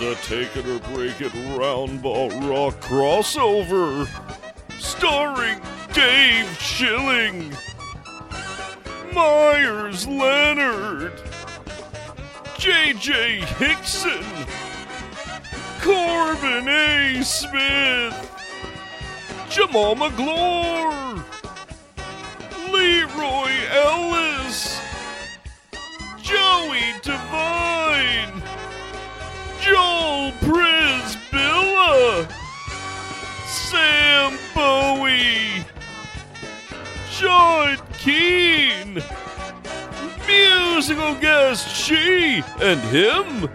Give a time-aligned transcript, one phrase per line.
[0.00, 4.06] It's a take it or break it round ball rock crossover.
[4.78, 5.60] Starring
[5.92, 7.52] Dave Schilling,
[9.12, 11.14] Meyers Leonard,
[12.58, 14.22] JJ Hickson,
[15.80, 17.20] Corbin A.
[17.24, 18.14] Smith,
[19.50, 21.24] Jamaal Magloire,
[22.70, 24.80] Leroy Ellis,
[26.22, 27.58] Joey Devine.
[29.70, 32.26] Joel Przybilla,
[33.46, 35.64] Sam Bowie,
[37.10, 39.02] John Keane,
[40.26, 43.50] musical guest she and him.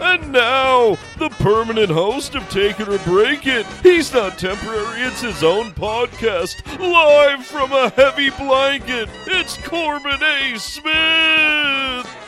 [0.00, 3.66] And now, the permanent host of Take It or Break It.
[3.82, 9.08] He's not temporary, it's his own podcast, live from a heavy blanket.
[9.26, 10.56] It's Corbin A.
[10.56, 12.27] Smith.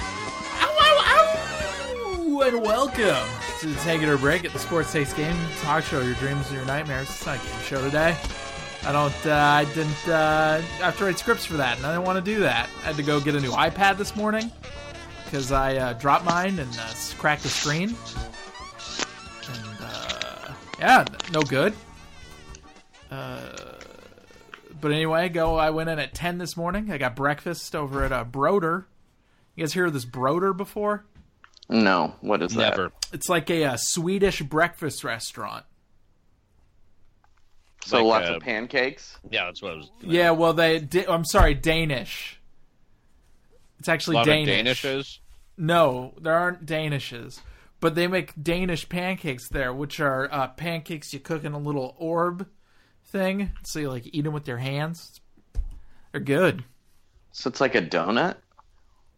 [2.42, 3.28] And welcome
[3.58, 6.00] to the Take It or Break It, the Sports Takes Game Talk Show.
[6.00, 7.10] Your dreams and your nightmares.
[7.10, 8.16] It's not a game show today.
[8.82, 9.26] I don't.
[9.26, 12.24] Uh, I didn't uh, I have to write scripts for that, and I didn't want
[12.24, 12.70] to do that.
[12.78, 14.50] I had to go get a new iPad this morning
[15.24, 17.94] because I uh, dropped mine and uh, cracked the screen.
[19.46, 21.74] And uh, yeah, no good.
[23.10, 23.50] Uh,
[24.80, 25.56] but anyway, go.
[25.56, 26.90] I went in at ten this morning.
[26.90, 28.86] I got breakfast over at a Broder.
[29.54, 31.04] You guys hear of this Broder before?
[31.70, 32.78] No, what is that?
[33.12, 35.64] It's like a, uh Swedish breakfast restaurant.
[37.84, 39.16] So Like, lots uh, of pancakes.
[39.30, 39.90] Yeah, that's what I was.
[40.02, 40.80] Yeah, well, they.
[40.80, 42.38] Da- I'm sorry, Danish.
[43.78, 44.84] It's A actually lot Danish.
[44.84, 45.18] of Danishes.
[45.56, 47.40] No, there aren't Danishes,
[47.80, 51.94] but they make Danish pancakes there, which are uh, pancakes you cook in a little
[51.98, 52.46] orb
[53.04, 55.20] thing, so you like eat them with your hands.
[56.12, 56.64] They're good.
[57.32, 58.36] So it's like a donut.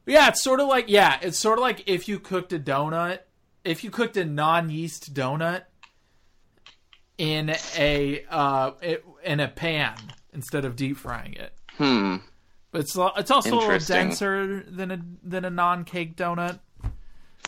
[0.06, 3.20] Yeah, it's sort of like yeah, it's sort of like if you cooked a donut,
[3.64, 5.64] if you cooked a non-yeast donut
[7.18, 9.94] in a uh it, in a pan
[10.32, 11.52] instead of deep frying it.
[11.76, 12.16] Hmm.
[12.72, 16.58] But it's it's also a little denser than a than a non-cake donut.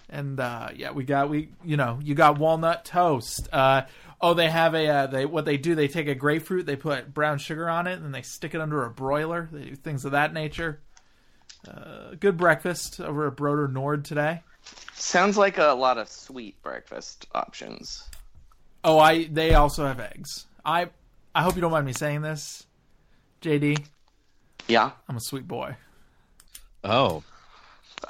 [0.09, 3.49] And uh, yeah, we got we you know you got walnut toast.
[3.51, 3.83] Uh,
[4.21, 7.13] oh, they have a uh, they what they do they take a grapefruit they put
[7.13, 9.49] brown sugar on it and they stick it under a broiler.
[9.51, 10.83] They do things of that nature.
[11.69, 14.41] Uh, good breakfast over at Broder Nord today.
[14.95, 18.09] Sounds like a lot of sweet breakfast options.
[18.83, 20.47] Oh, I they also have eggs.
[20.65, 20.89] I
[21.35, 22.67] I hope you don't mind me saying this,
[23.43, 23.85] JD.
[24.69, 25.77] Yeah, I'm a sweet boy.
[26.83, 27.23] Oh,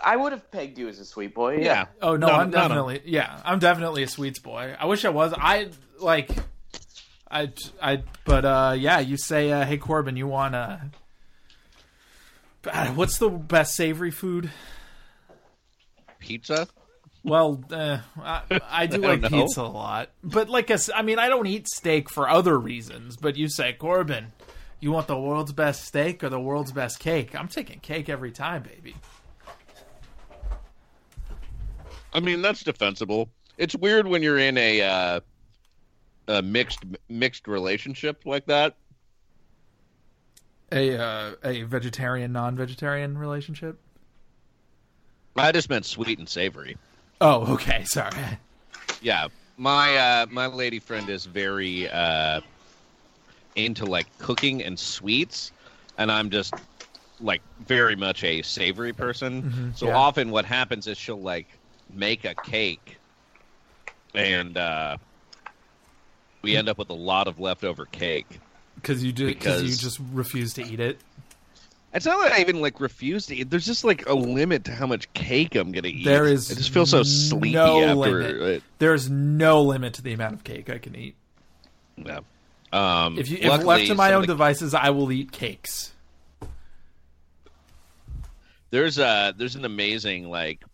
[0.02, 1.56] I would have pegged you as a sweet boy.
[1.58, 1.62] Yeah.
[1.62, 1.84] yeah.
[2.02, 2.62] Oh no, No, I'm no, no.
[2.68, 4.74] definitely yeah, I'm definitely a sweets boy.
[4.78, 5.32] I wish I was.
[5.36, 6.30] I like
[7.30, 7.52] I
[7.82, 10.76] I but uh yeah, you say uh hey Corbin, you want uh,
[12.94, 14.50] what's the best savory food?
[16.18, 16.68] Pizza.
[17.22, 19.28] Well, uh, I, I do I like know.
[19.28, 23.16] pizza a lot, but like a I mean, I don't eat steak for other reasons.
[23.16, 24.32] But you say, Corbin,
[24.80, 27.34] you want the world's best steak or the world's best cake?
[27.34, 28.94] I'm taking cake every time, baby.
[32.12, 33.28] I mean, that's defensible.
[33.58, 35.20] It's weird when you're in a uh,
[36.28, 38.76] a mixed mixed relationship like that.
[40.74, 43.78] A uh, a vegetarian non-vegetarian relationship.
[45.36, 46.76] I just meant sweet and savory.
[47.20, 47.84] Oh, okay.
[47.84, 48.10] Sorry.
[49.00, 52.40] Yeah, my uh, my lady friend is very uh,
[53.54, 55.52] into like cooking and sweets,
[55.96, 56.54] and I'm just
[57.20, 59.42] like very much a savory person.
[59.42, 59.96] Mhm, so yeah.
[59.96, 61.46] often, what happens is she'll like
[61.88, 62.98] make a cake,
[64.14, 64.96] and uh,
[66.42, 68.40] we end up with a lot of leftover cake.
[68.84, 70.98] Because you do because you just refuse to eat it.
[71.94, 73.48] It's not that I even like refuse to eat.
[73.50, 76.04] There's just like a limit to how much cake I'm gonna eat.
[76.04, 78.62] There is I just feel so sleepy no after it.
[78.78, 81.14] There is no limit to the amount of cake I can eat.
[81.96, 82.20] Yeah.
[82.72, 85.92] Um, If you if luckily, left to my own the- devices, I will eat cakes.
[88.70, 90.64] There's uh there's an amazing like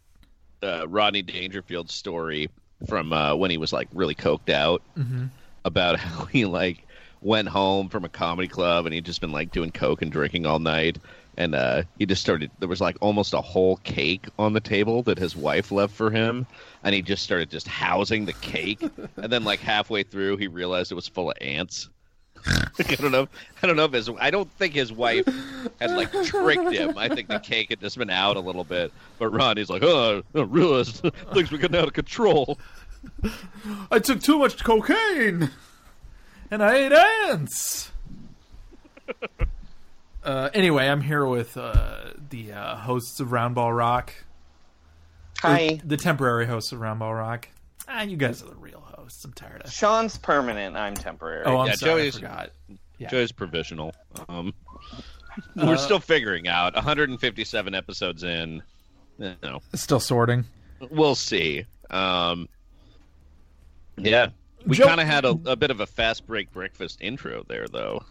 [0.63, 2.51] uh, Rodney Dangerfield story
[2.87, 5.29] from uh, when he was like really coked out Mhm.
[5.65, 6.87] about how he like
[7.23, 10.47] went home from a comedy club and he'd just been like doing coke and drinking
[10.47, 10.99] all night
[11.37, 15.03] and uh, he just started there was like almost a whole cake on the table
[15.03, 16.47] that his wife left for him
[16.83, 18.81] and he just started just housing the cake
[19.17, 21.89] and then like halfway through he realized it was full of ants
[22.79, 23.29] Like, I don't know.
[23.63, 24.11] I don't know if his.
[24.19, 25.27] I don't think his wife
[25.81, 26.97] had like tricked him.
[26.97, 28.93] I think the cake had just been out a little bit.
[29.19, 32.59] But Ronnie's like, oh, I realized things were getting out of control.
[33.91, 35.51] I took too much cocaine,
[36.51, 37.91] and I ate ants.
[40.25, 44.13] uh, anyway, I'm here with uh, the uh, hosts of Roundball Rock.
[45.39, 45.81] Hi.
[45.85, 47.49] the temporary hosts of Roundball Rock.
[47.89, 49.25] Ah, you guys are the real hosts.
[49.25, 49.73] I'm tired of.
[49.73, 50.77] Sean's permanent.
[50.77, 51.45] I'm temporary.
[51.47, 52.51] Oh, I'm yeah, sorry, I Joey's forgot.
[52.99, 53.09] Yeah.
[53.09, 53.95] Joey's provisional.
[54.29, 54.53] Um,
[55.57, 56.75] Uh, we're still figuring out.
[56.75, 58.63] 157 episodes in.
[59.17, 60.45] You know, Still sorting.
[60.91, 61.65] we'll see.
[61.89, 62.49] Um,
[63.97, 64.31] yeah,
[64.67, 67.67] we Joe- kind of had a, a bit of a fast break breakfast intro there,
[67.67, 68.05] though.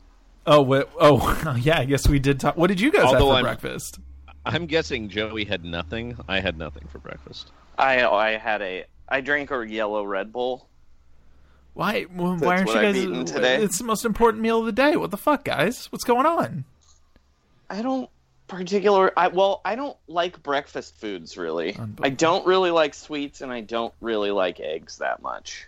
[0.46, 1.80] Oh, wait, oh, yeah.
[1.80, 2.58] I guess we did talk.
[2.58, 4.00] What did you guys have for I'm- breakfast?
[4.46, 6.18] I'm guessing Joey had nothing.
[6.28, 7.52] I had nothing for breakfast.
[7.78, 10.68] I I had a I drank a yellow Red Bull.
[11.74, 12.04] Why?
[12.04, 12.96] Why aren't you guys?
[12.98, 13.62] eaten uh, today.
[13.62, 14.96] It's the most important meal of the day.
[14.96, 15.92] What the fuck, guys?
[15.92, 16.66] What's going on?
[17.70, 18.10] I don't
[18.48, 19.12] particular.
[19.18, 21.78] I well, I don't like breakfast foods really.
[22.02, 25.68] I don't really like sweets, and I don't really like eggs that much.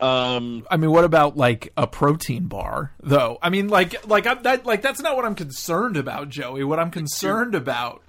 [0.00, 3.38] Um, I mean, what about like a protein bar, though?
[3.42, 6.64] I mean, like, like I'm, that, like that's not what I'm concerned about, Joey.
[6.64, 8.02] What I'm concerned about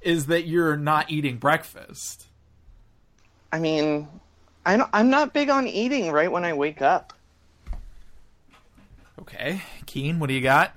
[0.00, 2.26] is that you're not eating breakfast.
[3.52, 4.08] I mean,
[4.64, 7.12] i'm not I'm not big on eating right when I wake up.
[9.20, 10.76] Okay, Keane, what do you got?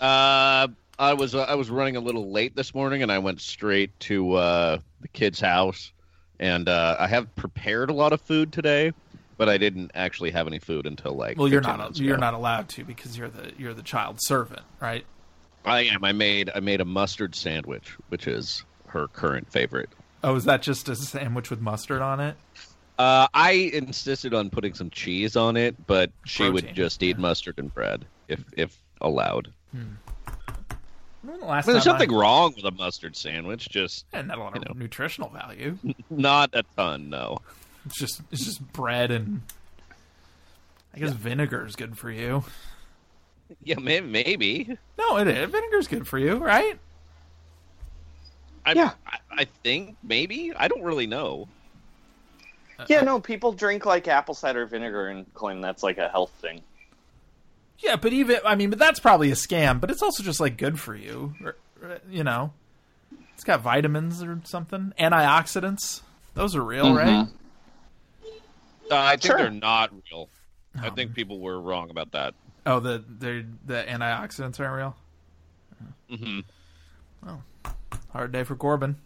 [0.00, 3.40] Uh, I was uh, I was running a little late this morning, and I went
[3.40, 5.92] straight to uh, the kid's house,
[6.38, 8.92] and uh, I have prepared a lot of food today,
[9.40, 11.38] but I didn't actually have any food until like.
[11.38, 12.20] Well, you're 15 not you're ago.
[12.20, 15.06] not allowed to because you're the you're the child servant, right?
[15.64, 16.04] I am.
[16.04, 19.88] I made I made a mustard sandwich, which is her current favorite.
[20.22, 22.36] Oh, is that just a sandwich with mustard on it?
[22.98, 27.58] Uh, I insisted on putting some cheese on it, but she would just eat mustard
[27.58, 29.50] and bread if if allowed.
[29.72, 29.96] When
[31.40, 34.42] the mean, there's time I- nothing wrong with a mustard sandwich, just Yeah, not a
[34.42, 35.78] lot of nutritional value.
[36.10, 37.08] not a ton.
[37.08, 37.38] No.
[37.86, 39.42] It's just it's just bread and
[40.94, 42.44] I guess vinegar is good for you.
[43.64, 44.76] Yeah, may- maybe.
[44.98, 45.50] No, it is.
[45.50, 46.78] Vinegar's good for you, right?
[48.64, 48.92] I, yeah.
[49.06, 50.52] I, I think maybe.
[50.54, 51.48] I don't really know.
[52.88, 56.62] Yeah, no, people drink like apple cider vinegar and claim that's like a health thing.
[57.78, 59.80] Yeah, but even I mean, but that's probably a scam.
[59.80, 62.52] But it's also just like good for you, or- or, you know.
[63.34, 66.02] It's got vitamins or something, antioxidants.
[66.34, 66.96] Those are real, mm-hmm.
[66.96, 67.28] right?
[68.90, 69.36] Uh, I think Sure.
[69.38, 70.28] they're not real.
[70.80, 72.34] I think people were wrong about that.
[72.66, 74.96] Oh, the the the antioxidants aren't real.
[76.18, 76.40] hmm
[77.26, 77.42] Oh,
[78.12, 78.96] hard day for Corbin.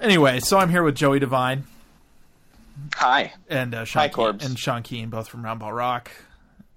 [0.00, 1.64] Anyway, so I'm here with Joey Devine.
[2.96, 3.32] Hi.
[3.48, 4.44] And uh, Sean Hi, Keane, Corbs.
[4.44, 6.10] and Sean Keane, both from Roundball Rock,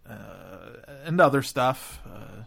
[0.08, 0.14] uh,
[1.06, 2.00] and other stuff.
[2.06, 2.44] Uh,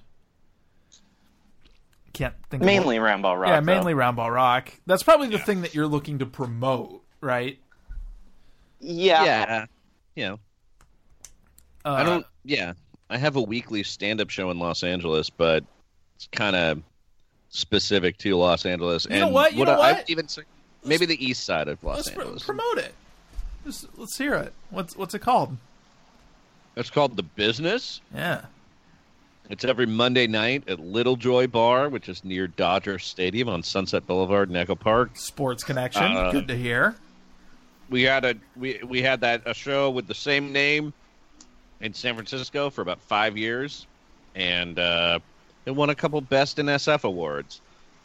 [2.12, 2.62] can't think.
[2.62, 3.66] Mainly of Roundball Rock, Yeah, though.
[3.66, 4.72] mainly Roundball Rock.
[4.86, 7.58] That's probably the thing that you're looking to promote, right?
[8.80, 9.24] Yeah.
[9.24, 9.66] Yeah.
[10.16, 10.38] You know,
[11.84, 12.26] Uh, I don't.
[12.44, 12.72] Yeah,
[13.08, 15.64] I have a weekly stand-up show in Los Angeles, but
[16.16, 16.82] it's kind of
[17.50, 19.06] specific to Los Angeles.
[19.10, 19.52] You know and what?
[19.52, 19.96] You would know I, what?
[20.00, 20.42] I'd even say
[20.84, 22.42] maybe the east side of Los Let's pro- Angeles.
[22.44, 22.94] promote it.
[23.64, 24.52] Just, let's hear it.
[24.70, 25.56] What's what's it called?
[26.76, 28.00] It's called the business.
[28.14, 28.42] Yeah.
[29.50, 34.06] It's every Monday night at Little Joy Bar, which is near Dodger Stadium on Sunset
[34.06, 35.10] Boulevard in Echo Park.
[35.16, 36.02] Sports connection.
[36.04, 36.94] Uh, Good to hear.
[37.90, 40.92] We had a we we had that a show with the same name
[41.80, 43.86] in San Francisco for about five years,
[44.34, 45.18] and uh,
[45.66, 47.60] it won a couple Best in SF awards.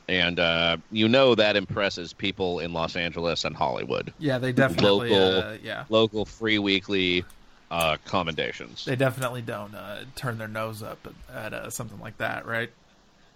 [0.07, 4.13] And uh, you know that impresses people in Los Angeles and Hollywood.
[4.19, 5.09] Yeah, they definitely.
[5.09, 7.25] local, uh, yeah, local free weekly
[7.71, 8.85] uh, commendations.
[8.85, 12.69] they definitely don't uh, turn their nose up at, at uh, something like that, right?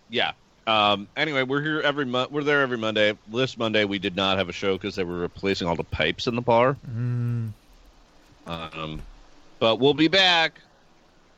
[0.09, 0.33] Yeah.
[0.69, 2.31] Um, anyway, we're here every month.
[2.31, 3.17] We're there every Monday.
[3.27, 6.27] This Monday we did not have a show because they were replacing all the pipes
[6.27, 6.77] in the bar.
[6.87, 7.53] Mm.
[8.45, 9.01] Um,
[9.57, 10.59] but we'll be back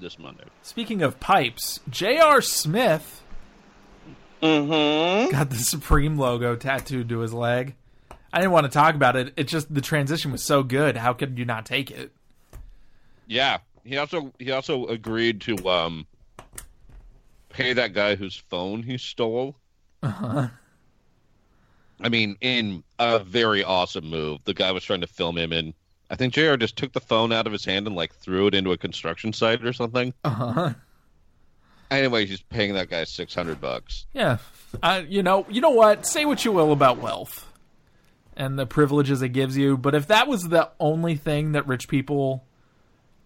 [0.01, 0.43] this Monday.
[0.63, 2.41] Speaking of pipes, J.R.
[2.41, 3.19] Smith
[4.41, 5.29] Mm-hmm.
[5.31, 7.75] got the Supreme logo tattooed to his leg.
[8.33, 9.33] I didn't want to talk about it.
[9.37, 10.97] It just the transition was so good.
[10.97, 12.11] How could you not take it?
[13.27, 13.59] Yeah.
[13.83, 16.07] He also he also agreed to um
[17.51, 19.55] pay that guy whose phone he stole.
[20.03, 20.47] Uh-huh.
[21.99, 24.43] I mean, in a very awesome move.
[24.43, 25.73] The guy was trying to film him and
[26.11, 28.53] I think JR just took the phone out of his hand and like threw it
[28.53, 30.13] into a construction site or something.
[30.25, 30.73] Uh-huh.
[31.89, 34.05] Anyway, he's paying that guy six hundred bucks.
[34.13, 34.37] Yeah.
[34.83, 36.05] Uh, you know, you know what?
[36.05, 37.47] Say what you will about wealth
[38.35, 41.87] and the privileges it gives you, but if that was the only thing that rich
[41.87, 42.45] people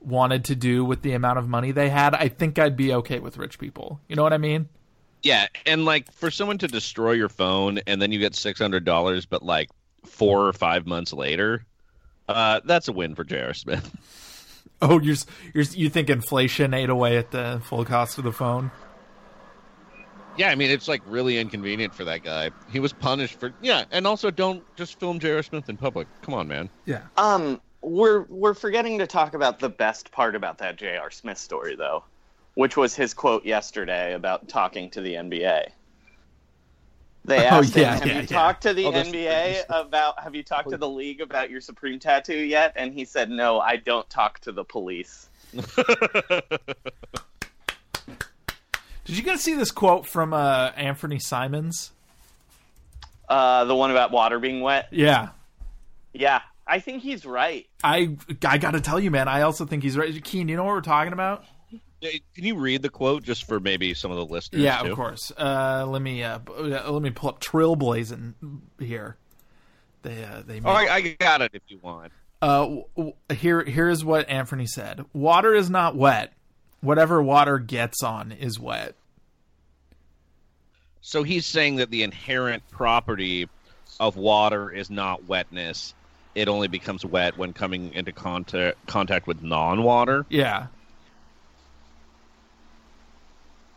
[0.05, 3.19] wanted to do with the amount of money they had, I think I'd be okay
[3.19, 3.99] with rich people.
[4.07, 4.69] You know what I mean?
[5.23, 8.85] Yeah, and like for someone to destroy your phone and then you get six hundred
[8.85, 9.69] dollars, but like
[10.05, 11.65] four or five months later,
[12.29, 13.53] uh, that's a win for J.R.
[13.53, 13.91] Smith.
[14.81, 15.15] Oh, you're
[15.53, 18.71] you're you think inflation ate away at the full cost of the phone?
[20.37, 22.51] Yeah, I mean it's like really inconvenient for that guy.
[22.69, 25.43] He was punished for yeah, and also don't just film J.R.
[25.43, 26.07] Smith in public.
[26.23, 26.69] Come on, man.
[26.85, 27.03] Yeah.
[27.15, 31.11] Um, we're we're forgetting to talk about the best part about that J.R.
[31.11, 32.03] Smith story, though,
[32.55, 35.67] which was his quote yesterday about talking to the NBA.
[37.25, 38.25] They Oh, asked yeah, him, "Have yeah, you yeah.
[38.27, 40.19] talked to the Oh, NBA about?
[40.21, 43.59] Have you talked to the league about your Supreme tattoo yet?" And he said, "No,
[43.59, 45.27] I don't talk to the police."
[49.05, 51.91] Did you guys see this quote from uh, Anfernee Simons?
[53.29, 54.87] Uh, the one about water being wet.
[54.91, 55.29] Yeah.
[56.13, 57.67] Yeah, I think he's right.
[57.83, 59.27] I I got to tell you, man.
[59.27, 60.23] I also think he's right.
[60.23, 61.43] Keane, you know what we're talking about?
[62.01, 64.61] Can you read the quote just for maybe some of the listeners?
[64.61, 64.91] Yeah, too?
[64.91, 65.31] of course.
[65.37, 68.33] Uh, let me uh, uh, let me pull up Trailblazing
[68.79, 69.17] here.
[70.01, 72.11] They uh, they Oh, I, I got it if you want.
[72.41, 76.33] Uh, w- w- here here's what Anthony said: Water is not wet.
[76.81, 78.95] Whatever water gets on is wet.
[81.01, 83.47] So he's saying that the inherent property
[83.99, 85.93] of water is not wetness.
[86.35, 90.25] It only becomes wet when coming into contact contact with non-water.
[90.29, 90.67] Yeah.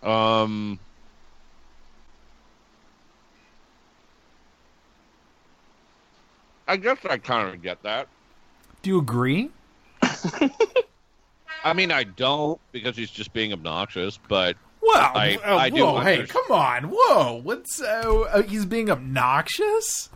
[0.03, 0.79] Um.
[6.67, 8.09] I guess I kind of get that.
[8.83, 9.51] Do you agree?
[11.65, 15.85] I mean, I don't because he's just being obnoxious, but Well, I, uh, I do.
[15.85, 17.41] whoa, hey, come on, whoa!
[17.43, 20.11] What's uh, uh, he's being obnoxious?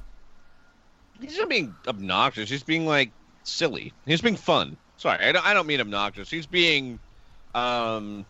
[1.23, 2.51] He's not being obnoxious.
[2.51, 3.11] He's being like
[3.45, 3.93] silly.
[4.07, 4.77] He's being fun.
[4.97, 6.31] Sorry, I don't, I don't mean obnoxious.
[6.31, 6.99] He's being,
[7.55, 8.25] um,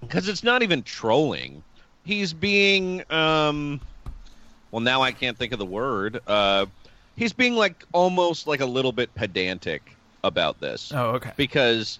[0.00, 1.62] because it's not even trolling.
[2.04, 3.80] He's being, um,
[4.70, 6.20] well, now I can't think of the word.
[6.26, 6.66] Uh,
[7.16, 10.92] he's being like almost like a little bit pedantic about this.
[10.94, 11.32] Oh, okay.
[11.36, 11.98] Because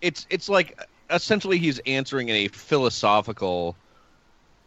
[0.00, 3.76] it's it's like essentially he's answering a philosophical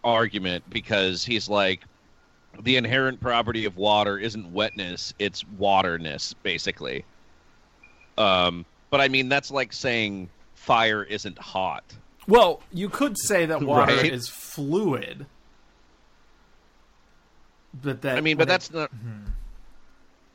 [0.04, 1.82] argument because he's like
[2.60, 7.06] the inherent property of water isn't wetness, it's waterness, basically.
[8.18, 11.84] Um, but I mean, that's like saying fire isn't hot.
[12.28, 14.12] Well, you could say that water Right.
[14.12, 15.26] is fluid,
[17.74, 18.92] but that I mean, but it- that's not.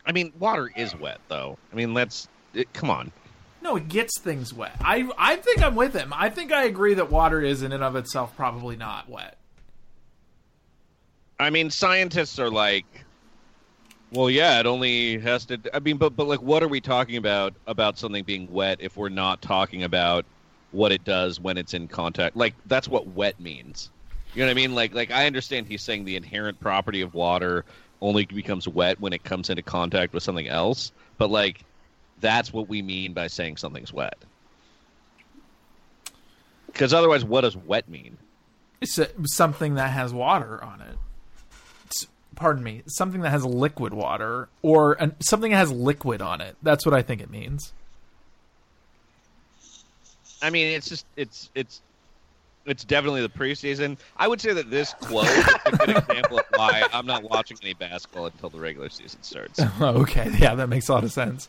[0.05, 1.59] I mean, water is wet, though.
[1.73, 2.29] I mean, that's.
[2.55, 3.13] It, come on.
[3.61, 4.77] no, it gets things wet.
[4.81, 6.13] I I think I'm with him.
[6.17, 9.37] I think I agree that water is in and of itself probably not wet.
[11.39, 12.87] I mean, scientists are like,
[14.13, 15.61] well, yeah, it only has to.
[15.75, 18.97] I mean, but but like, what are we talking about about something being wet if
[18.97, 20.25] we're not talking about
[20.73, 22.37] what it does when it's in contact?
[22.37, 23.91] Like, that's what wet means.
[24.35, 24.75] You know what I mean?
[24.75, 27.65] Like, like I understand he's saying the inherent property of water
[28.01, 31.63] only becomes wet when it comes into contact with something else, but like,
[32.21, 34.17] that's what we mean by saying something's wet.
[36.67, 38.19] Because otherwise, what does wet mean?
[38.83, 40.99] It's a, something that has water on it.
[42.37, 46.57] Pardon me, something that has liquid water or an, something that has liquid on it.
[46.63, 47.73] That's what I think it means.
[50.43, 51.81] I mean, it's just it's it's
[52.67, 53.97] It's definitely the preseason.
[54.17, 57.57] I would say that this quote is a good example of why I'm not watching
[57.63, 59.61] any basketball until the regular season starts.
[59.81, 61.49] okay, yeah, that makes a lot of sense.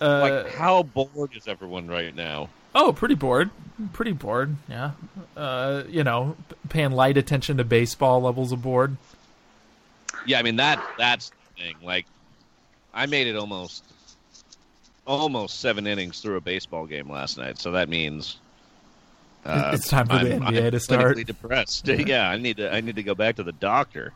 [0.00, 2.48] Uh, like, how bored is everyone right now?
[2.74, 3.50] Oh, pretty bored.
[3.92, 4.56] Pretty bored.
[4.68, 4.92] Yeah.
[5.36, 6.36] Uh, you know,
[6.68, 8.96] paying light attention to baseball levels of bored.
[10.26, 11.76] Yeah, I mean that that's the thing.
[11.82, 12.06] Like,
[12.92, 13.84] I made it almost
[15.06, 18.38] almost seven innings through a baseball game last night, so that means
[19.44, 21.26] uh, it's time for the I'm, NBA I'm to start.
[21.26, 21.86] depressed.
[21.86, 21.96] Yeah.
[22.06, 24.12] yeah, I need to I need to go back to the doctor.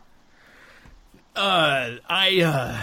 [1.37, 2.81] Uh, I uh,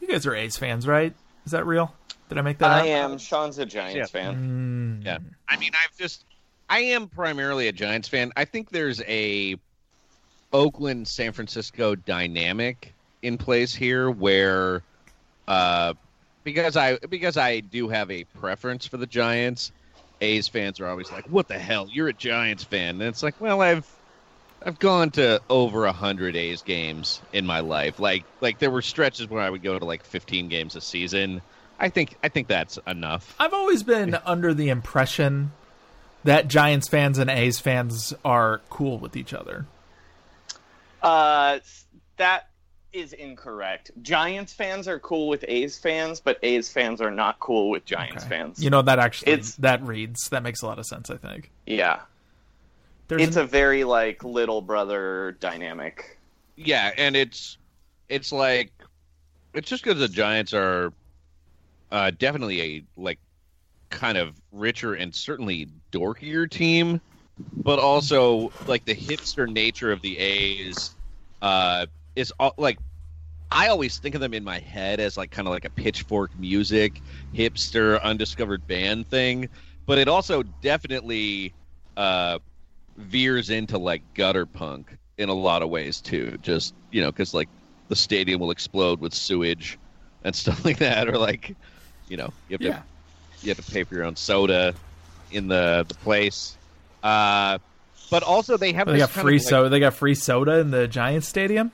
[0.00, 1.14] you guys are A's fans, right?
[1.44, 1.94] Is that real?
[2.28, 3.10] Did I make that I up?
[3.10, 3.18] am.
[3.18, 5.00] Sean's a Giants fan.
[5.02, 5.04] Mm.
[5.04, 5.18] Yeah.
[5.48, 6.24] I mean, I've just
[6.68, 8.32] I am primarily a Giants fan.
[8.36, 9.56] I think there's a
[10.56, 14.82] Oakland San Francisco dynamic in place here where
[15.46, 15.92] uh
[16.44, 19.70] because I because I do have a preference for the Giants,
[20.22, 21.88] A's fans are always like, "What the hell?
[21.92, 23.86] You're a Giants fan." And it's like, "Well, I've
[24.64, 27.98] I've gone to over a hundred A's games in my life.
[27.98, 31.42] Like like there were stretches where I would go to like 15 games a season.
[31.78, 33.36] I think I think that's enough.
[33.38, 35.52] I've always been under the impression
[36.24, 39.66] that Giants fans and A's fans are cool with each other.
[41.06, 41.58] Uh,
[42.16, 42.50] that
[42.92, 43.90] is incorrect.
[44.02, 48.24] Giants fans are cool with A's fans, but A's fans are not cool with Giants
[48.24, 48.62] fans.
[48.62, 51.10] You know that actually It's- that reads that makes a lot of sense.
[51.10, 51.50] I think.
[51.66, 52.00] Yeah.
[53.08, 56.18] There's it's an- a very like little brother dynamic.
[56.56, 57.58] Yeah, and it's
[58.08, 58.72] it's like
[59.54, 60.92] it's just because the Giants are
[61.92, 63.18] uh, definitely a like
[63.90, 67.00] kind of richer and certainly dorkier team,
[67.62, 70.94] but also like the hipster nature of the A's
[71.46, 71.86] uh,
[72.16, 72.78] is all, like
[73.50, 76.36] I always think of them in my head as like kind of like a pitchfork
[76.36, 77.02] music
[77.34, 79.48] hipster undiscovered band thing,
[79.86, 81.54] but it also definitely
[81.96, 82.38] uh,
[82.96, 86.38] veers into like gutter punk in a lot of ways too.
[86.40, 87.50] Just you know, because like
[87.88, 89.78] the stadium will explode with sewage
[90.22, 91.56] and stuff like that, or like
[92.08, 92.74] you know, you have Yeah.
[92.74, 92.84] to
[93.42, 94.78] you have to pay for your own soda
[95.30, 96.58] in the the place.
[97.02, 97.58] Uh,
[98.10, 99.68] but also they have they this got kind free of, like, soda.
[99.68, 101.72] They got free soda in the Giants stadium.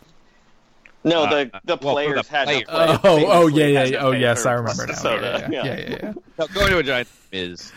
[1.05, 2.61] No, Uh, the the well, players the had players.
[2.62, 2.99] to play.
[3.03, 3.97] Oh, oh yeah, yeah, yeah.
[4.05, 4.95] Oh yes, I remember now.
[4.95, 5.49] soda.
[5.51, 6.12] Yeah, yeah, yeah, yeah, yeah.
[6.38, 7.73] No, going to a Giants game is,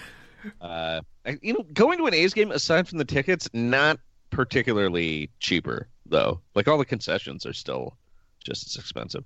[0.62, 1.02] uh,
[1.42, 6.40] you know, going to an A's game aside from the tickets, not particularly cheaper though.
[6.54, 7.98] Like all the concessions are still
[8.44, 9.24] just as expensive.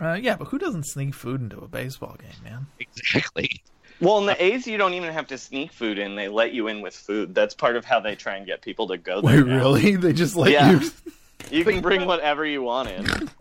[0.00, 2.66] Uh, yeah, but who doesn't sneak food into a baseball game, man?
[2.80, 3.62] Exactly.
[4.00, 6.68] Well, in the A's, you don't even have to sneak food in; they let you
[6.68, 7.34] in with food.
[7.34, 9.36] That's part of how they try and get people to go there.
[9.44, 9.56] Wait, now.
[9.58, 9.96] really?
[9.96, 10.80] They just let Yeah.
[10.80, 10.90] you?
[11.50, 13.06] You can bring whatever you want in.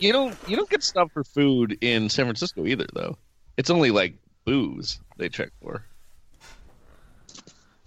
[0.00, 3.18] You don't you don't get stuff for food in San Francisco either though.
[3.56, 5.84] It's only like booze they check for.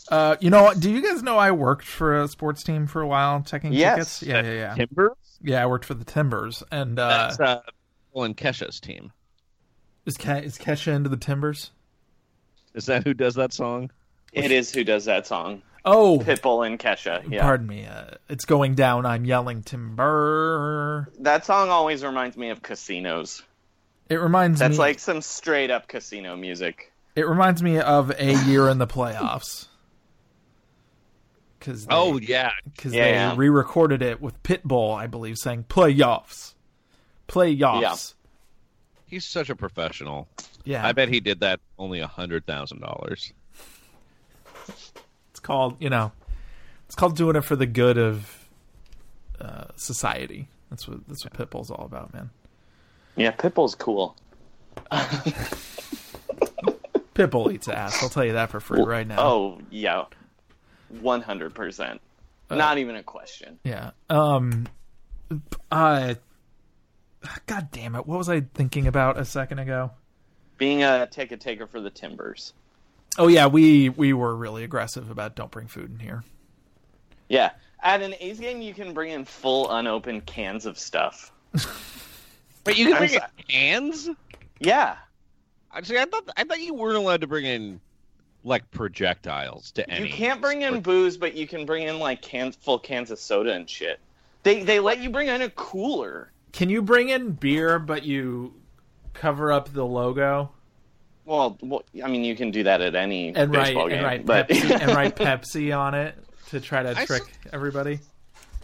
[0.10, 0.73] Uh, you know?
[0.73, 4.19] Do you guys know I worked for a sports team for a while, checking Yes.
[4.19, 4.23] tickets?
[4.23, 4.73] Yeah, yeah, yeah.
[4.75, 5.15] Timber?
[5.41, 7.62] Yeah, I worked for the Timbers, and uh, That's uh,
[8.13, 9.13] Paul and Kesha's team.
[10.05, 11.71] is Ke- is Kesha into the Timbers?
[12.73, 13.91] Is that who does that song?
[14.34, 15.62] It is who does that song.
[15.84, 17.29] Oh, Pitbull and Kesha.
[17.29, 17.86] Yeah, pardon me.
[17.86, 19.05] Uh, it's going down.
[19.05, 21.10] I'm yelling timber.
[21.19, 23.43] that song always reminds me of casinos.
[24.10, 24.73] It reminds That's me.
[24.73, 26.91] That's like some straight up casino music.
[27.15, 29.67] It reminds me of a year in the playoffs.
[31.57, 32.51] Because Oh yeah.
[32.73, 33.34] because Yeah, they yeah.
[33.36, 36.53] re-recorded it with Pitbull, I believe, saying playoffs,
[37.27, 37.81] playoffs.
[37.81, 37.95] Yeah.
[39.05, 40.27] He's such a professional.
[40.63, 43.34] Yeah, I bet he did that only a hundred thousand dollars.
[44.67, 46.12] it's called you know,
[46.86, 48.47] it's called doing it for the good of
[49.39, 50.47] uh, society.
[50.69, 52.30] That's what that's what Pitbull's all about, man.
[53.15, 54.15] Yeah, Pitbull's cool.
[57.13, 58.02] Pitbull eats ass.
[58.02, 59.17] I'll tell you that for free right now.
[59.19, 60.06] Oh yeah,
[61.02, 62.02] one hundred percent.
[62.50, 63.60] Uh, Not even a question.
[63.63, 63.91] Yeah.
[64.10, 64.67] Um.
[65.71, 66.15] Uh.
[67.45, 68.08] God damn it!
[68.08, 69.91] What was I thinking about a second ago?
[70.62, 72.54] Being a ticket taker for the Timbers.
[73.17, 76.24] Oh yeah, we we were really aggressive about don't bring food in here.
[77.30, 77.50] Yeah,
[77.82, 81.32] at an A's game, you can bring in full unopened cans of stuff.
[82.63, 84.08] But you can I'm bring in cans.
[84.60, 84.97] Yeah,
[85.74, 87.80] Actually, I thought I thought you weren't allowed to bring in
[88.43, 90.08] like projectiles to any.
[90.08, 93.19] you can't bring in booze, but you can bring in like cans, full cans of
[93.19, 94.00] soda and shit.
[94.43, 96.32] They they let you bring in a cooler.
[96.52, 98.54] Can you bring in beer, but you
[99.13, 100.52] cover up the logo
[101.26, 104.26] Well, well, I mean, you can do that at any and write baseball and write
[104.26, 106.15] but Pepsi and write Pepsi on it
[106.50, 108.00] to try to I trick s- everybody?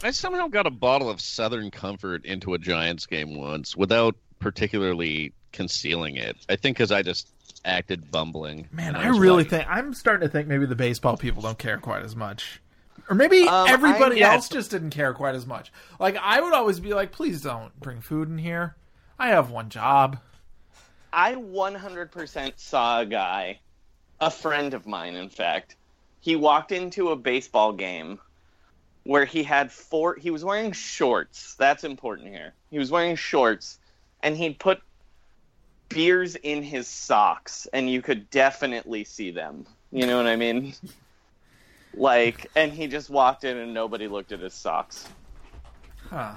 [0.03, 5.33] I somehow got a bottle of Southern Comfort into a Giants game once without particularly
[5.53, 6.37] concealing it.
[6.49, 7.29] I think because I just
[7.65, 8.67] acted bumbling.
[8.71, 9.49] Man, when I really white.
[9.49, 12.61] think I'm starting to think maybe the baseball people don't care quite as much.
[13.09, 15.71] Or maybe Um, everybody I- else just didn't care quite as much.
[15.99, 18.75] Like I would always be like, please don't bring food in here.
[19.17, 20.19] I have one job.
[21.17, 23.57] I 100% saw a guy,
[24.21, 25.75] a friend of mine, in fact.
[26.19, 28.19] He walked into a baseball game
[29.03, 30.13] where he had four.
[30.13, 31.55] He was wearing shorts.
[31.55, 32.53] That's important here.
[32.69, 33.79] He was wearing shorts,
[34.21, 34.79] and he'd put
[35.89, 39.65] beers in his socks, and you could definitely see them.
[39.91, 40.75] You know what I mean?
[41.93, 45.07] Like, and he just walked in, and nobody looked at his socks.
[46.11, 46.35] Huh.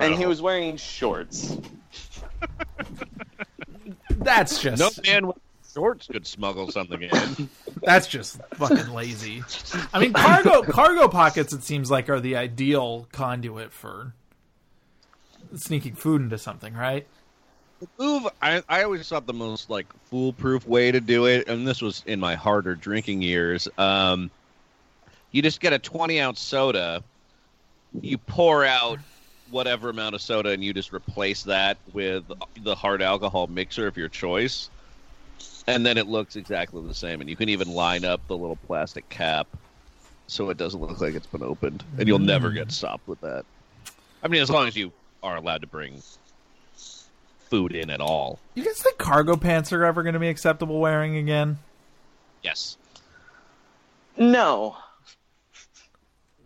[0.00, 1.58] And he was wearing shorts.
[4.18, 5.36] That's just no man with
[5.74, 7.50] shorts could smuggle something in.
[7.82, 9.42] that's just fucking lazy.
[9.92, 11.52] I mean, cargo cargo pockets.
[11.52, 14.14] It seems like are the ideal conduit for
[15.54, 17.06] sneaking food into something, right?
[17.98, 21.82] move I, I always thought the most like foolproof way to do it and this
[21.82, 24.30] was in my harder drinking years um
[25.32, 27.02] you just get a 20 ounce soda
[28.00, 28.98] you pour out
[29.50, 32.24] whatever amount of soda and you just replace that with
[32.62, 34.70] the hard alcohol mixer of your choice
[35.66, 37.20] and then it looks exactly the same.
[37.20, 39.46] And you can even line up the little plastic cap
[40.26, 42.72] so it doesn't look like it's been opened and you'll never get mm.
[42.72, 43.44] stopped with that.
[44.22, 46.02] I mean as long as you are allowed to bring
[47.50, 48.38] food in at all.
[48.54, 51.58] You guys think cargo pants are ever going to be acceptable wearing again?
[52.42, 52.76] yes.
[54.16, 54.76] No.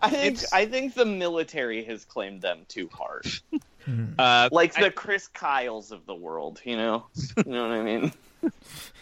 [0.01, 3.27] I think It's- I think the military has claimed them too hard.
[4.19, 7.07] uh, Like the Chris Kyles of the world, you know?
[7.37, 8.13] You know what I mean?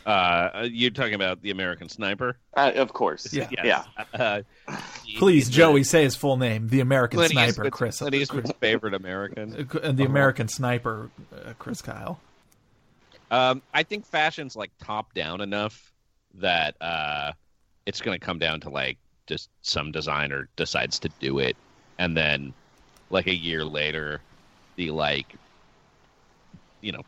[0.06, 2.38] Uh, you're talking about the American Sniper?
[2.56, 3.32] Uh, of course.
[3.32, 3.48] Yeah.
[3.52, 3.84] Yeah.
[4.14, 4.42] Uh,
[5.16, 6.68] Please, the- Joey, say his full name.
[6.68, 7.98] The American Clint Sniper, Eastwood's- Chris.
[7.98, 9.68] Clint Eastwood's favorite American.
[9.82, 12.20] Uh, the American Sniper, uh, Chris Kyle.
[13.30, 15.92] Um, I think fashion's like top down enough
[16.34, 17.32] that uh,
[17.84, 21.56] it's going to come down to like just some designer decides to do it,
[21.98, 22.52] and then
[23.10, 24.20] like a year later,
[24.76, 25.34] the like
[26.80, 27.02] you know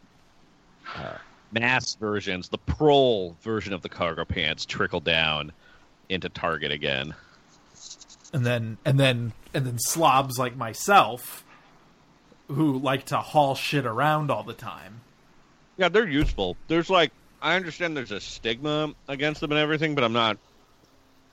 [0.97, 1.19] uh,
[1.53, 5.53] mass versions, the prole version of the cargo pants trickle down
[6.09, 7.15] into Target again.
[8.33, 11.45] and then and then and then slobs like myself
[12.49, 15.01] who like to haul shit around all the time
[15.77, 16.57] Yeah, they're useful.
[16.67, 20.39] There's like I understand there's a stigma against them and everything, but I'm not.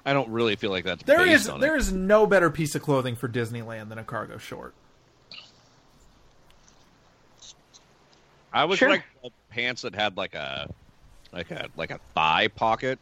[0.05, 1.79] I don't really feel like that's there based is on there it.
[1.79, 4.73] is no better piece of clothing for disneyland than a cargo short
[8.53, 8.89] I was Sure.
[8.89, 10.69] like uh, pants that had like a
[11.33, 12.99] like a like a thigh pocket.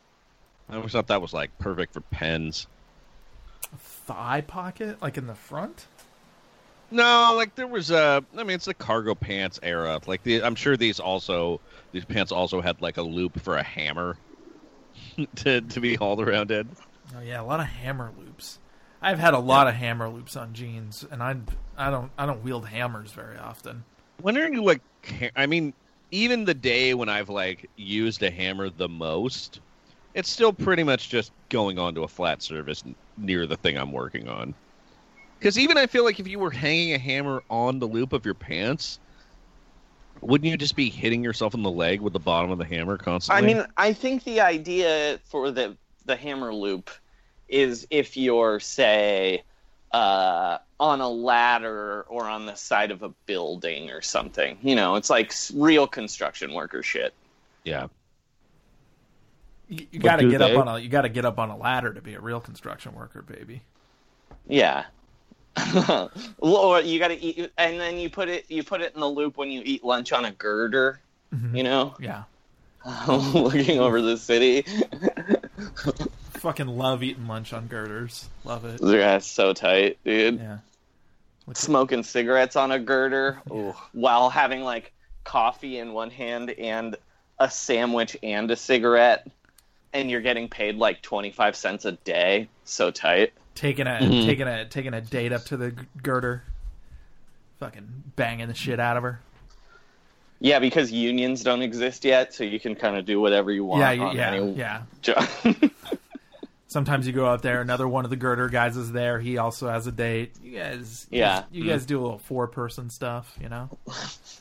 [0.69, 2.67] I always thought that was like perfect for pens.
[3.77, 5.85] thigh pocket like in the front
[6.89, 8.23] No, like there was a.
[8.35, 9.99] I mean, it's the cargo pants era.
[10.07, 11.59] Like the, I'm sure these also
[11.91, 14.17] these pants also had like a loop for a hammer
[15.35, 16.67] to to be hauled around in.
[17.15, 18.59] Oh yeah a lot of hammer loops
[19.01, 21.35] i've had a lot of hammer loops on jeans and i
[21.77, 23.85] i don't i don't wield hammers very often
[24.17, 24.81] When are you like?
[25.35, 25.73] I mean,
[26.11, 29.59] even the day when I've like used a hammer the most,
[30.13, 32.83] it's still pretty much just going onto a flat surface
[33.17, 34.55] near the thing I'm working on.
[35.39, 38.25] Because even I feel like if you were hanging a hammer on the loop of
[38.25, 38.99] your pants,
[40.21, 42.97] wouldn't you just be hitting yourself in the leg with the bottom of the hammer
[42.97, 43.43] constantly?
[43.43, 46.89] I mean, I think the idea for the the hammer loop
[47.47, 49.43] is if you're say
[49.91, 54.57] uh, on a ladder or on the side of a building or something.
[54.61, 57.13] You know, it's like real construction worker shit.
[57.63, 57.87] yeah.
[59.69, 60.53] you, you gotta get they?
[60.53, 62.93] up on a you gotta get up on a ladder to be a real construction
[62.93, 63.61] worker baby
[64.47, 64.85] Yeah.
[66.39, 69.07] or you got to eat, and then you put it you put it in the
[69.07, 70.99] loop when you eat lunch on a girder.
[71.31, 71.55] Mm-hmm.
[71.55, 72.23] You know, yeah
[73.07, 74.65] looking over the city.
[76.31, 80.39] fucking love eating lunch on girders love it That's so tight, dude.
[80.39, 80.57] yeah
[81.53, 84.91] Smoking cigarettes on a girder ooh, while having like
[85.25, 86.95] coffee in one hand and
[87.39, 89.27] a sandwich and a cigarette,
[89.91, 92.47] and you're getting paid like twenty five cents a day.
[92.63, 93.33] So tight.
[93.55, 94.25] taking a Mm-hmm.
[94.25, 96.43] taking a taking a date up to the girder,
[97.59, 99.19] fucking banging the shit out of her.
[100.43, 103.79] Yeah, because unions don't exist yet, so you can kind of do whatever you want.
[103.79, 104.81] Yeah, on yeah, any yeah.
[105.01, 105.25] job.
[106.67, 109.19] Sometimes you go out there, another one of the girder guys is there.
[109.21, 110.33] He also has a date.
[110.43, 111.39] You guys, you Yeah.
[111.41, 113.69] guys- you guys do a little four person stuff, you know.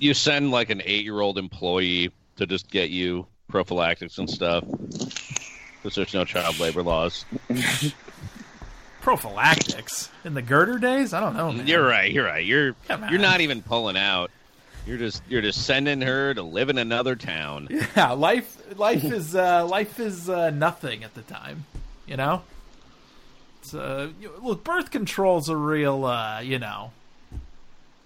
[0.01, 4.65] You send like an eight year old employee to just get you prophylactics and stuff.
[4.65, 7.25] Because there's no child labor laws.
[9.03, 11.13] Prophylactics in the girder days.
[11.13, 11.53] I don't know.
[11.53, 11.67] Man.
[11.67, 12.11] You're right.
[12.11, 12.45] You're right.
[12.45, 12.75] You're
[13.11, 14.31] you're not even pulling out.
[14.87, 17.69] You're just you're just sending her to live in another town.
[17.97, 21.67] Yeah, life life is uh, life is uh, nothing at the time.
[22.07, 22.43] You know.
[23.61, 24.11] It's, uh,
[24.43, 26.91] look, birth control's a real, uh, you know,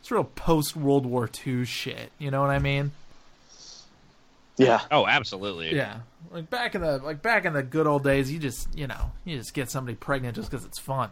[0.01, 2.13] it's real post World War II shit.
[2.19, 2.93] You know what I mean?
[4.59, 4.81] Yeah.
[4.91, 5.75] Oh, absolutely.
[5.75, 8.87] Yeah, like back in the like back in the good old days, you just you
[8.87, 11.11] know you just get somebody pregnant just because it's fun.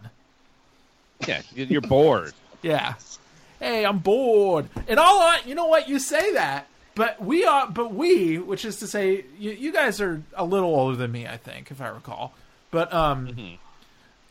[1.27, 2.33] Yeah, you're bored.
[2.61, 2.95] Yeah.
[3.59, 4.67] Hey, I'm bored.
[4.87, 5.87] And all I, you know what?
[5.89, 10.01] You say that, but we are, but we, which is to say, you, you guys
[10.01, 12.33] are a little older than me, I think, if I recall.
[12.71, 13.57] But um,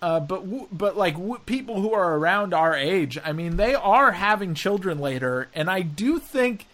[0.03, 4.13] uh, but but like w- people who are around our age, I mean, they are
[4.13, 6.67] having children later, and I do think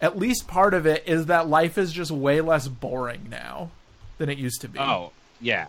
[0.00, 3.70] at least part of it is that life is just way less boring now
[4.16, 4.78] than it used to be.
[4.78, 5.66] Oh, yeah.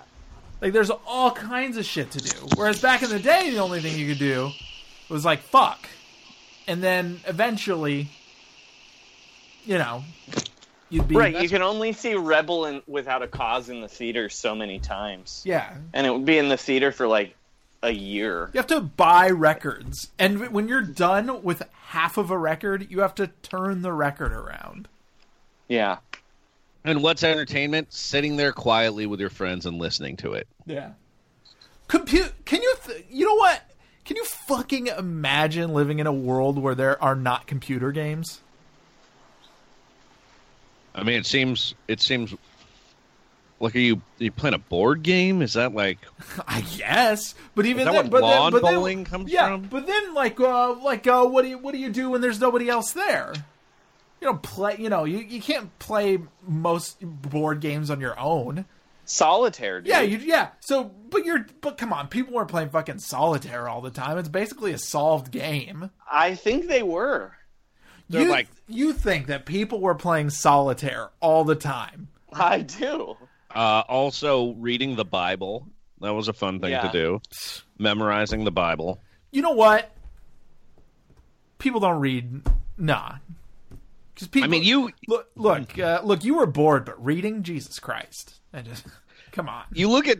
[0.61, 2.37] Like there's all kinds of shit to do.
[2.55, 4.51] Whereas back in the day, the only thing you could do
[5.09, 5.89] was like fuck,
[6.67, 8.09] and then eventually,
[9.65, 10.03] you know,
[10.89, 11.41] you'd be right.
[11.41, 15.41] You can only see Rebel in, without a cause in the theater so many times.
[15.45, 15.73] Yeah.
[15.93, 17.35] And it would be in the theater for like
[17.83, 18.49] a year.
[18.53, 23.01] You have to buy records, and when you're done with half of a record, you
[23.01, 24.87] have to turn the record around.
[25.67, 25.97] Yeah.
[26.83, 27.93] And what's entertainment?
[27.93, 30.47] Sitting there quietly with your friends and listening to it.
[30.65, 30.91] Yeah.
[31.87, 32.33] Compute?
[32.45, 32.75] Can you?
[32.85, 33.61] Th- you know what?
[34.11, 38.41] Can you fucking imagine living in a world where there are not computer games?
[40.93, 42.35] I mean, it seems it seems
[43.61, 45.41] like are you are you playing a board game?
[45.41, 45.99] Is that like
[46.45, 49.61] I guess, but even that then, but lawn then, but then- bowling comes yeah, from?
[49.69, 52.41] but then like uh, like uh, what do you what do you do when there's
[52.41, 53.31] nobody else there?
[54.19, 54.75] You don't play.
[54.77, 58.65] You know, you, you can't play most board games on your own.
[59.11, 59.89] Solitaire, dude.
[59.89, 60.49] Yeah, you yeah.
[60.61, 64.17] So, but you're but come on, people are playing fucking solitaire all the time.
[64.17, 65.91] It's basically a solved game.
[66.09, 67.33] I think they were.
[68.09, 72.07] They're you, like- you think that people were playing solitaire all the time?
[72.31, 73.17] I do.
[73.53, 75.67] uh, also reading the Bible?
[75.99, 76.87] That was a fun thing Yeah.
[76.87, 77.21] to do.
[77.77, 79.01] Memorizing the Bible.
[79.31, 79.91] You know what?
[81.59, 82.41] People don't read.
[82.77, 83.15] Nah.
[84.13, 84.47] Because people.
[84.47, 86.23] I mean, you look, look, uh, look.
[86.23, 88.39] You were bored, but reading, Jesus Christ!
[88.53, 88.85] I just
[89.31, 89.63] come on.
[89.73, 90.19] you look at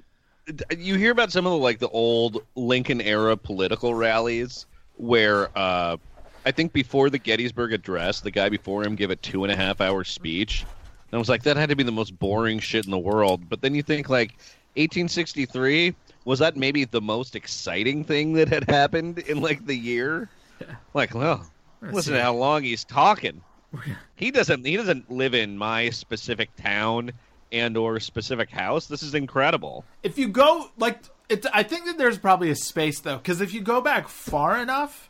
[0.77, 4.65] you hear about some of the like the old Lincoln era political rallies
[4.97, 5.97] where uh,
[6.45, 9.55] I think before the Gettysburg Address, the guy before him gave a two and a
[9.55, 12.85] half hour speech, and I was like, that had to be the most boring shit
[12.85, 13.49] in the world.
[13.49, 14.31] But then you think like
[14.75, 15.95] 1863
[16.25, 20.29] was that maybe the most exciting thing that had happened in like the year?
[20.93, 21.43] Like, well,
[21.81, 23.41] listen to how long he's talking.
[24.15, 24.63] He doesn't.
[24.63, 27.11] He doesn't live in my specific town
[27.51, 28.87] and or specific house.
[28.87, 29.83] This is incredible.
[30.03, 33.53] If you go like, it, I think that there's probably a space though, because if
[33.53, 35.09] you go back far enough,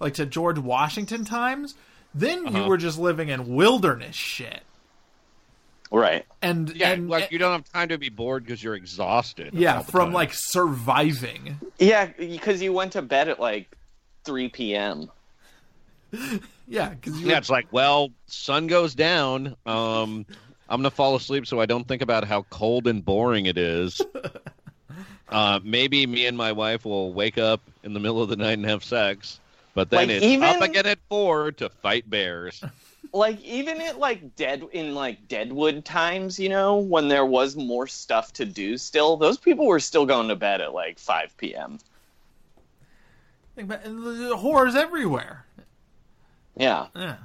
[0.00, 1.74] like to George Washington times,
[2.14, 2.68] then you Uh-huh.
[2.68, 4.62] were just living in wilderness shit.
[5.90, 6.24] Right.
[6.42, 9.54] And Yeah, and like you don't have time to be bored because you're exhausted.
[9.54, 10.12] yeah, from time.
[10.12, 11.60] like surviving.
[11.78, 13.76] Yeah, because you went to bed at like
[14.24, 15.10] 3 p.m.
[16.66, 19.54] Yeah, because yeah, it's like well, sun goes down.
[19.66, 20.24] Um,
[20.68, 24.00] I'm gonna fall asleep so I don't think about how cold and boring it is.
[25.28, 28.52] uh, maybe me and my wife will wake up in the middle of the night
[28.58, 29.40] and have sex,
[29.74, 32.62] but then Like, it's even- up again at four to fight bears.
[33.12, 37.86] like even at like dead in like deadwood times you know when there was more
[37.86, 41.78] stuff to do still those people were still going to bed at like 5 p.m
[43.54, 45.44] Think about- the horrors everywhere.
[46.56, 47.16] yeah Yeah.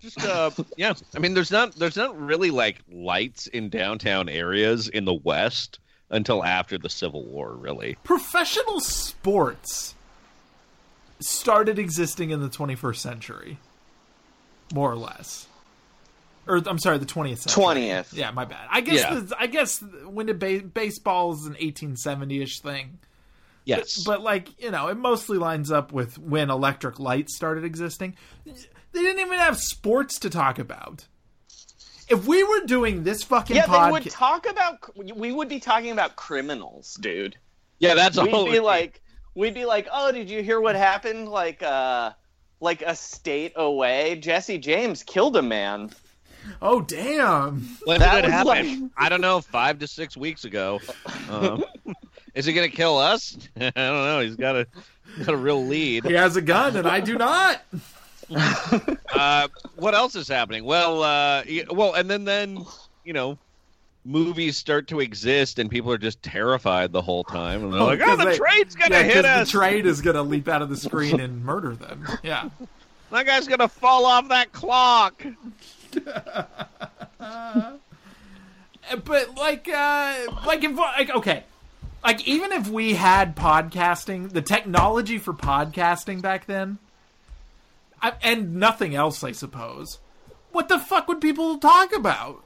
[0.00, 0.94] Just uh, yeah.
[1.14, 5.78] I mean, there's not there's not really like lights in downtown areas in the West
[6.10, 7.96] until after the Civil War, really.
[8.04, 9.94] Professional sports
[11.20, 13.58] started existing in the 21st century,
[14.74, 15.46] more or less.
[16.46, 17.62] Or I'm sorry, the 20th century.
[17.62, 18.14] 20th.
[18.14, 18.66] Yeah, my bad.
[18.70, 19.00] I guess.
[19.00, 19.20] Yeah.
[19.20, 22.98] The, I guess when did ba- baseball is an 1870ish thing.
[23.64, 24.02] Yes.
[24.04, 28.16] But like you know, it mostly lines up with when electric lights started existing.
[28.92, 31.06] They didn't even have sports to talk about.
[32.08, 35.60] If we were doing this fucking yeah they podcast, would talk about we would be
[35.60, 37.36] talking about criminals dude
[37.78, 38.50] yeah, that's we'd all.
[38.50, 39.00] be like
[39.34, 42.10] we'd be like oh did you hear what happened like uh
[42.60, 45.90] like a state away jesse james killed a man
[46.60, 47.60] oh damn!
[47.84, 48.46] when that did it happen?
[48.46, 49.40] like- I don't know.
[49.40, 50.80] Five to six weeks ago.
[51.28, 51.64] Um,
[52.34, 53.36] is he gonna kill us?
[53.56, 54.20] I don't know.
[54.20, 54.66] He's got a
[55.18, 56.04] got a real lead.
[56.04, 57.62] He has a gun and I do not.
[59.14, 60.64] uh, what else is happening?
[60.64, 62.64] Well, uh, well, and then then
[63.04, 63.38] you know,
[64.04, 68.00] movies start to exist, and people are just terrified the whole time, and they're like,
[68.04, 70.68] "Oh, the they- train's gonna yeah, hit us." The trade is gonna leap out of
[70.68, 72.06] the screen and murder them.
[72.22, 72.48] Yeah.
[73.10, 75.26] That guy's gonna fall off that clock.
[79.04, 80.14] but like, uh,
[80.46, 81.42] like if like okay,
[82.04, 86.78] like even if we had podcasting, the technology for podcasting back then,
[88.02, 89.98] I, and nothing else, I suppose.
[90.52, 92.44] What the fuck would people talk about?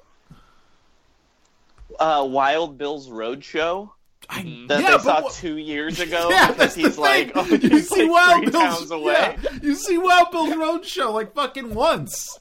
[1.98, 3.90] Uh, Wild Bill's Roadshow
[4.30, 7.34] that yeah, they but saw wha- two years ago Yeah, because that's the he's like,
[7.34, 7.44] thing.
[7.44, 9.12] oh, you he's see like Wild three Bill's towns away.
[9.42, 12.38] yeah, you see Wild Bill's Roadshow like fucking once.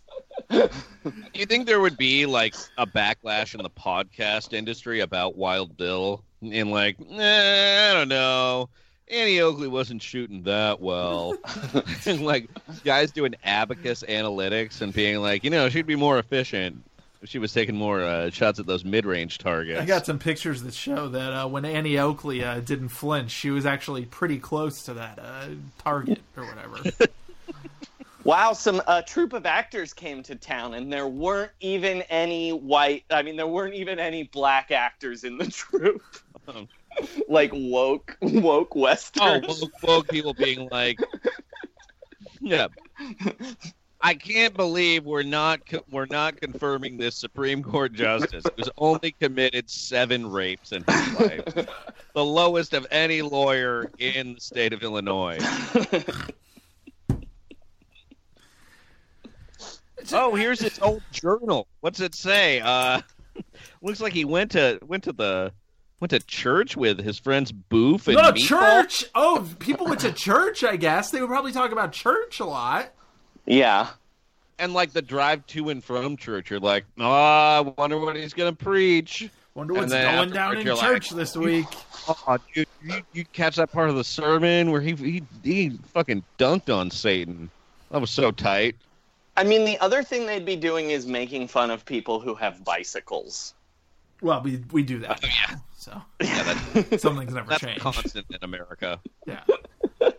[0.49, 0.69] Do
[1.33, 6.23] you think there would be like a backlash in the podcast industry about Wild Bill?
[6.41, 8.69] And like, eh, I don't know.
[9.09, 11.35] Annie Oakley wasn't shooting that well.
[12.05, 12.49] and like
[12.83, 16.83] guys doing abacus analytics and being like, you know, she'd be more efficient
[17.21, 19.79] if she was taking more uh, shots at those mid-range targets.
[19.79, 23.49] I got some pictures that show that uh, when Annie Oakley uh, didn't flinch, she
[23.49, 25.47] was actually pretty close to that uh,
[25.79, 27.07] target or whatever.
[28.23, 33.03] Wow, some uh, troupe of actors came to town, and there weren't even any white.
[33.09, 36.01] I mean, there weren't even any black actors in the troupe.
[37.27, 40.99] Like woke, woke Oh, woke, woke people being like,
[42.41, 42.67] yeah.
[44.05, 49.69] I can't believe we're not we're not confirming this Supreme Court justice who's only committed
[49.69, 51.45] seven rapes in his life,
[52.13, 55.37] the lowest of any lawyer in the state of Illinois.
[60.11, 61.69] oh, here's his old journal.
[61.79, 62.59] What's it say?
[62.59, 62.99] Uh,
[63.81, 65.53] looks like he went to went to the
[66.03, 68.37] went to church with his friends Boof and no, Meatball.
[68.37, 69.05] church.
[69.15, 70.61] Oh, people went to church.
[70.61, 72.91] I guess they would probably talk about church a lot.
[73.45, 73.87] Yeah.
[74.59, 78.33] And like the drive to and from church, you're like, oh, I wonder what he's
[78.33, 79.29] gonna preach.
[79.55, 81.67] Wonder what's going down in church like, this week.
[82.09, 86.21] Oh, dude, you, you catch that part of the sermon where he he he fucking
[86.37, 87.49] dunked on Satan.
[87.91, 88.75] That was so tight.
[89.37, 92.65] I mean, the other thing they'd be doing is making fun of people who have
[92.65, 93.53] bicycles.
[94.23, 95.19] Well, we we do that.
[95.23, 97.81] Oh, now, So Yeah, that's, something's never that's changed.
[97.81, 98.99] constant in America.
[99.27, 99.43] Yeah.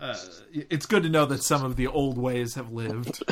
[0.00, 0.16] Uh,
[0.50, 3.22] it's good to know that some of the old ways have lived.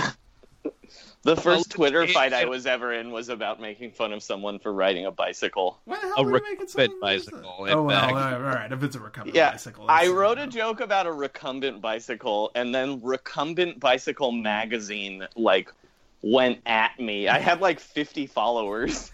[1.23, 4.71] The first Twitter fight I was ever in was about making fun of someone for
[4.71, 5.81] riding a bicycle.
[5.87, 7.65] Why the hell A are we making recumbent bicycle.
[7.65, 8.71] in Oh well, all right, all right.
[8.71, 12.75] If it's a recumbent Yeah, bicycle, I wrote a joke about a recumbent bicycle, and
[12.75, 15.73] then Recumbent Bicycle magazine like
[16.21, 17.29] went at me.
[17.29, 19.11] I had like 50 followers,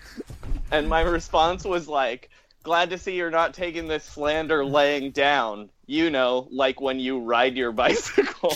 [0.74, 2.30] and my response was like,
[2.62, 5.70] "Glad to see you're not taking this slander laying down.
[5.86, 8.52] You know, like when you ride your bicycle."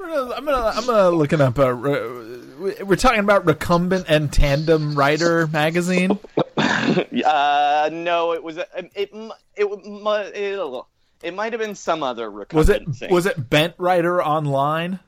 [0.00, 1.58] I'm gonna I'm gonna looking up.
[1.58, 6.18] Uh, we're talking about recumbent and tandem rider magazine.
[6.56, 9.10] uh, no, it was a- it it
[9.56, 10.84] it,
[11.22, 13.12] it might have been some other recumbent Was it thing.
[13.12, 14.98] was it Bent Rider Online?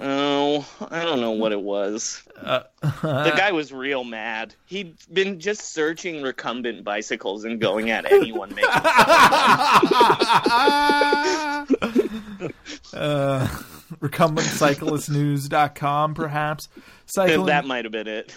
[0.00, 2.22] Oh, I don't know what it was.
[2.40, 2.62] Uh,
[3.02, 4.54] The guy was real mad.
[4.66, 8.70] He'd been just searching recumbent bicycles and going at anyone making
[12.94, 13.46] uh,
[14.00, 16.68] recumbentcyclistnews.com, perhaps.
[17.06, 17.46] Cycling.
[17.46, 18.32] that might have been it.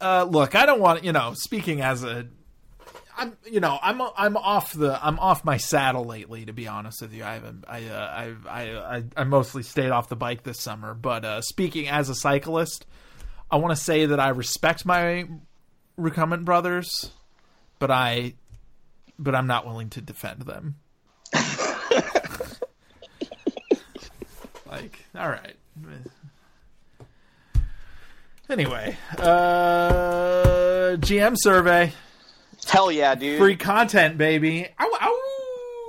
[0.00, 1.32] uh, look, I don't want you know.
[1.34, 2.26] Speaking as a,
[3.18, 6.44] I'm you know I'm I'm off the I'm off my saddle lately.
[6.44, 9.90] To be honest with you, I haven't I uh, I've, I I I mostly stayed
[9.90, 10.94] off the bike this summer.
[10.94, 12.86] But uh, speaking as a cyclist,
[13.50, 15.26] I want to say that I respect my
[15.96, 17.10] recumbent brothers,
[17.80, 18.34] but I
[19.18, 20.76] but I'm not willing to defend them.
[24.70, 25.56] like, all right.
[28.48, 31.92] Anyway, uh, GM survey,
[32.68, 33.38] Hell yeah, dude.
[33.38, 34.66] free content, baby.
[34.80, 35.18] Ow, ow.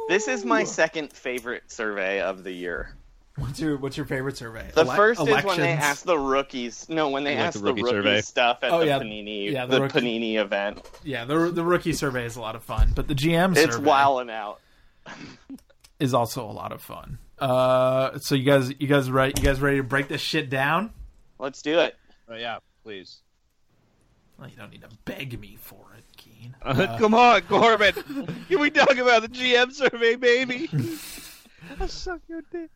[0.08, 2.96] This is my second favorite survey of the year.
[3.36, 4.70] What's your What's your favorite survey?
[4.74, 6.90] The Ele- first is when they ask the rookies.
[6.90, 8.22] No, when they You like asked the the rookie rookie survey?
[8.22, 9.00] stuff at Oh, the yeah.
[9.00, 10.82] Panini, Yeah, the the, rookie- Panini event.
[11.04, 13.86] Yeah, the the rookie survey is a lot of fun, but the GM It's survey
[13.88, 14.60] wilding out.
[16.00, 17.18] is also a lot of fun.
[17.38, 19.34] Uh, so you guys, you guys ready?
[19.38, 20.92] You guys ready to break this shit down?
[21.38, 21.96] Let's do it.
[22.30, 23.20] Oh, yeah, please.
[24.38, 25.89] Well, you don't need to beg me for
[26.40, 26.56] it, Keane.
[26.62, 27.94] Uh, come on, Corbin.
[28.48, 30.70] Can we talk about the GM survey, baby?
[31.80, 32.70] I suck your dick.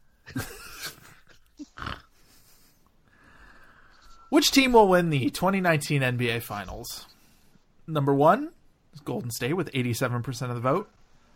[4.29, 7.05] Which team will win the 2019 NBA Finals?
[7.87, 8.49] Number one
[8.93, 10.89] is Golden State with 87% of the vote.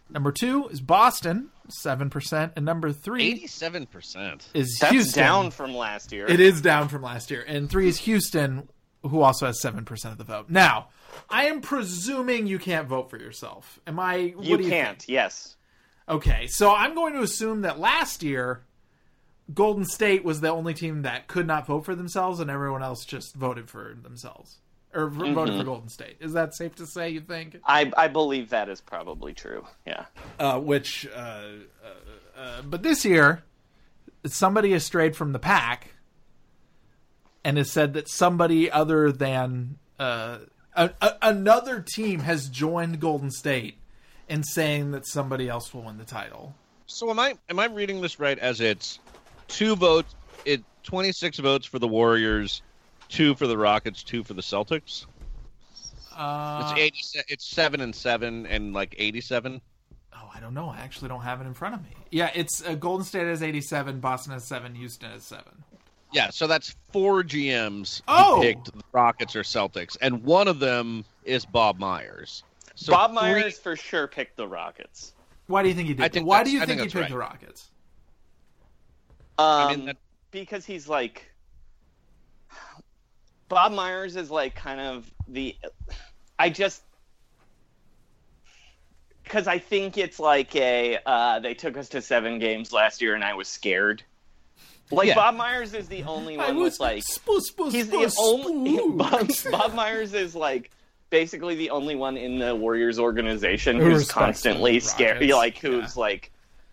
[0.09, 1.49] Number two is Boston,
[1.83, 2.51] 7%.
[2.55, 4.47] And number three Eighty-seven percent.
[4.53, 5.21] is That's Houston.
[5.21, 6.25] down from last year.
[6.27, 7.43] It is down from last year.
[7.45, 8.69] And three is Houston
[9.07, 10.49] who also has seven percent of the vote.
[10.49, 10.87] Now,
[11.29, 13.79] I am presuming you can't vote for yourself.
[13.87, 14.33] Am I?
[14.35, 14.99] What You you can't.
[14.99, 15.09] think?
[15.09, 15.55] Yes.
[16.09, 18.61] Okay, so I'm going to assume that last year,
[19.53, 23.03] Golden State was the only team that could not vote for themselves, and everyone else
[23.05, 24.57] just voted for themselves
[24.93, 26.15] or v- voted for Golden State.
[26.21, 27.09] Is that safe to say?
[27.09, 27.57] You think?
[27.65, 29.65] I I believe that is probably true.
[29.85, 30.05] Yeah.
[30.39, 33.43] Uh, which, uh, uh, uh, but this year,
[34.25, 35.91] somebody has strayed from the pack
[37.47, 40.39] and has said that somebody other than uh,
[40.75, 43.77] a, a, another team has joined Golden State
[44.27, 46.55] in saying that somebody else will win the title.
[46.87, 47.35] So am I?
[47.49, 48.37] Am I reading this right?
[48.37, 48.99] As it's
[49.47, 52.61] two votes, it twenty six votes for the Warriors,
[53.07, 55.05] two for the Rockets, two for the Celtics.
[56.17, 57.23] Uh, It's eighty.
[57.29, 59.61] It's seven and seven, and like eighty seven.
[60.13, 60.67] Oh, I don't know.
[60.67, 61.91] I actually don't have it in front of me.
[62.11, 65.43] Yeah, it's uh, Golden State has 87, Boston has 7, Houston has 7.
[66.13, 68.37] Yeah, so that's four GMs Oh!
[68.37, 72.43] who picked the Rockets or Celtics, and one of them is Bob Myers.
[72.75, 75.13] So Bob three- Myers for sure picked the Rockets.
[75.47, 76.11] Why do you think he did?
[76.13, 77.09] Think Why do you I think, think he picked right.
[77.11, 77.69] the Rockets?
[79.37, 79.97] Um, mean, that-
[80.31, 81.31] because he's like
[83.49, 85.55] Bob Myers is like kind of the.
[86.39, 86.83] I just
[89.23, 93.15] because I think it's like a uh, they took us to seven games last year
[93.15, 94.03] and I was scared.
[94.91, 95.15] Like Yeah.
[95.15, 98.95] Bob Myers is the only one was with like spoo, spoo, he's spoo, the only.
[98.97, 100.71] Bob, Bob Myers is like
[101.09, 105.97] basically the only one in the Warriors organization Who who's respects constantly scared, like who's
[105.97, 106.31] like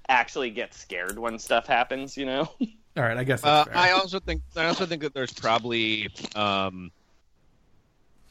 [0.09, 2.17] actually gets scared when stuff happens.
[2.17, 2.51] You know.
[2.97, 3.77] All right, I guess Uh, fair.
[3.77, 6.93] I also think I also think that there's probably um,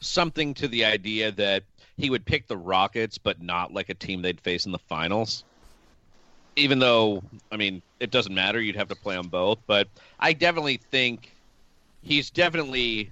[0.00, 1.64] something to the idea that
[1.96, 5.44] he would pick the Rockets, but not like a team they'd face in the finals.
[6.56, 8.60] Even though, I mean, it doesn't matter.
[8.60, 9.58] You'd have to play them both.
[9.66, 9.88] But
[10.20, 11.30] I definitely think
[12.02, 13.10] he's definitely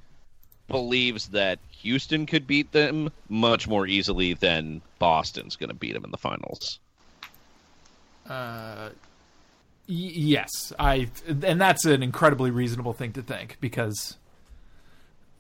[0.69, 6.05] believes that Houston could beat them much more easily than Boston's going to beat them
[6.05, 6.79] in the finals.
[8.29, 8.91] Uh,
[9.89, 14.17] y- yes, I, and that's an incredibly reasonable thing to think because,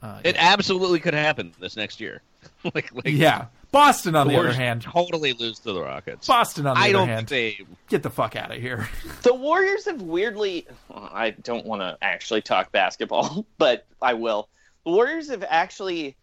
[0.03, 2.21] uh, It absolutely could happen this next year.
[2.75, 6.27] like, like, yeah, Boston on the, other hand, totally lose to the Rockets.
[6.27, 6.97] Boston on the other hand.
[6.97, 8.89] I other don't hand, think they get the fuck out of here.
[9.23, 10.67] The Warriors have weirdly.
[10.93, 14.49] I don't want to actually talk basketball, but I will.
[14.85, 16.17] The Warriors have actually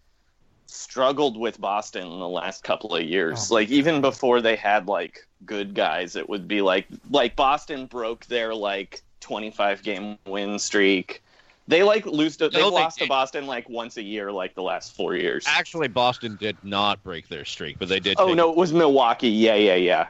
[0.68, 3.52] struggled with Boston in the last couple of years.
[3.52, 7.88] Oh, like even before they had like good guys, it would be like like Boston
[7.88, 11.24] broke their like 25 game win streak.
[11.70, 13.10] They like lose to they No, they lost to didn't.
[13.10, 15.46] Boston like once a year like the last 4 years.
[15.48, 18.16] Actually, Boston did not break their streak, but they did.
[18.20, 19.30] Oh no, it was Milwaukee.
[19.30, 20.08] Yeah, yeah, yeah.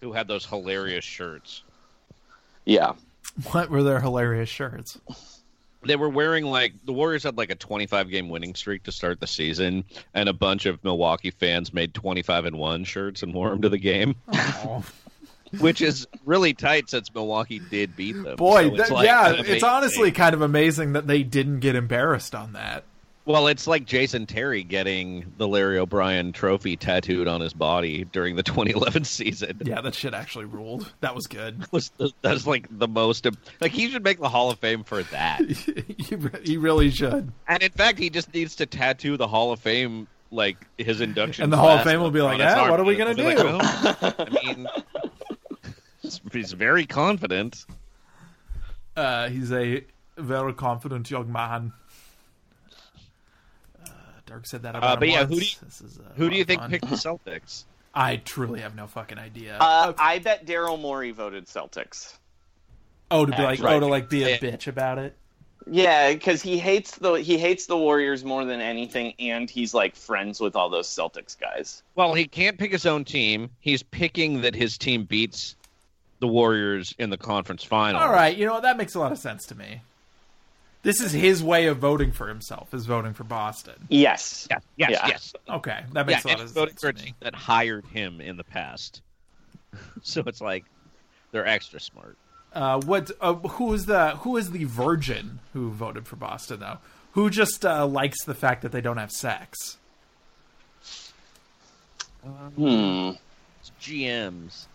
[0.00, 1.64] Who had those hilarious shirts?
[2.64, 2.94] Yeah.
[3.52, 4.98] what were their hilarious shirts?
[5.82, 9.20] They were wearing like the Warriors had like a 25 game winning streak to start
[9.20, 13.50] the season, and a bunch of Milwaukee fans made 25 and one shirts and wore
[13.50, 14.82] them to the game, Oh,
[15.58, 18.36] which is really tight since Milwaukee did beat them.
[18.36, 21.74] boy, So it's that- like yeah, it's honestly kind of amazing that they didn't get
[21.76, 22.84] embarrassed on that.
[23.26, 28.34] Well, it's like Jason Terry getting the Larry O'Brien trophy tattooed on his body during
[28.34, 29.60] the 2011 season.
[29.62, 30.90] Yeah, that shit actually ruled.
[31.00, 31.70] That was good.
[31.70, 31.92] Was
[32.22, 33.26] that's like the most
[33.60, 35.42] like he should make the Hall of Fame for that.
[35.48, 37.30] he, he really should.
[37.46, 41.44] And in fact, he just needs to tattoo the Hall of Fame, like his induction.
[41.44, 43.14] And the Hall of Fame will be like, on his "Ah, what are we gonna
[43.14, 44.66] do?" like, "Oh." I mean,
[46.18, 47.64] he's- he's very confident.
[48.96, 49.84] Uh, he's a
[50.16, 51.72] very confident young man.
[53.84, 53.90] Uh,
[54.26, 56.28] Dirk said that about Uh, him but yeah, who do you, This is, uh, who
[56.30, 56.70] do you think fun.
[56.70, 57.64] picked the Celtics?
[57.94, 59.56] I truly have no fucking idea.
[59.58, 62.14] Uh, I bet Daryl Morey voted Celtics.
[63.10, 64.38] oh, to be like, actually- oh, to like be a Yeah.
[64.38, 65.16] bitch about it.
[65.70, 69.94] Yeah, because he hates the he hates the Warriors more than anything, and he's like
[69.94, 71.82] friends with all those Celtics guys.
[71.96, 73.50] Well, he can't pick his own team.
[73.60, 75.56] He's picking that his team beats
[76.20, 78.00] the Warriors in the conference final.
[78.00, 78.60] All right, you know?
[78.60, 79.82] That makes a lot of sense to me.
[80.82, 82.72] This is his way of voting for himself.
[82.72, 83.74] Is voting for Boston.
[83.88, 84.46] Yes.
[84.50, 84.62] Yes.
[84.76, 84.90] Yes.
[84.90, 85.06] Yeah.
[85.08, 85.32] Yes.
[85.48, 87.14] Okay, that makes yeah, a lot of voting sense for to me.
[87.20, 89.02] that hired him in the past.
[90.02, 90.64] so it's like
[91.32, 92.16] they're extra smart.
[92.54, 93.10] Uh, what?
[93.20, 96.78] Uh, who is the who is the virgin who voted for Boston though?
[97.12, 99.76] Who just uh, likes the fact that they don't have sex?
[102.22, 103.12] Hmm.
[103.60, 104.66] It's GMs.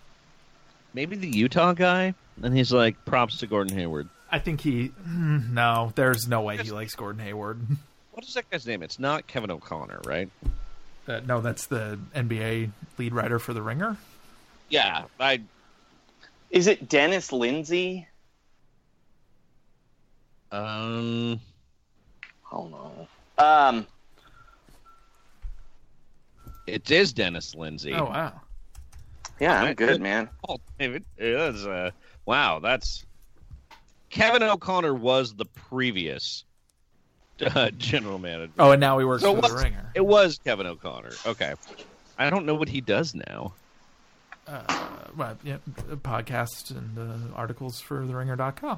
[0.96, 2.14] Maybe the Utah guy.
[2.42, 4.08] And he's like, props to Gordon Hayward.
[4.32, 4.90] I think he.
[5.08, 7.60] mm, No, there's no way he likes Gordon Hayward.
[8.12, 8.82] What is that guy's name?
[8.82, 10.30] It's not Kevin O'Connor, right?
[11.06, 13.98] Uh, no, that's the NBA lead writer for The Ringer.
[14.70, 15.42] Yeah, I.
[16.50, 18.08] Is it Dennis Lindsey?
[20.50, 21.42] Um,
[22.54, 22.70] Oh
[23.38, 23.44] no.
[23.44, 23.86] Um,
[26.68, 27.94] It is Dennis Lindsey.
[27.94, 28.40] Oh wow.
[29.40, 30.30] Yeah, I'm good, man.
[30.48, 31.66] Oh, David, it is.
[31.66, 31.92] Uh,
[32.26, 33.06] wow, that's
[34.10, 36.46] Kevin O'Connor was the previous
[37.46, 38.54] uh, general manager.
[38.60, 39.92] Oh, and now he works So for it the Ringer.
[39.96, 41.12] it was Kevin O'Connor.
[41.26, 41.54] Okay,
[42.18, 43.54] I don't know what he does now.
[44.48, 44.62] Uh,
[45.18, 45.58] well, yeah,
[46.04, 48.78] podcasts and uh, articles for TheRinger.com.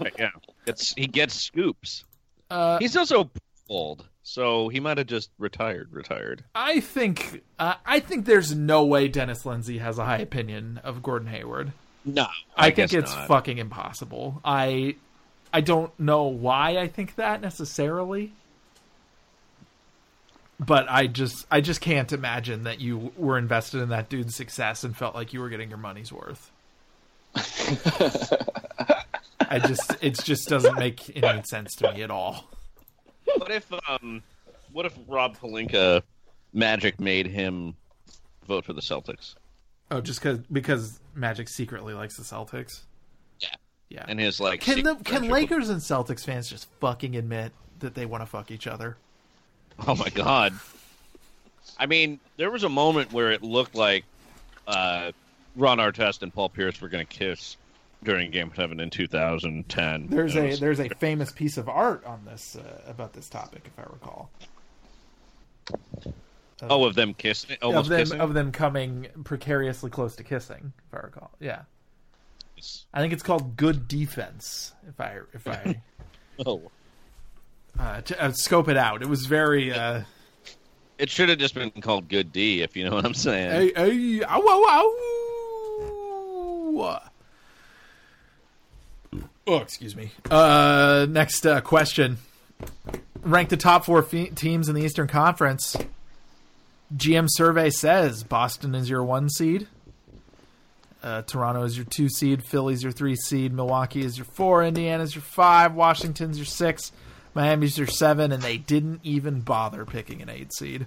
[0.00, 0.30] Right, yeah,
[0.66, 2.04] it's he gets scoops.
[2.48, 3.28] Uh, He's also
[3.68, 5.88] old, so he might have just retired.
[5.92, 6.44] Retired.
[6.54, 11.02] I think uh, I think there's no way Dennis Lindsey has a high opinion of
[11.02, 11.72] Gordon Hayward.
[12.04, 13.28] No, I, I think it's not.
[13.28, 14.40] fucking impossible.
[14.44, 14.96] I
[15.52, 18.32] I don't know why I think that necessarily.
[20.60, 24.82] But I just I just can't imagine that you were invested in that dude's success
[24.82, 26.50] and felt like you were getting your money's worth.
[29.50, 32.48] I just it just doesn't make any sense to me at all.
[33.36, 34.22] What if um,
[34.72, 36.02] what if Rob Pelinka
[36.52, 37.74] Magic made him
[38.46, 39.34] vote for the Celtics?
[39.90, 42.80] Oh, just cause, because Magic secretly likes the Celtics.
[43.40, 43.48] Yeah.
[43.88, 44.04] Yeah.
[44.08, 48.06] And his like Can the can Lakers and Celtics fans just fucking admit that they
[48.06, 48.96] want to fuck each other?
[49.86, 50.54] Oh my god.
[51.78, 54.04] I mean, there was a moment where it looked like
[54.66, 55.12] uh,
[55.54, 57.56] Ron Artest and Paul Pierce were going to kiss
[58.02, 60.06] during Game Seven in 2010.
[60.08, 63.62] There's a was- there's a famous piece of art on this uh, about this topic,
[63.66, 64.30] if I recall.
[66.62, 68.20] oh of them kissing, almost of them kissing.
[68.20, 71.30] of them coming precariously close to kissing, if I recall.
[71.40, 71.62] Yeah,
[72.94, 74.72] I think it's called good defense.
[74.88, 75.80] If I if I
[76.46, 76.70] Oh,
[77.78, 79.72] uh, to, uh, scope it out, it was very.
[79.72, 80.02] Uh,
[80.98, 83.50] it should have just been called Good D, if you know what I'm saying.
[83.50, 83.72] hey,
[84.18, 84.64] hey, ow, ow,
[86.72, 87.07] ow.
[89.48, 90.10] Oh, excuse me.
[90.30, 92.18] Uh, next uh, question.
[93.22, 95.74] Rank the top four fe- teams in the Eastern Conference.
[96.94, 99.66] GM survey says Boston is your one seed.
[101.02, 102.44] Uh, Toronto is your two seed.
[102.44, 103.54] Philly's your three seed.
[103.54, 104.62] Milwaukee is your four.
[104.62, 105.74] Indiana's your five.
[105.74, 106.92] Washington's your six.
[107.34, 108.32] Miami's your seven.
[108.32, 110.86] And they didn't even bother picking an eight seed.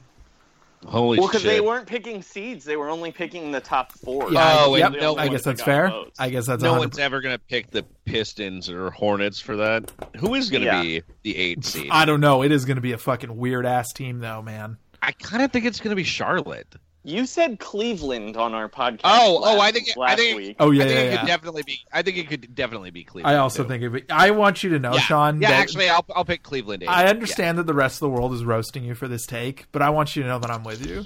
[0.86, 1.22] Holy shit.
[1.22, 4.32] well, because they weren't picking seeds; they were only picking the top four.
[4.32, 5.90] Yeah, Oh, I, yep, no I guess that's fair.
[5.90, 6.20] votes.
[6.20, 6.80] I guess that's no 100.
[6.88, 9.92] one's ever going to pick the Pistons or Hornets for that.
[10.18, 10.82] Who is going to Yeah.
[10.82, 11.90] be the eight seed?
[11.92, 12.42] I don't know.
[12.44, 14.78] It is going to be a fucking weird ass team, though, man.
[15.04, 16.76] I kind of think it's going to be Charlotte.
[17.04, 19.02] You said Cleveland on our podcast.
[19.06, 20.56] Oh, last, oh, I think, I last think, week.
[20.60, 21.18] Oh, yeah, I think yeah, it yeah.
[21.18, 21.80] could definitely be.
[21.92, 23.36] I think it could definitely be Cleveland.
[23.36, 23.70] I also too.
[23.70, 24.06] think of it.
[24.12, 25.00] I want you to know, yeah.
[25.00, 25.42] Sean.
[25.42, 26.84] Yeah, that actually, I'll I'll pick Cleveland.
[26.84, 26.90] Eight.
[26.90, 29.82] I understand that the rest of the world is roasting you for this take, but
[29.82, 31.06] I want you to know that I'm with you.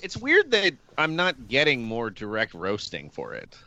[0.00, 3.58] It's weird that I'm not getting more direct roasting for it.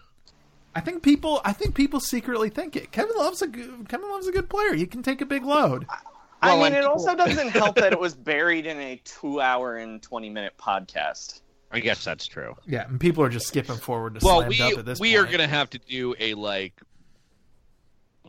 [0.73, 1.41] I think people.
[1.43, 2.93] I think people secretly think it.
[2.93, 4.73] Kevin Love's a good, Kevin Love's a good player.
[4.73, 5.85] He can take a big load.
[5.89, 5.97] I
[6.43, 10.01] Well, mean, it people- also doesn't help that it was buried in a two-hour and
[10.01, 11.41] twenty-minute podcast.
[11.71, 12.55] I guess that's true.
[12.65, 15.17] Yeah, and people are just skipping forward to Well, slammed we up at this we
[15.17, 16.73] are going to have to do a like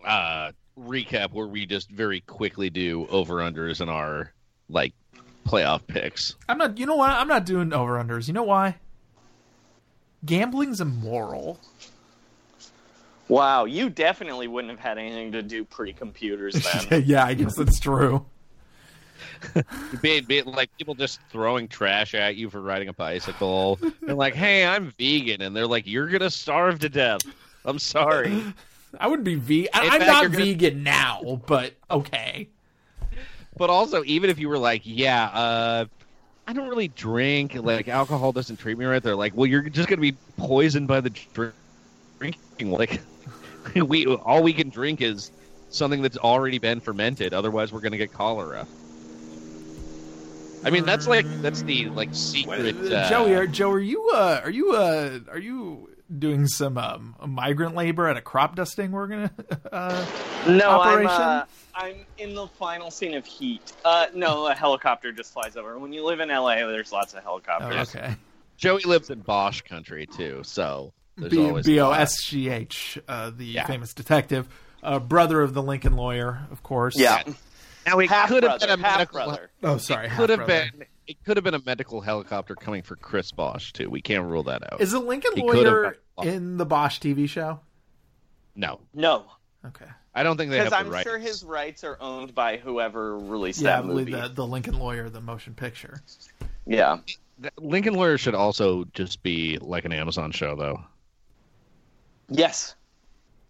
[0.04, 4.32] uh recap where we just very quickly do over unders and our
[4.68, 4.94] like
[5.46, 6.34] playoff picks.
[6.48, 6.78] I'm not.
[6.78, 7.10] You know what?
[7.10, 8.26] I'm not doing over unders.
[8.26, 8.76] You know why?
[10.24, 11.60] Gambling's immoral.
[13.28, 16.54] Wow, you definitely wouldn't have had anything to do pre-computers
[16.88, 17.02] then.
[17.06, 18.24] yeah, I guess that's true.
[20.00, 23.78] Be, be, like people just throwing trash at you for riding a bicycle.
[24.02, 27.20] They're like, "Hey, I'm vegan," and they're like, "You're gonna starve to death."
[27.64, 28.42] I'm sorry.
[29.00, 29.68] I would be vegan.
[29.74, 32.48] I- In I'm fact, not you're gonna- vegan now, but okay.
[33.56, 35.84] But also, even if you were like, "Yeah, uh,
[36.46, 37.54] I don't really drink.
[37.54, 41.00] Like, alcohol doesn't treat me right," they're like, "Well, you're just gonna be poisoned by
[41.00, 41.54] the drink-
[42.18, 42.70] drinking.
[42.70, 43.00] Like,
[43.74, 45.30] we all we can drink is
[45.70, 47.34] something that's already been fermented.
[47.34, 48.66] Otherwise, we're gonna get cholera."
[50.64, 52.76] I mean, that's like that's the like secret.
[52.92, 57.14] Uh, Joey, are, Joe, are you uh, are you uh, are you doing some um,
[57.26, 58.90] migrant labor at a crop dusting?
[58.90, 59.30] We're gonna
[59.72, 60.06] uh,
[60.48, 61.10] No, operation.
[61.10, 61.44] I'm, uh,
[61.74, 63.72] I'm in the final scene of Heat.
[63.84, 65.78] Uh, no, a helicopter just flies over.
[65.78, 67.94] When you live in LA, there's lots of Oh, helicopters.
[67.94, 68.16] okay.
[68.56, 72.00] Joey lives in Bosch country too, so there's B always B a O lot.
[72.00, 73.66] S G H, uh, the Yeah.
[73.66, 74.48] famous detective,
[74.82, 76.96] uh, brother of the Lincoln lawyer, of course.
[76.98, 77.22] Yeah.
[77.86, 79.24] Now it Half could have been a medical.
[79.24, 79.50] brother.
[79.62, 80.06] Oh, sorry.
[80.06, 80.70] It could have half-brother.
[80.78, 80.86] been.
[81.06, 83.88] It could have been a medical helicopter coming for Chris Bosh too.
[83.88, 84.80] We can't rule that out.
[84.80, 87.60] Is the Lincoln He lawyer in the Bosch TV show?
[88.56, 89.26] No, No,
[89.64, 89.84] Okay.
[90.14, 91.04] I don't think they have because the I'm right.
[91.04, 94.20] sure his rights are owned by whoever released Yeah, I that believe movie.
[94.22, 96.00] the, the Lincoln lawyer, the motion picture.
[96.66, 96.98] Yeah.
[97.58, 100.82] Lincoln Lawyer should also just be like an Amazon show, though.
[102.28, 102.74] Yes.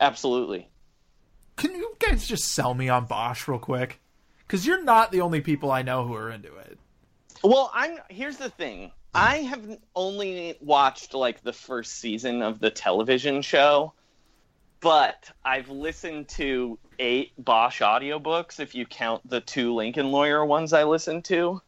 [0.01, 0.69] Absolutely.
[1.57, 4.01] Can you guys just sell me on Bosch real quick?
[4.47, 6.79] Because you're not the only people I know who are into it.
[7.43, 8.93] Well, I'm here's the thing.
[9.15, 13.95] I have only watched like the first season of the television show,
[14.81, 20.73] but I've listened to eight Bosch audiobooks if you count the two Lincoln Lawyer ones
[20.75, 21.63] I listened to.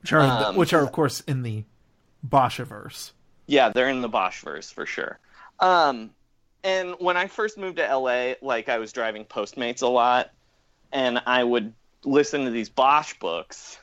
[0.00, 1.64] Which are, Um, which are of course, in the
[2.26, 3.12] Boschiverse.
[3.46, 5.18] Yeah, they're in the Boschverse for sure.
[5.60, 6.10] Um,
[6.62, 10.30] and when I first moved to LA, like I was driving Postmates a lot,
[10.92, 11.72] and I would
[12.04, 13.78] listen to these Bosch books,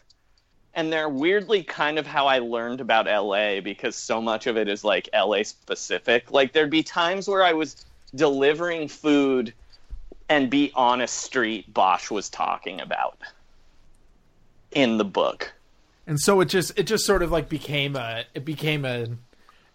[0.74, 4.67] and they're weirdly kind of how I learned about LA because so much of it
[4.67, 6.32] is like LA specific.
[6.32, 9.53] Like there'd be times where I was delivering food
[10.30, 13.17] and be on a street Bosch was talking about
[14.71, 15.53] in the book.
[16.07, 19.07] and so it just it just sort of like became a it became a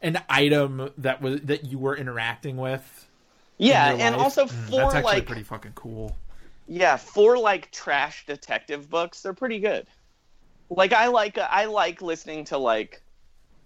[0.02, 3.06] an item that was that you were interacting with.
[3.58, 4.24] Yeah, your and life.
[4.24, 6.16] also Mm, for that's actually like pretty fucking cool.
[6.66, 9.86] Yeah, for like trash detective books, they're pretty good.
[10.70, 13.02] Like I like I like listening to like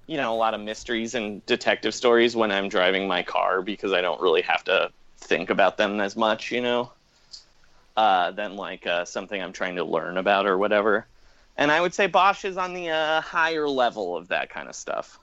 [0.07, 3.93] you know a lot of mysteries and detective stories when I'm driving my car because
[3.93, 6.93] I don't really have to think about them as much, you know,
[7.97, 11.07] uh, than like uh, something I'm trying to learn about or whatever.
[11.57, 14.75] And I would say Bosch is on the uh, higher level of that kind of
[14.75, 15.19] stuff.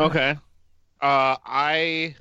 [0.00, 0.36] Okay.
[1.00, 2.16] Uh, I.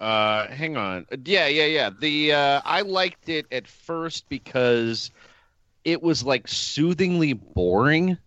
[0.00, 1.06] Uh, hang on.
[1.24, 1.90] Yeah, yeah, yeah.
[1.98, 5.10] The uh, I liked it at first because
[5.84, 8.18] it was like soothingly boring,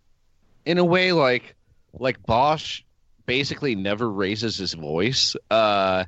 [0.66, 1.12] in a way.
[1.12, 1.56] Like,
[1.94, 2.84] like Bosch
[3.26, 5.36] basically never raises his voice.
[5.50, 6.06] Uh,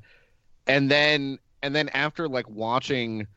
[0.68, 3.28] and then and then after like watching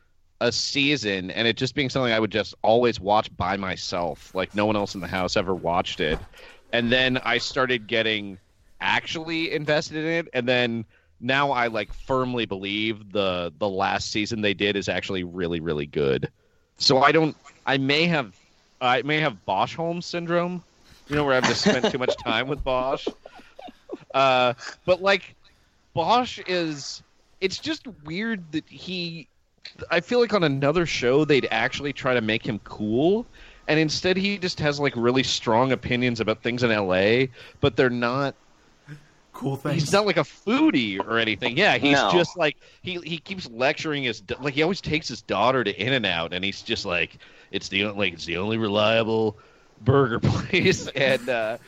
[0.40, 4.34] a season and it just being something I would just always watch by myself.
[4.34, 6.18] Like no one else in the house ever watched it.
[6.72, 8.38] And then I started getting
[8.80, 10.84] actually invested in it and then
[11.20, 15.86] now I like firmly believe the the last season they did is actually really really
[15.86, 16.30] good.
[16.76, 17.34] So I don't
[17.64, 18.36] I may have
[18.80, 20.62] I may have Bosch Holmes syndrome,
[21.08, 23.08] you know where I've just spent too much time with Bosch.
[24.12, 24.52] Uh
[24.84, 25.34] but like
[25.94, 27.02] Bosch is
[27.40, 29.28] it's just weird that he
[29.90, 33.26] I feel like on another show they'd actually try to make him cool
[33.68, 37.26] and instead he just has like really strong opinions about things in LA
[37.60, 38.34] but they're not
[39.32, 39.82] Cool things.
[39.82, 42.10] he's not like a foodie or anything yeah he's No.
[42.10, 45.92] just like he he keeps lecturing his like he always takes his daughter to in
[45.92, 47.18] and out and he's just like
[47.50, 49.36] it's the like it's the only reliable
[49.82, 51.58] burger place and uh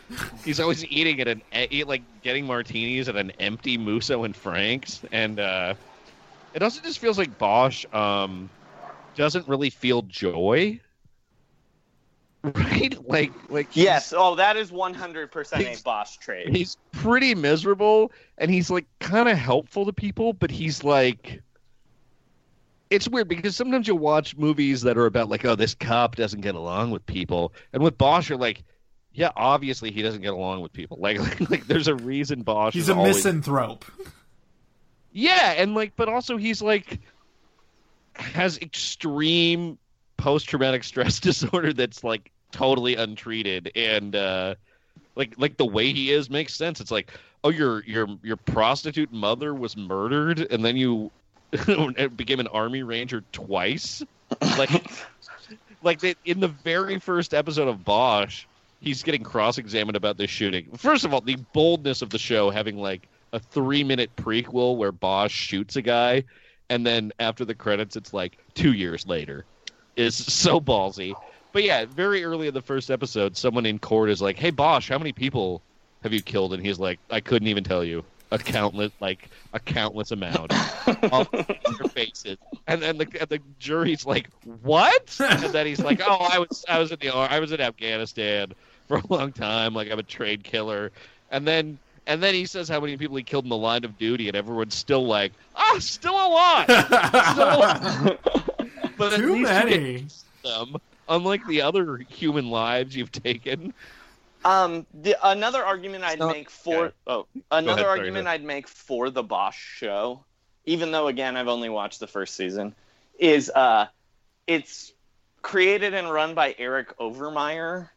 [0.47, 5.03] he's always eating at an eat, like getting martinis at an empty musso and frank's
[5.13, 5.75] and uh
[6.55, 8.49] it also just feels like Bosch um,
[9.15, 10.81] doesn't really feel joy,
[12.43, 13.09] right?
[13.09, 16.55] Like, like Yes, oh, that is 100% a He's- Bosch trade.
[16.55, 21.43] he's pretty miserable, and he's like kind of helpful to people, but he's like.
[22.91, 26.41] It's weird because sometimes you'll watch movies that are about like, oh, this cop doesn't
[26.41, 28.65] get along with people, and with Bosch, you're like,
[29.13, 30.97] yeah, obviously he doesn't get along with people.
[30.99, 32.73] Like, like, like there's a reason Bosch.
[32.73, 33.17] He's is a always...
[33.17, 33.85] misanthrope.
[35.13, 37.01] Yeah, and like, but also he's like
[38.17, 39.79] has extreme
[40.17, 44.55] post-traumatic stress disorder that's like totally untreated, and uh
[45.15, 46.81] like like the way he is makes sense.
[46.81, 47.13] It's like,
[47.45, 51.11] oh, your your your prostitute mother was murdered, and then you
[52.17, 54.03] became an army ranger twice.
[54.57, 54.71] Like,
[55.83, 58.45] like they, in the very first episode of Bosch,
[58.81, 60.69] he's getting cross-examined about this shooting.
[60.77, 65.33] First of all, the boldness of the show having like a three-minute prequel where Bosch
[65.33, 66.25] shoots a guy,
[66.71, 69.45] and then after the credits, it's like two years later,
[69.97, 71.15] is so ballsy.
[71.53, 74.89] But yeah, very early in the first episode, someone in court is like, "Hey Bosch,
[74.89, 75.63] how many people
[76.03, 79.59] have you killed?" And he's like, "I couldn't even tell you." A countless, like a
[79.59, 80.53] countless amount.
[81.13, 84.29] All your faces, and then the, the jury's like,
[84.63, 87.61] "What?" And then he's like, "Oh, I was, I was in the, I was in
[87.63, 88.53] Afghanistan
[88.87, 89.73] for a long time.
[89.73, 90.93] Like I'm a trained killer."
[91.31, 91.79] And then,
[92.09, 94.37] and then he says how many people he killed in the line of duty, and
[94.37, 96.65] everyone's still like, "Ah, still alive."
[97.33, 98.19] Still alive.
[98.97, 100.07] but at Too least many.
[100.43, 100.77] them,
[101.09, 103.73] unlike the other human lives you've taken.
[104.45, 106.91] Um, the, another argument I'd not- make for yeah.
[107.07, 110.25] oh, another ahead, argument go I'd make for the Bosch show,
[110.65, 112.75] even though again I've only watched the first season,
[113.19, 113.87] is uh,
[114.47, 114.93] it's
[115.43, 117.91] created and run by Eric Overmyer,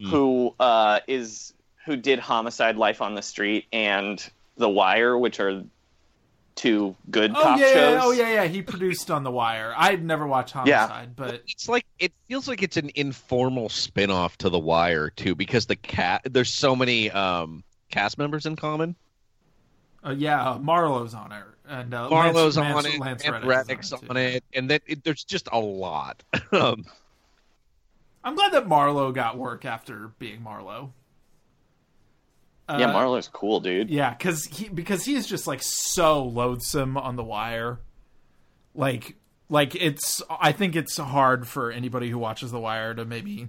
[0.00, 0.08] Hmm.
[0.08, 1.52] who uh is
[1.84, 4.22] who did Homicide: Life on the Street and
[4.56, 5.64] The Wire, which are
[6.54, 7.92] two good Oh cop yeah, shows.
[7.92, 8.44] yeah, oh yeah, yeah.
[8.44, 9.74] He produced on The Wire.
[9.76, 14.48] I'd never watched Homicide, but It's like it feels like it's an informal spin-off to
[14.50, 18.94] The Wire too, because the cat there's so many um cast members in common.
[20.04, 23.32] uh, yeah, uh, Marlo's on it and uh, Marlo's Lance, on Lance, it, Lance and
[23.32, 26.22] Reddick's Reddick's on it, on it, and then it, there's just a lot.
[26.52, 26.84] um,
[28.22, 30.90] I'm glad that Marlo got work after being Marlo.
[32.68, 33.90] Yeah, Uh, Marlo's cool, dude.
[33.90, 37.78] Yeah, because he because he's just like so loathsome on the wire.
[38.74, 39.16] Like
[39.50, 43.48] like it's I think it's hard for anybody who watches the wire to maybe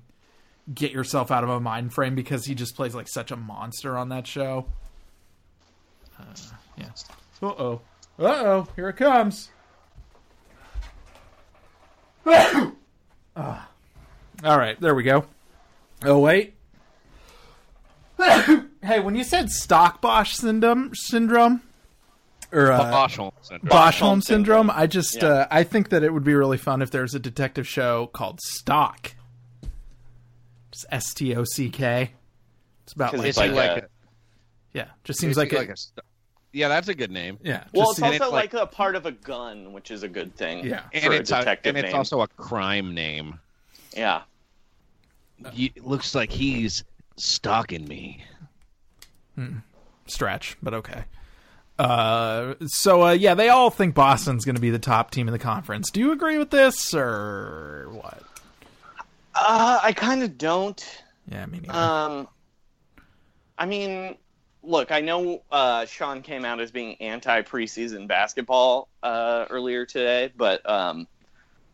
[0.74, 3.98] get yourself out of a mind frame because he just plays like such a monster
[3.98, 4.66] on that show.
[6.20, 6.24] Uh,
[6.78, 6.90] yeah.
[7.42, 7.82] Uh oh.
[8.20, 8.68] Uh oh.
[8.76, 9.50] Here it comes.
[13.38, 13.68] Ah.
[14.46, 14.80] All right.
[14.80, 15.26] There we go.
[16.06, 16.56] Oh wait.
[18.86, 21.62] hey, when you said Stockbosh syndrome, syndrome,
[22.52, 23.70] or uh, Boschholm syndrome.
[23.70, 25.28] Boschholm syndrome, I just Yeah.
[25.28, 28.40] uh, I think that it would be really fun if there's a detective show called
[28.42, 29.16] Stock.
[30.72, 32.12] Just S T O C K.
[32.84, 33.88] It's about like, Is like like a- a,
[34.74, 35.76] yeah, just seems is like, a, like a
[36.54, 37.38] yeah, that's a good name.
[37.44, 37.64] yeah.
[37.74, 40.08] Well, just it's seems- also like- like, a part of a gun, which is a
[40.08, 40.66] good thing.
[40.66, 40.84] Yeah.
[40.94, 43.40] And a it's a, detective and it's also a crime name.
[43.96, 44.22] yeah.
[45.54, 46.86] You, it looks like he's
[47.18, 48.24] stalking me.
[50.08, 51.06] Stretch, but okay.
[51.78, 55.34] Uh, so uh, yeah, they all think Boston's going to be the top team in
[55.34, 55.92] the conference.
[55.92, 58.24] Do you agree with this or what?
[59.34, 61.04] Uh, I kind of don't.
[61.30, 61.78] Yeah, me neither.
[61.78, 62.28] Um,
[63.58, 64.16] I mean,
[64.64, 70.32] look, I know uh, Sean came out as being anti preseason basketball uh, earlier today,
[70.36, 71.08] but um,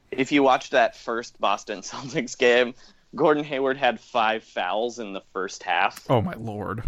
[0.10, 2.74] if you watched that first Boston Celtics game,
[3.16, 6.10] Gordon Hayward had five fouls in the first half.
[6.10, 6.84] oh my lord.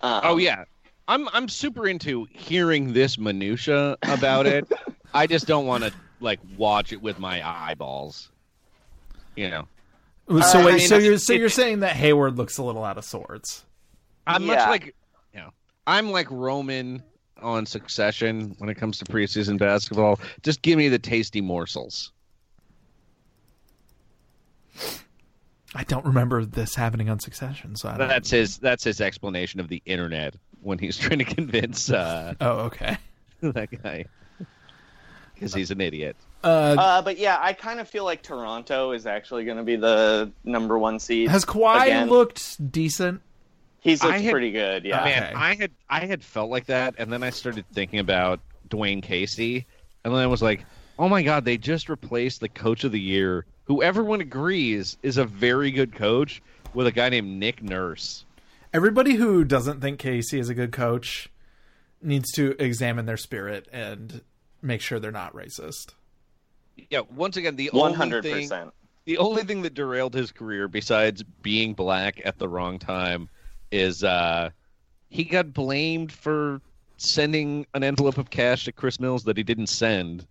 [0.00, 0.64] Um, Oh yeah,
[1.08, 4.70] I'm I'm super into hearing this minutia about it.
[5.14, 8.30] I just don't want to like watch it with my eyeballs.
[9.36, 9.68] You know,
[10.42, 12.62] So Uh, wait, I mean, so you're so it- you're saying that Hayward looks a
[12.62, 13.64] little out of sorts.
[14.26, 14.94] I'm much like
[15.32, 15.50] you know,
[15.86, 17.02] I'm like Roman
[17.40, 20.18] on Succession when it comes to preseason basketball.
[20.42, 22.12] Just give me the tasty morsels.
[25.74, 28.08] I don't remember this happening on Succession, so I don't.
[28.08, 32.58] That's his that's his explanation of the internet when he's trying to convince uh, Oh,
[32.60, 32.96] okay.
[33.42, 34.04] that guy
[35.34, 36.16] because he's an idiot.
[36.42, 39.76] Uh, Uh, but yeah, I kind of feel like Toronto is actually going to be
[39.76, 41.28] the number one seed.
[41.28, 42.08] has Kawhi again.
[42.08, 43.20] looked decent?
[43.80, 44.84] He's looked had- pretty good.
[44.84, 45.00] Yeah.
[45.02, 45.32] Okay.
[45.34, 49.66] I had I had felt like that, and then I started thinking about Dwane Casey,
[50.04, 50.64] and then I was like,
[50.98, 55.16] "Oh my God, they just replaced the coach of the year, who everyone agrees is
[55.16, 56.42] a very good coach,
[56.74, 58.24] with a guy named Nick Nurse."
[58.74, 61.30] Everybody who doesn't think Casey is a good coach
[62.02, 64.20] needs to examine their spirit and
[64.60, 65.94] make sure they're not racist.
[66.90, 68.72] Yeah, once again, the One only hundred thing percent.
[69.04, 73.28] the only thing that derailed his career, besides being black at the wrong time,
[73.72, 74.50] is uh,
[75.08, 76.60] he got blamed for
[76.98, 80.26] sending an envelope of cash to Chris Mills that he didn't send,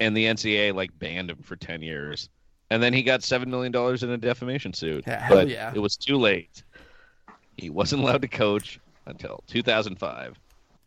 [0.00, 2.28] and the NCAA like banned him for ten years.
[2.72, 5.04] And then he got seven million dollars in a defamation suit.
[5.06, 5.72] Yeah, but yeah.
[5.74, 6.62] it was too late.
[7.58, 10.38] He wasn't allowed to coach until 2005,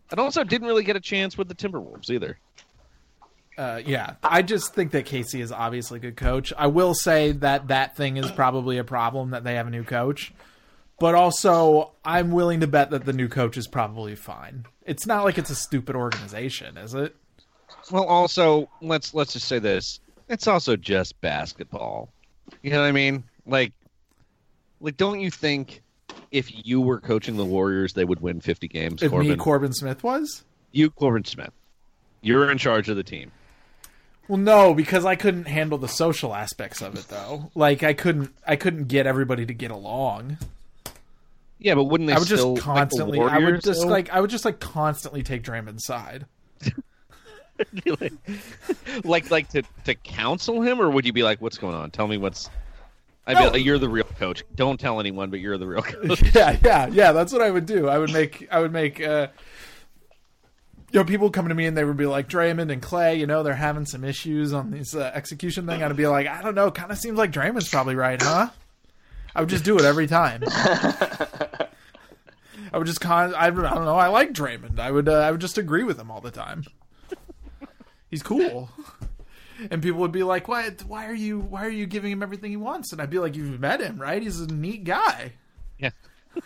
[0.09, 2.39] and also didn't really get a chance with the Timberwolves either.
[3.55, 6.51] Uh, yeah, I just think that Casey is obviously a good coach.
[6.57, 9.83] I will say that that thing is probably a problem that they have a new
[9.83, 10.33] coach,
[10.99, 14.65] but also I'm willing to bet that the new coach is probably fine.
[14.87, 17.15] It's not like it's a stupid organization, is it?
[17.91, 19.99] Well, also let's let's just say this:
[20.29, 22.09] it's also just basketball.
[22.61, 23.23] You know what I mean?
[23.45, 23.73] Like,
[24.79, 25.81] like, don't you think
[26.31, 29.01] if you were coaching the Warriors, they would win fifty games?
[29.01, 30.43] If Corbin, me Corbin Smith was.
[30.71, 31.51] you Corbin Smith,
[32.21, 33.31] you're in charge of the team.
[34.27, 37.51] Well, no, because I couldn't handle the social aspects of it, though.
[37.53, 40.37] Like I couldn't, I couldn't get everybody to get along.
[41.59, 43.87] Yeah, but wouldn't they I would just still like the constantly, I would just though?
[43.87, 46.25] like, I would just like constantly take Draymond's side.
[47.99, 48.13] like,
[49.03, 51.91] like, like to to counsel him, or would you be like, "What's going on?
[51.91, 52.49] Tell me what's."
[53.27, 53.49] I'd be No.
[53.51, 54.43] like, "You're the real coach.
[54.55, 57.11] Don't tell anyone, but you're the real coach." yeah, yeah, yeah.
[57.11, 57.87] That's what I would do.
[57.87, 59.27] I would make, I would make, uh,
[60.91, 63.25] you know, people come to me and they would be like, Draymond and Clay, you
[63.25, 65.81] know, they're having some issues on this uh, execution thing.
[65.81, 66.69] I'd be like, I don't know.
[66.71, 68.49] Kind of seems like Draymond's probably right, huh?
[69.35, 70.43] I would just do it every time.
[72.71, 73.33] I would just con.
[73.35, 73.95] I, I don't know.
[73.97, 74.79] I like Draymond.
[74.79, 75.07] I would.
[75.09, 76.63] Uh, I would just agree with him all the time.
[78.09, 78.69] He's cool.
[79.71, 80.69] And people would be like, "Why?
[80.85, 81.39] Why are you?
[81.39, 83.97] Why are you giving him everything he wants?" And I'd be like, "You've met him,
[83.99, 84.21] right?
[84.21, 85.33] He's a neat guy."
[85.79, 85.91] yeah.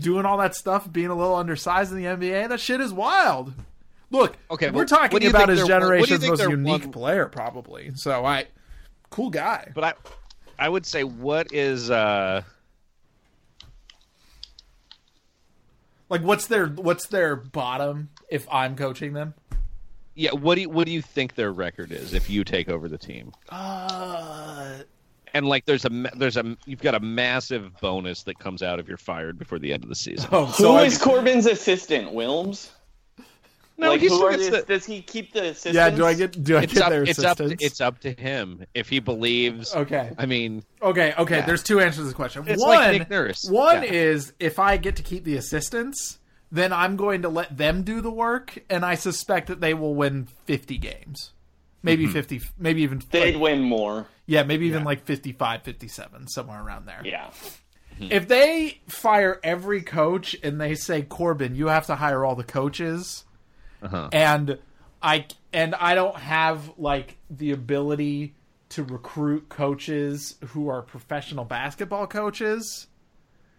[0.00, 3.52] doing all that stuff, being a little undersized in the NBA, that shit is wild.
[4.10, 6.28] Look, Okay, we're talking what do you about his their one- what do you generation's
[6.40, 7.92] most unique one- player, probably.
[7.94, 8.46] So I,
[9.10, 9.70] cool guy.
[9.74, 9.94] But I,
[10.58, 12.42] I would say, what is uh
[16.08, 19.34] Like, what's their what's their bottom if I'm coaching them?
[20.14, 22.88] Yeah, what do you, what do you think their record is if you take over
[22.88, 23.32] the team?
[23.48, 24.78] Uh,
[25.32, 28.88] And like, there's a there's a you've got a massive bonus that comes out if
[28.88, 30.28] you're fired before the end of the season.
[30.32, 32.12] oh, Who so I- is Corbin's assistant?
[32.12, 32.70] Wilms?
[33.78, 35.74] No, like, he who still are gets the, the- does he keep the assistants?
[35.76, 35.88] yeah.
[35.88, 37.62] Do I get do I it's get up their it's up to, assistance?
[37.64, 39.74] it's up to him if he believes.
[39.74, 40.10] Okay.
[40.18, 41.36] I mean, Okay, okay.
[41.38, 41.46] Yeah.
[41.46, 42.44] There's two answers to the question.
[42.46, 43.48] It's one, like Nick Nurse.
[43.48, 43.90] one Yeah.
[43.90, 46.18] is if I get to keep the assistants,
[46.52, 49.94] then I'm going to let them do the work, and I suspect that they will
[49.94, 51.32] win 50 games,
[51.82, 52.12] maybe Mm-hmm.
[52.12, 54.06] 50, maybe even They'd like- win more.
[54.26, 57.00] yeah, maybe even like 55, 57, somewhere around there.
[57.04, 57.30] Yeah.
[57.98, 62.44] If they fire every coach and they say Corbin, you have to hire all the
[62.44, 63.24] coaches,
[63.82, 64.08] Uh-huh.
[64.12, 64.58] and
[65.02, 68.34] I and I don't have like the ability
[68.70, 72.86] to recruit coaches who are professional basketball coaches.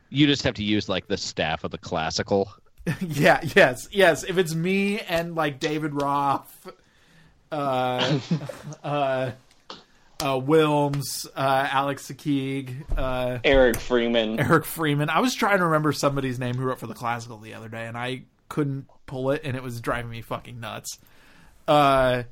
[0.10, 2.52] you just have to use like the staff of the classical.
[3.02, 4.24] yeah, yes, yes.
[4.24, 6.68] If it's me and like David Roth,
[7.52, 8.20] uh,
[8.84, 9.32] uh,
[10.22, 14.40] uh, Wilms, uh, Alex Siquig, uh, Eric Freeman.
[14.40, 15.10] Eric Freeman.
[15.10, 17.86] I was trying to remember somebody's name who wrote for the classical the other day,
[17.86, 20.98] and I couldn't pull it, and it was driving me fucking nuts.
[21.68, 22.24] Uh,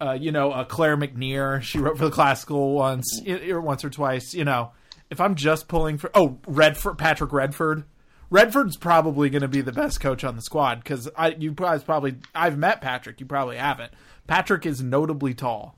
[0.00, 1.62] uh, you know, uh, Claire McNear.
[1.62, 4.34] She wrote for the classical once, or once or twice.
[4.34, 4.72] You know,
[5.10, 7.84] if I'm just pulling for, oh, Redford, Patrick Redford.
[8.30, 11.84] Redford's probably going to be the best coach on the squad because I, you guys
[11.84, 13.20] probably, I've met Patrick.
[13.20, 13.92] You probably haven't.
[14.26, 15.76] Patrick is notably tall.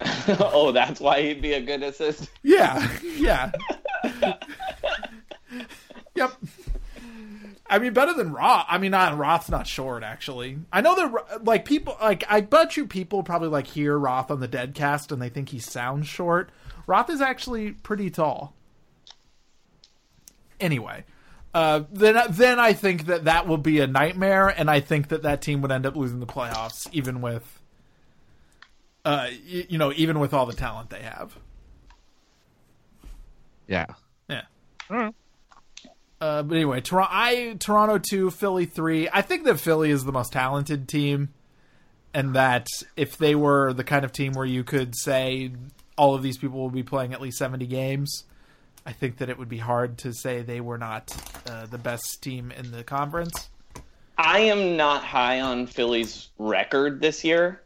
[0.28, 2.30] oh, that's why he'd be a good assistant.
[2.42, 3.52] Yeah, yeah.
[6.14, 6.32] yep.
[7.70, 8.66] I mean, better than Roth.
[8.68, 10.58] I mean, not Roth's not short actually.
[10.72, 14.40] I know that like people like I bet you people probably like hear Roth on
[14.40, 16.50] the Deadcast and they think he sounds short.
[16.86, 18.54] Roth is actually pretty tall.
[20.58, 21.04] Anyway,
[21.54, 25.22] uh, then then I think that that will be a nightmare, and I think that
[25.22, 27.60] that team would end up losing the playoffs, even with,
[29.04, 31.36] uh, y- you know, even with all the talent they have.
[33.66, 33.86] Yeah.
[34.28, 34.42] Yeah.
[36.20, 39.08] Uh, but anyway, Toronto, I Toronto two, Philly three.
[39.10, 41.30] I think that Philly is the most talented team,
[42.12, 45.52] and that if they were the kind of team where you could say
[45.96, 48.24] all of these people will be playing at least seventy games,
[48.86, 51.14] I think that it would be hard to say they were not
[51.48, 53.50] uh, the best team in the conference.
[54.16, 57.62] I am not high on Philly's record this year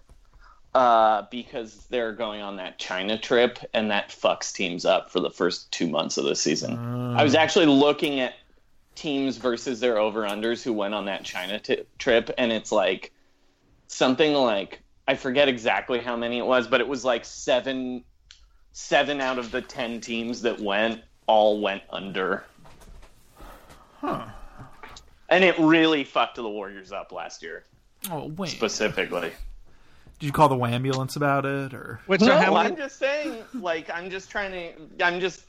[0.75, 5.31] uh, because they're going on that China trip, and that fucks teams up for the
[5.31, 7.17] first two months of the season.
[7.17, 8.35] I was actually looking at
[8.95, 13.13] teams versus their over unders who went on that China t- trip, and it's like
[13.87, 18.05] something like I forget exactly how many it was, but it was like seven
[18.75, 22.45] seven out of the ten teams that went all went under.
[24.01, 24.27] Huh.
[25.31, 27.65] And it really fucked the Warriors up last year,
[28.11, 29.33] Oh wait, specifically.
[30.19, 32.01] did you call the ambulance about it or?
[32.07, 35.45] Wait, uh, no, so how I'm just saying, like, I'm just trying to, I'm just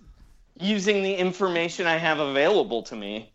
[0.61, 3.33] using the information I have available to me.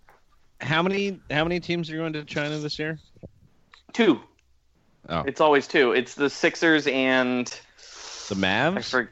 [0.61, 2.99] how many how many teams are going to China this year?
[3.93, 4.21] Two.
[5.09, 5.25] Oh.
[5.27, 5.93] It's always two.
[5.93, 7.47] It's the Sixers and
[8.29, 8.91] The I Mavs.
[8.91, 9.11] for,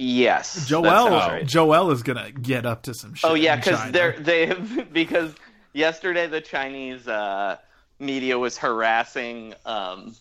[0.00, 1.46] yes, that Joel, right.
[1.46, 3.30] Joel is gonna get up to some shit.
[3.30, 5.34] Oh yeah, because they're they have because
[5.72, 7.56] yesterday the Chinese uh,
[7.98, 10.14] media was harassing um,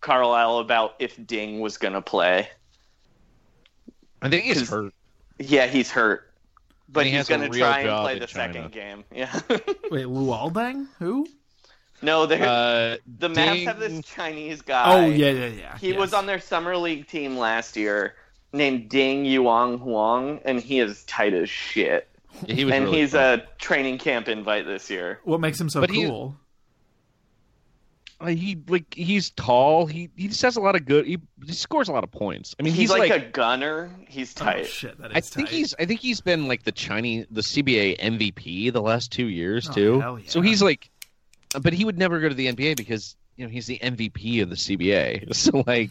[0.00, 2.48] Carlisle about if Ding was gonna play.
[4.22, 4.92] I think he's 'Cause- hurt.
[5.40, 6.32] Yeah, he's hurt,
[6.88, 8.52] but he he's gonna try and play the China.
[8.54, 9.04] second game.
[9.14, 9.32] Yeah.
[9.90, 10.88] Wait, Luol Deng?
[10.98, 11.28] Who?
[12.02, 14.82] no, they're Uh, the Mavs have this Chinese guy.
[14.92, 15.78] Oh yeah, yeah, yeah.
[15.78, 18.16] He was on their summer league team last year,
[18.52, 22.08] named Ding Yanyuhang, and he is tight as shit.
[22.46, 23.40] He was and really he's fun.
[23.40, 25.20] a training camp invite this year.
[25.24, 26.36] What makes him so But cool?
[28.20, 29.86] Uh, he like he's tall.
[29.86, 31.06] He he just has a lot of good.
[31.06, 32.54] He, he scores a lot of points.
[32.58, 33.90] I mean, he's, he's, like, like, a gunner.
[34.08, 34.66] He's Oh tight.
[34.66, 35.54] shit, that is I think tight.
[35.56, 39.68] he's I think he's been like the Chinese the CBA MVP the last two years
[39.70, 40.00] Oh, too.
[40.00, 40.28] hell yeah.
[40.28, 40.90] So he's like,
[41.60, 44.50] but he would never go to the NBA because you know he's the MVP of
[44.50, 45.32] the CBA.
[45.34, 45.90] So like,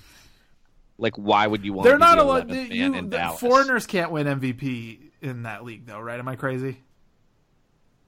[0.98, 1.86] like why would you want?
[1.86, 2.48] They're to be not the allowed.
[2.50, 3.40] 11th man You, in the Dallas?
[3.40, 6.20] foreigners can't win MVP in that league, though, right?
[6.20, 6.82] Am I crazy?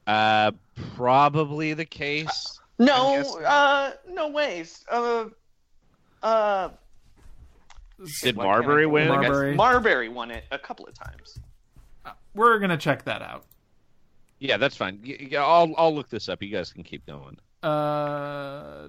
[0.07, 0.51] Uh,
[0.95, 2.59] probably the case.
[2.79, 4.83] I'm No, uh, no ways.
[4.89, 5.25] Uh,
[6.23, 6.69] uh,
[8.21, 9.07] Did Marbury win?
[9.09, 9.55] Marbury.
[9.55, 11.37] Marbury won it a couple of times.
[12.33, 13.45] We're gonna check that out.
[14.39, 14.99] Yeah, that's fine.
[15.03, 16.41] Yeah, I'll I'll look this up.
[16.41, 17.37] You guys can keep going.
[17.61, 18.87] Uh,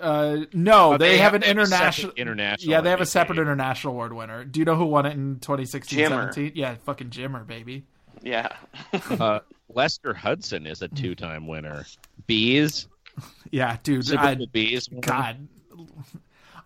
[0.00, 2.12] uh, no, they, they have, have- an they have a separate international.
[2.16, 3.08] international Yeah, they have a MVP.
[3.08, 4.44] separate international award winner.
[4.44, 6.08] Do you know who won it in 2016 Jimmer.
[6.34, 6.52] 17?
[6.54, 7.84] Yeah, fucking Jimmer, baby.
[8.22, 8.48] Yeah.
[9.10, 11.84] Uh, Lester Hudson is a two-time winner.
[12.26, 12.86] Bees,
[13.50, 14.14] Yeah, dude.
[14.14, 14.88] I, Bowl Bees.
[15.00, 15.48] God,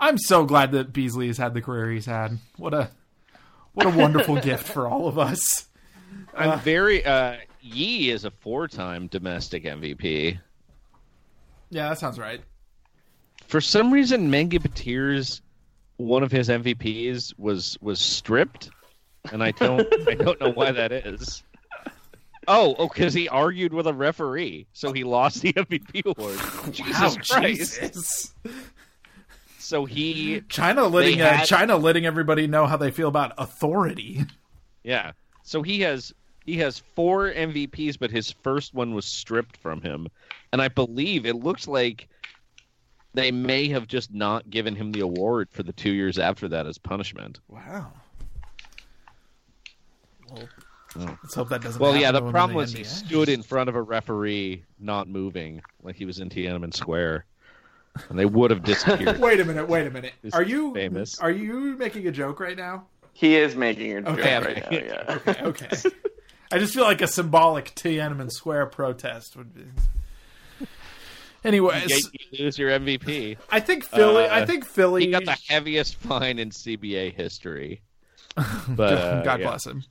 [0.01, 2.39] I'm so glad that Beasley has had the career he's had.
[2.57, 2.91] What a
[3.73, 5.69] what a wonderful gift for all of us.
[6.37, 7.05] I'm very.
[7.05, 10.39] Uh, Yi is a four-time domestic MVP.
[11.71, 12.41] Yeah, that sounds right.
[13.47, 15.43] For some reason, Mengke Bateer's
[15.97, 18.71] one of his MVPs was was stripped,
[19.33, 21.43] and I don't I don't know why that is.
[22.51, 26.75] Oh, oh, because he argued with a referee, so he lost the MVP award.
[26.75, 27.81] Jesus Wow, Christ!
[27.81, 28.35] Jesus.
[29.59, 34.25] So he China letting they uh, China letting everybody know how they feel about authority.
[34.83, 35.13] Yeah.
[35.43, 36.15] So he has
[36.49, 40.09] he has four MVPs, but his first one was stripped from him,
[40.51, 42.09] and I believe it looks like
[43.13, 46.67] they may have just not given him the award for the two years after that
[46.67, 47.41] as punishment.
[47.49, 47.93] Wow.
[50.31, 50.49] Well,
[50.97, 51.19] Oh.
[51.23, 51.83] let's hope that doesn't.
[51.83, 52.11] Well, yeah.
[52.13, 55.61] The to him problem the was he stood in front of a referee, not moving,
[55.83, 57.27] like he was in Tiananmen Square,
[58.09, 59.19] and they would have disappeared.
[59.21, 59.69] Wait a minute.
[59.69, 60.15] Wait a minute.
[60.23, 61.19] He's Are you famous?
[61.19, 62.87] Are you making a joke right now?
[63.13, 64.39] He is making a joke Okay.
[64.41, 64.79] right now.
[64.79, 65.19] Yeah.
[65.29, 65.43] Okay.
[65.43, 65.91] Okay.
[66.51, 69.65] I just feel like a symbolic Tiananmen Square protest would be.
[71.45, 73.37] Anyways, You, you lose your MVP.
[73.51, 74.25] I think Philly.
[74.25, 75.07] Uh, I think Philly.
[75.07, 77.83] He got the heaviest fine in CBA history.
[78.69, 79.47] But uh, God yeah.
[79.49, 79.83] bless him.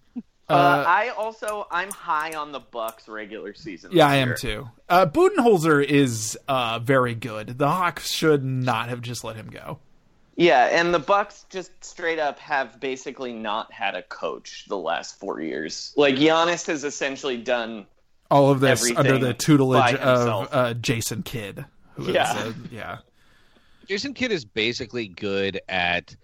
[0.50, 3.92] Uh, I also I'm high on the Bucks regular season.
[3.92, 4.38] Yeah, this I am year.
[4.38, 4.70] too.
[4.88, 7.58] Uh, Budenholzer is uh, very good.
[7.58, 9.80] The Hawks should not have just let him go.
[10.38, 15.20] Yeah, and the Bucks just straight up have basically not had a coach the last
[15.20, 15.94] four years.
[15.98, 17.88] Like Giannis has essentially done.
[18.30, 21.66] All of this under the tutelage of uh, Jason Kidd.
[21.96, 22.32] Who is, Yeah.
[22.34, 22.98] uh, yeah.
[23.88, 26.16] Jason Kidd is basically good at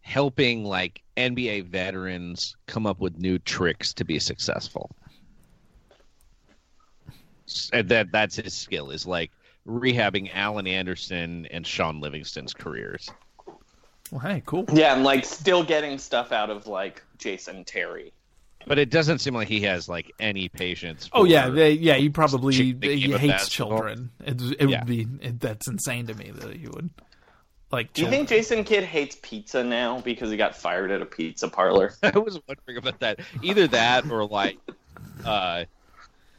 [0.00, 4.90] helping like NBA veterans come up with new tricks to be successful.
[7.72, 9.30] And that that's his skill is like
[9.66, 13.10] rehabbing Alan Anderson and Shaun Livingston's careers.
[14.10, 14.64] Well, hey, cool.
[14.72, 18.12] Yeah, and like still getting stuff out of like Jason Terry.
[18.66, 21.08] But it doesn't seem like he has like any patience.
[21.12, 21.94] Oh yeah, they, yeah.
[21.94, 24.10] He probably Chick- he hates children.
[24.24, 24.78] It, it Yeah.
[24.80, 26.90] would be it, that's insane to me that you would
[27.70, 27.92] like.
[27.92, 28.26] Do you children.
[28.26, 31.94] think Jason Kidd hates pizza now because he got fired at a pizza parlor?
[32.02, 33.20] I was wondering about that.
[33.42, 34.58] Either that or like,
[35.24, 35.64] uh,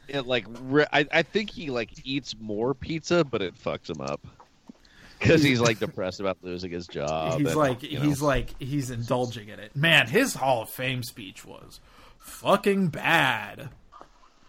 [0.08, 4.00] it, like re- I, I think he like eats more pizza, but it fucks him
[4.00, 4.20] up
[5.20, 7.38] because he's like depressed about losing his job.
[7.38, 8.04] he's and, like you know.
[8.04, 9.76] he's like he's indulging in it.
[9.76, 11.80] Man, his Hall of Fame speech was
[12.18, 13.68] fucking bad.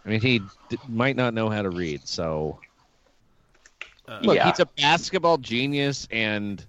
[0.05, 2.59] I mean, he d- might not know how to read, so
[4.22, 4.49] look, yeah.
[4.49, 6.65] he's a basketball genius and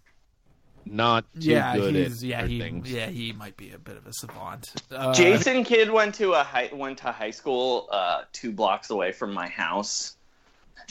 [0.85, 2.91] not too yeah, good he's at yeah he things.
[2.91, 4.73] yeah he might be a bit of a savant.
[4.91, 9.13] Uh, Jason Kidd went to a high, went to high school uh, two blocks away
[9.13, 10.17] from my house,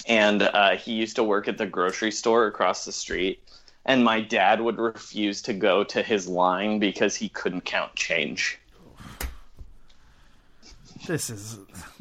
[0.08, 3.44] and uh, he used to work at the grocery store across the street.
[3.86, 8.60] And my dad would refuse to go to his line because he couldn't count change.
[11.08, 11.58] this is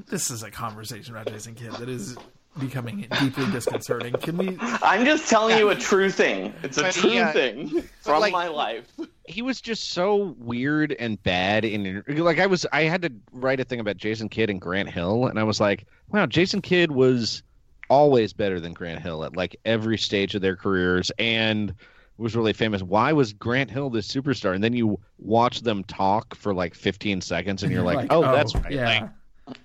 [0.08, 2.16] this is a conversation about Jason Kidd that is
[2.58, 4.12] becoming deeply disconcerting.
[4.14, 4.58] Can we?
[4.60, 6.52] I'm just telling you a true thing.
[6.62, 8.84] It's a But true he, uh, thing from like- my life.
[9.26, 13.60] he was just so weird and bad in like I was I had to write
[13.60, 16.90] a thing about Jason Kidd and Grant Hill and I was like, wow, Jason Kidd
[16.90, 17.42] was
[17.90, 21.74] always better than Grant Hill at like every stage of their careers and
[22.16, 22.82] was really famous.
[22.82, 24.54] Why was Grant Hill this superstar?
[24.54, 28.32] And then you watch them talk for like 15 seconds and you're like, oh, oh,
[28.32, 28.72] that's right.
[28.72, 29.08] Yeah.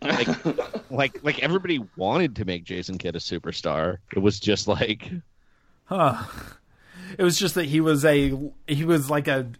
[0.01, 3.97] Like, like like like everybody wanted to make Jason Kidd a superstar.
[4.15, 5.11] It was just like
[5.86, 6.23] Huh.
[7.17, 8.36] It was just that he was a
[8.67, 9.51] he was like a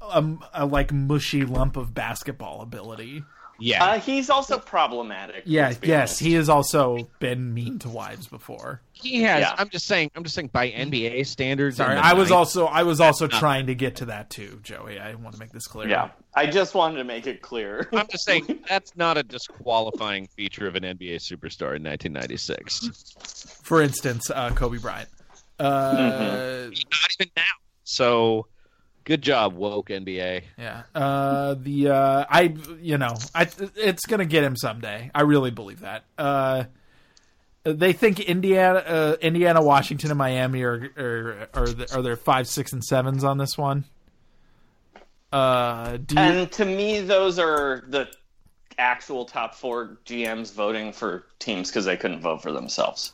[0.00, 3.24] a, a like mushy lump of basketball ability.
[3.58, 3.84] Yeah.
[3.84, 5.42] Uh, he's also problematic.
[5.46, 8.80] Yeah, yes, he has also been mean to wives before.
[8.92, 9.54] he has yeah.
[9.58, 11.76] I'm just saying I'm just saying by NBA standards.
[11.76, 14.60] Sorry, the I was 90s also I was also trying to get to that too,
[14.62, 14.98] Joey.
[14.98, 15.88] I want to make this clear.
[15.88, 17.88] Yeah, I just wanted to make it clear.
[17.92, 23.58] I'm just saying that's not a disqualifying feature of an NBA superstar in 1996.
[23.62, 25.08] For instance, uh, Kobe Bryant.
[25.58, 27.42] Uh, Not even now.
[27.84, 28.46] So,
[29.06, 30.42] good job, woke NBA.
[30.58, 30.82] yeah.
[30.94, 35.10] Uh, the uh, I you know I it's gonna get him someday.
[35.14, 36.04] I really believe that.
[36.18, 36.64] Uh,
[37.64, 42.46] they think Indiana, uh, Indiana, Washington, and Miami are are are, the, are there five,
[42.46, 43.84] six, and sevens on this one.
[45.32, 48.08] Uh, do you, And to me, those are the
[48.78, 53.12] actual top four GMs voting for teams because they couldn't vote for themselves.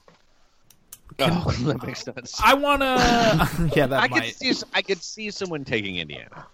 [1.19, 2.41] Oh, that makes sense.
[2.43, 3.71] I want to.
[3.77, 4.35] yeah, that I could might.
[4.35, 4.55] see.
[4.73, 6.47] I could see someone taking Indiana.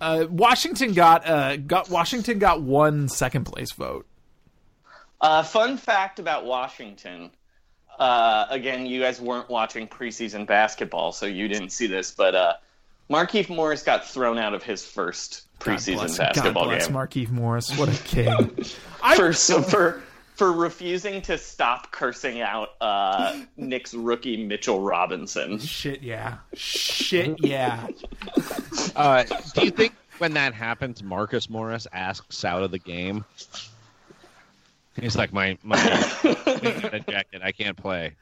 [0.00, 4.06] Uh, Washington got uh got Washington got one second place vote.
[5.20, 7.30] Uh, fun fact about Washington:
[7.98, 12.54] uh, again, you guys weren't watching preseason basketball, so you didn't see this, but uh,
[13.10, 16.96] Markieff Morris got thrown out of his first preseason God bless, basketball God bless game
[16.96, 17.76] Markieff Morris.
[17.76, 18.64] What a king.
[19.02, 20.02] I, for for
[20.40, 25.58] for refusing to stop cursing out uh, Knicks rookie Mitchell Robinson.
[25.58, 26.38] shit, yeah.
[26.54, 27.86] Shit, yeah.
[28.96, 29.24] Uh,
[29.54, 33.22] do you think when that happens, Marcus Morris asks out of the game?
[34.98, 35.76] He's like, my my
[37.06, 38.12] jacket, I can't play.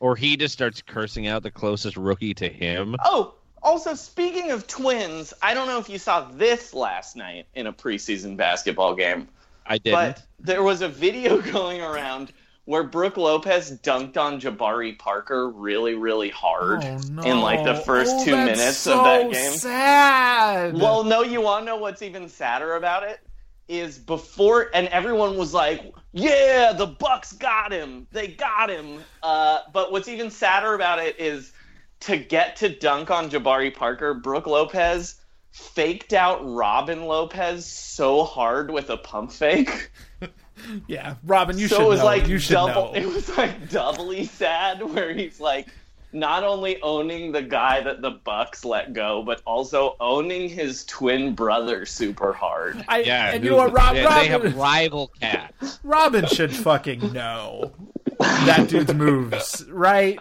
[0.00, 2.96] Or he just starts cursing out the closest rookie to him.
[3.04, 7.66] Oh, also speaking of twins, I don't know if you saw this last night in
[7.66, 9.28] a preseason basketball game.
[9.68, 9.94] I didn't.
[10.16, 12.32] But there was a video going around
[12.64, 17.22] where Brooke Lopez dunked on Jabari Parker really, really hard Oh, no.
[17.22, 19.52] in like the first Oh, two that's minutes so of that game.
[19.52, 20.74] sad.
[20.74, 23.20] Well, no, you want to know what's even sadder about it?
[23.68, 28.06] Is before, and everyone was like, "Yeah, the Bucks got him.
[28.12, 31.52] They got him." Uh, but what's even sadder about it is
[32.00, 35.16] to get to dunk on Jabari Parker, Brooke Lopez
[35.56, 39.90] faked out Robin Lopez so hard with a pump fake.
[40.86, 42.04] yeah, Robin, you so should it was know.
[42.04, 42.92] like you should double.
[42.92, 42.94] know.
[43.00, 45.68] It was like doubly sad, where he's like
[46.12, 51.34] not only owning the guy that the Bucks let go, but also owning his twin
[51.34, 52.84] brother super hard.
[52.86, 55.80] I, yeah, and you know what, Rob, they, Robin, they have rival cats.
[55.84, 57.72] Robin should fucking know
[58.18, 60.18] that dude's moves, right?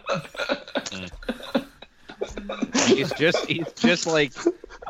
[2.88, 4.32] He's just he's just like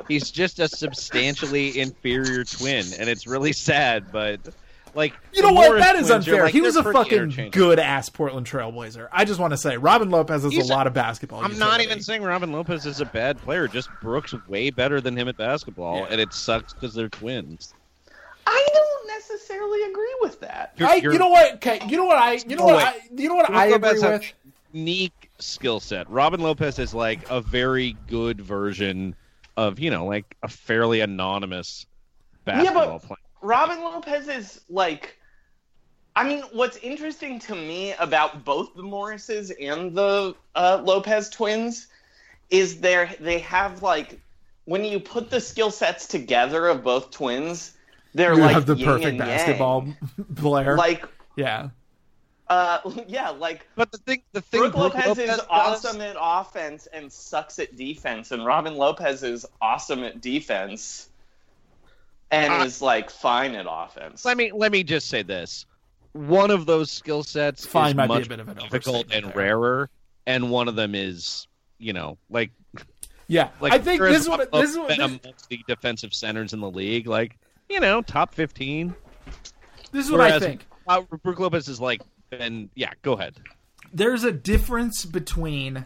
[0.08, 4.12] he's just a substantially inferior twin, and it's really sad.
[4.12, 4.40] But
[4.94, 5.78] like You know what?
[5.80, 6.44] That is twins, unfair.
[6.46, 9.08] like, he was a fucking good ass Portland Trailblazer.
[9.12, 11.44] I just want to say, Robin Lopez has He's a a- lot of basketball.
[11.44, 13.68] I'm not even saying Robin Lopez is a bad player.
[13.68, 16.08] Just Brooks way better than him at basketball, Yeah.
[16.12, 17.74] and it sucks because they're twins.
[18.48, 20.74] I don't necessarily agree with that.
[20.78, 21.56] You're- I, you're- you know what?
[21.56, 22.86] Okay, you know what I, you know Oh, what wait.
[23.18, 24.34] I, you know what I Lopez agree with.
[24.72, 26.10] Unique skill set.
[26.10, 29.16] Robin Lopez is like a very good version
[29.58, 31.86] of you know like a fairly anonymous
[32.46, 33.18] basketball player.
[33.42, 35.18] Robin Lopez is like
[36.18, 41.88] I mean, what's interesting to me about both the Morrises and the uh, Lopez twins
[42.50, 44.20] is they they have like
[44.64, 47.74] when you put the skill sets together of both twins,
[48.14, 49.28] they're You like have the yin perfect and yang.
[49.28, 49.88] basketball
[50.36, 50.78] player.
[50.78, 51.70] Like, yeah,
[52.48, 56.16] uh, yeah, like But the thing, the thing, Brooke Brooke Lopez, is does- awesome at
[56.20, 61.10] offense and sucks at defense, and Robin Lopez is awesome at defense
[62.32, 64.26] and Uh, is like fine at offense.
[64.26, 65.66] Let me let me just say this:
[66.14, 69.34] one of those skill sets Fine is might be a much more difficult and there.
[69.36, 69.90] rarer,
[70.26, 72.52] and one of them is you know like
[73.28, 73.50] yeah.
[73.60, 76.54] like I think this is has what this is what been this, the defensive centers
[76.54, 77.38] in the league, like
[77.70, 78.96] you know top fifteen.
[79.92, 80.66] this is what I think.
[80.88, 83.36] Uh, Brooke Lopez is like, and yeah, go ahead.
[83.94, 85.86] There's a difference between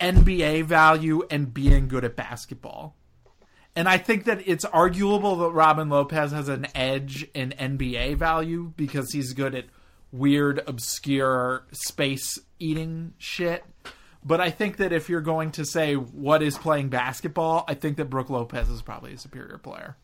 [0.00, 2.96] NBA value and being good at basketball.
[3.74, 8.72] And I think that it's arguable that Robin Lopez has an edge in NBA value
[8.76, 9.64] because he's good at
[10.10, 13.64] weird, obscure space eating shit.
[14.24, 17.96] But I think that if you're going to say what is playing basketball, I think
[17.96, 19.96] that Brooke Lopez is probably a superior player.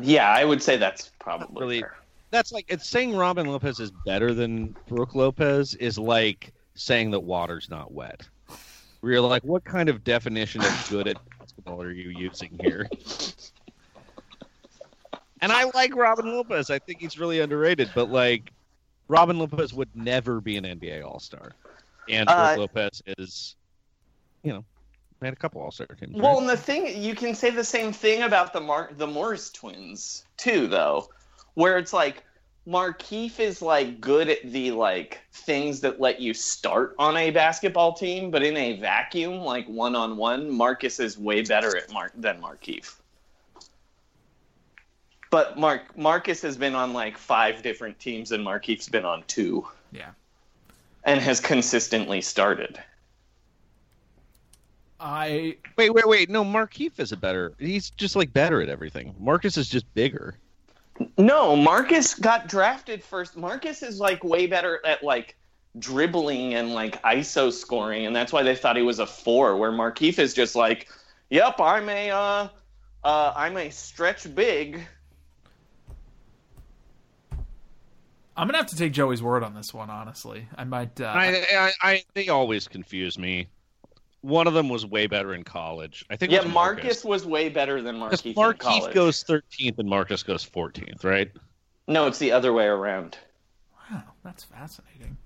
[0.00, 1.96] yeah, I would say that's probably Really, fair.
[2.30, 7.20] That's like it's saying Robin Lopez is better than Brooke Lopez is like saying that
[7.20, 8.22] water's not wet.
[9.00, 12.88] Where you're like, what kind of definition of good at basketball are you using here?
[15.40, 16.68] And I like Robin Lopez.
[16.70, 18.52] I think he's really underrated, but like
[19.08, 21.52] Robin Lopez would never be an NBA All Star,
[22.08, 23.56] and Brooke Uh, Lopez is,
[24.42, 24.64] you know,
[25.22, 26.14] made a couple All Star teams.
[26.14, 26.40] Well, right?
[26.40, 30.24] and the thing you can say the same thing about the Mar- the Morris twins
[30.36, 31.08] too, though,
[31.54, 32.24] where it's like
[32.66, 37.92] Markieff is like good at the like things that let you start on a basketball
[37.94, 42.12] team, but in a vacuum, like one on one, Marcus is way better at Mark
[42.16, 42.96] than Markieff.
[45.30, 49.66] But Mark Marcus has been on like five different teams, and Markieff's been on two,
[49.92, 50.10] Yeah.
[51.04, 52.80] and has consistently started.
[54.98, 56.28] I wait, wait, wait.
[56.30, 57.54] No, Markieff is a better.
[57.58, 59.14] He's just like better at everything.
[59.18, 60.34] Marcus is just bigger.
[61.20, 63.36] No, Marcus got drafted first.
[63.36, 65.36] Marcus is like way better at like
[65.78, 69.56] dribbling and like ISO scoring, and that's why they thought he was a four.
[69.58, 70.88] Where Markieff is just like,
[71.28, 72.48] "Yep, I'm a, uh,
[73.04, 74.80] uh, I'm a stretch big."
[78.36, 79.90] I'm gonna have to take Joey's word on this one.
[79.90, 80.98] Honestly, I might.
[80.98, 83.48] Uh, I, I, I, they always confuse me.
[84.22, 86.04] One of them was way better in college.
[86.10, 86.30] I think.
[86.32, 88.94] Yeah, was Marcus was way better than Because Markieff in Markieff college.
[88.94, 91.30] goes 13th and Marcus goes 14th, right?
[91.88, 93.16] No, it's the other way around.
[93.90, 95.16] Wow, that's fascinating.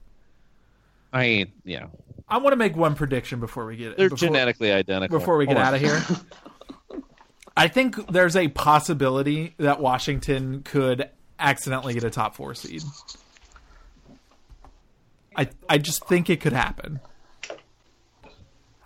[1.12, 1.50] I ain't.
[1.64, 1.86] Yeah,
[2.28, 5.18] I want to make one prediction before we get they're before, genetically identical.
[5.18, 5.74] before we get Hold out on.
[5.74, 7.02] of here.
[7.56, 11.08] I think there's a possibility that Washington could
[11.38, 12.82] accidentally get a top four seed.
[15.36, 17.00] I I just think it could happen.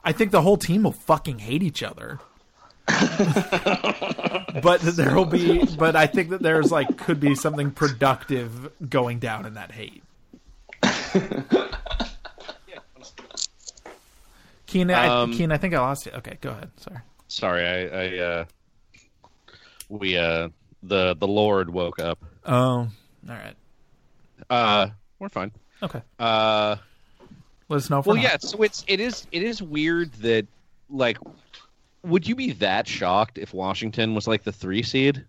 [0.08, 2.18] I think the whole team will fucking hate each other.
[4.62, 9.18] but there will be but I think that there's like could be something productive going
[9.18, 10.02] down in that hate.
[14.64, 16.12] Keane, I, Um, Keane, I think I lost you.
[16.12, 16.70] Okay, go ahead.
[16.78, 17.00] Sorry.
[17.26, 18.44] Sorry, I, I uh,
[19.90, 20.48] we uh,
[20.82, 22.24] the the Lord woke up.
[22.46, 22.88] Oh, all
[23.26, 23.56] right.
[24.48, 25.52] Uh, we're fine.
[25.82, 26.00] Okay.
[26.18, 26.76] Uh,
[27.68, 28.00] Let us know.
[28.04, 28.36] Well, we're yeah.
[28.40, 30.46] So it's it is it is weird that
[30.88, 31.18] like,
[32.02, 35.24] would you be that shocked if Washington was like the three seed?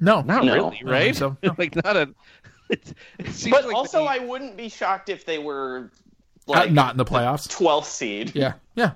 [0.00, 0.52] No, Not No.
[0.52, 1.16] really, I don't think right?
[1.16, 1.36] so.
[1.42, 1.54] No.
[1.58, 2.08] like not a.
[2.68, 5.90] It, it seems But like also, the- I wouldn't be shocked if they were
[6.48, 7.46] Uh, like not in the playoffs.
[7.48, 8.32] 12th seed.
[8.34, 8.92] Yeah, yeah,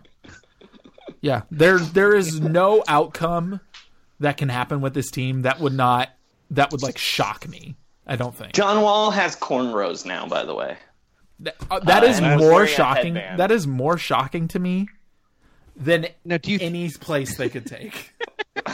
[1.21, 1.43] yeah.
[1.51, 3.61] There, there is no outcome
[4.21, 6.11] that can happen with this team that would not
[6.51, 7.77] that would like shock me.
[8.07, 10.77] I don't think John Wall has cornrows now, by the way.
[11.41, 13.15] That- uh, that Uh, is and I was more shocking.
[13.15, 14.89] That is more shocking to me
[15.77, 18.13] than Now, do you any place they could take.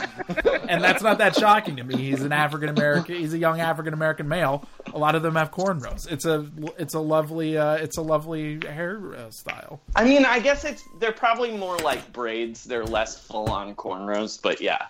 [0.69, 1.97] and that's not that shocking to me.
[1.97, 3.15] He's an African American.
[3.15, 4.65] He's a young African American male.
[4.93, 6.09] A lot of them have cornrows.
[6.09, 9.79] It's a it's a lovely uh, it's a lovely hairstyle.
[9.95, 12.63] I mean, I guess it's they're probably more like braids.
[12.63, 14.85] They're less full on cornrows, but yeah.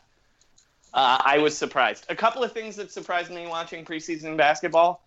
[0.93, 2.05] Uh, I was surprised.
[2.09, 5.02] A couple of things that surprised me watching preseason basketball.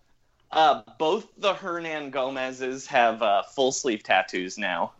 [0.51, 4.93] Uh, both the Hernangomez's have uh, full sleeve tattoos now.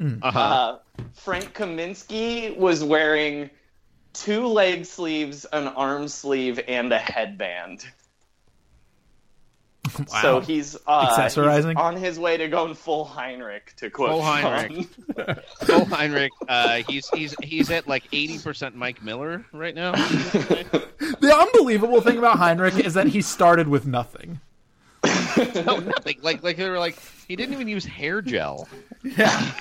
[0.00, 0.38] uh-huh.
[0.38, 0.78] Uh,
[1.14, 3.50] Frank Kaminsky was wearing
[4.12, 7.86] two leg sleeves, an arm sleeve, and a headband.
[10.22, 11.68] So he's uh, Accessorizing?
[11.68, 14.86] he's on his way to going full Hinrich to quote Full Hinrich.
[15.64, 19.92] full Hinrich, uh, he's he's he's at like eighty percent Mike Miller right now.
[21.20, 24.40] The unbelievable thing about Hinrich is that he started with nothing.
[25.04, 26.16] no, nothing.
[26.22, 26.98] Like like they were like
[27.28, 28.66] he didn't even use hair gel.
[29.02, 29.52] Yeah.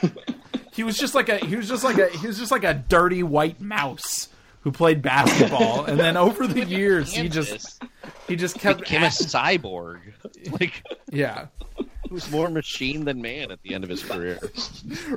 [0.74, 2.74] he was just like a he was just like a he was just like a
[2.74, 4.30] dirty white mouse
[4.62, 7.82] who played basketball and then over the years he just
[8.28, 10.00] he just kept became a cyborg.
[10.52, 11.48] Like yeah.
[11.76, 14.40] he was more machine than man at the end of his career.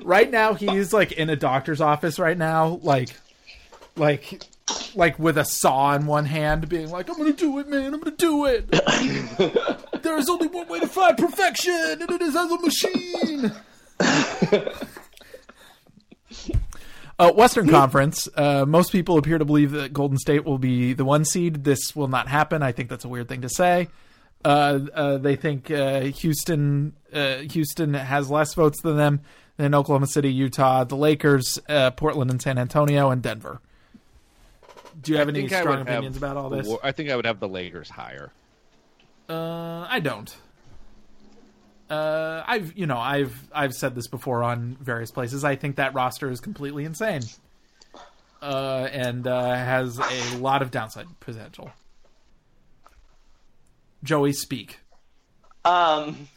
[0.02, 3.10] Right now he's like in a doctor's office right now like
[3.96, 4.42] like
[4.94, 7.92] like with a saw in one hand being like I'm going to do it man
[7.92, 8.70] I'm going to do it.
[10.02, 13.52] there is only one way to find perfection and it is as a machine.
[17.18, 18.28] Uh, Western Conference.
[18.36, 21.64] Uh, most people appear to believe that Golden State will be the one seed.
[21.64, 22.62] This will not happen.
[22.62, 23.88] I think that's a weird thing to say.
[24.44, 29.20] Uh, uh, they think uh, Houston uh, Houston has less votes than them.
[29.56, 33.60] Then Oklahoma City, Utah, the Lakers, uh, Portland, and San Antonio, and Denver.
[35.02, 36.72] Do you have I any strong would have opinions about all this?
[36.84, 38.30] I think I would have the Lakers higher.
[39.28, 40.34] Uh, I don't.
[41.90, 45.44] Uh, I've you know I've I've said this before on various places.
[45.44, 47.22] I think that roster is completely insane,
[48.42, 51.70] uh, and uh, has a lot of downside potential.
[54.04, 54.78] Joey, speak.
[55.64, 56.28] Um,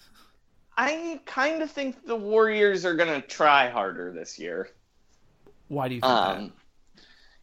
[0.77, 4.69] I kind of think the Warriors are going to try harder this year.
[5.67, 6.37] Why do you think that?
[6.37, 6.53] Um,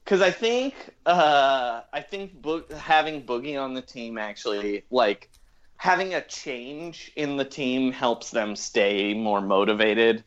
[0.05, 0.75] because I think
[1.05, 5.31] uh, I think Bo- having Boogie on the team actually like
[5.79, 10.23] having a change in the team helps them stay more motivated.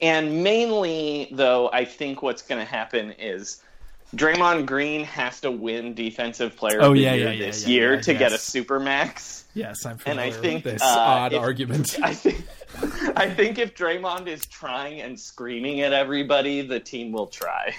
[0.00, 3.62] And mainly, though, I think what's going to happen is
[4.16, 7.62] Draymond Green has to win Defensive Player Oh, of the yeah, Year yeah, yeah, this
[7.66, 8.50] yeah, year yeah, to get a yes.
[8.50, 9.44] supermax.
[9.54, 11.96] Yes, I'm And I think with this uh, odd if- argument.
[12.02, 12.44] I think
[13.16, 17.72] I think if Draymond is trying and screaming at everybody, the team will try.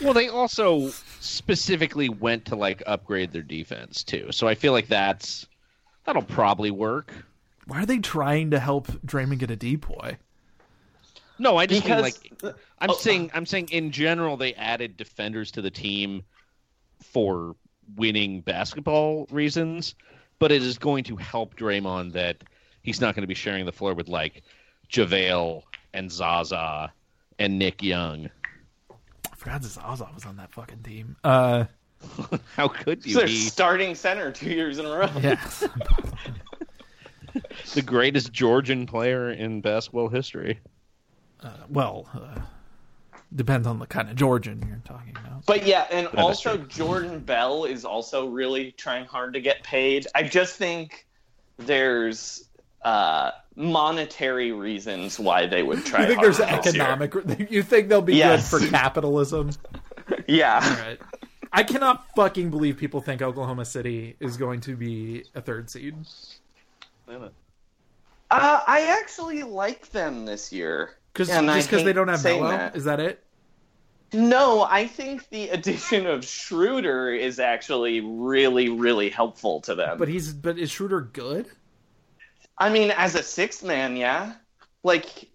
[0.00, 0.88] Well, they also
[1.20, 4.28] specifically went to like upgrade their defense too.
[4.32, 5.46] So I feel like that's
[6.08, 7.12] that'll probably work.
[7.66, 10.16] Why are they trying to help Draymond get a DPOY?
[11.38, 15.50] No, I just Because- mean like I'm saying I'm saying in general they added defenders
[15.52, 16.22] to the team
[17.02, 17.54] for
[17.94, 19.94] winning basketball reasons,
[20.38, 22.42] but it is going to help Draymond that
[22.82, 24.42] he's not going to be sharing the floor with like
[24.90, 25.62] JaVale
[25.92, 26.90] and Zaza
[27.38, 28.30] and Nick Young.
[28.90, 31.16] I forgot Zaza was on that fucking team.
[31.22, 31.66] Uh,
[32.56, 35.08] How could you They're be starting center two years in a row.
[35.20, 35.40] yeah.
[37.74, 40.60] the greatest Georgian player in basketball history?
[41.68, 42.40] well, uh,
[43.34, 45.44] depends on the kind of Georgian you're talking about.
[45.46, 46.56] But yeah, and That is also.
[46.58, 50.06] Jordan Bell is also really trying hard to get paid.
[50.14, 51.06] I just think
[51.58, 52.48] there's
[52.82, 56.00] uh, monetary reasons why they would try.
[56.00, 56.82] You think harder there's this year.
[56.84, 57.50] economic?
[57.50, 58.50] You think they'll be Yes.
[58.50, 59.50] good for capitalism?
[60.26, 60.60] Yeah.
[60.62, 60.98] All right.
[61.52, 65.94] I cannot fucking believe people think Oklahoma City is going to be a third seed.
[67.08, 67.20] Uh,
[68.30, 70.96] I actually like them this year.
[71.12, 72.76] Because And just because they don't have saying Melo, that.
[72.76, 73.24] is that it?
[74.12, 79.98] No, I think the addition of Schroeder is actually really, really helpful to them.
[79.98, 81.48] But he's but is Schroeder good?
[82.56, 84.34] I mean, as a sixth man, yeah.
[84.82, 85.28] Like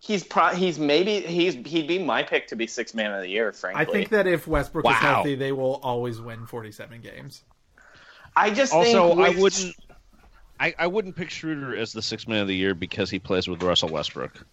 [0.00, 3.28] he's pro- he's maybe he's he'd be my pick to be sixth man of the
[3.28, 3.52] year.
[3.52, 7.44] Frankly, I think that if Westbrook is healthy, they will always win 47 games.
[8.36, 9.74] I just Also, think I wouldn't.
[10.60, 13.46] I, I wouldn't pick Schroeder as the sixth man of the year because he plays
[13.46, 14.44] with Russell Westbrook.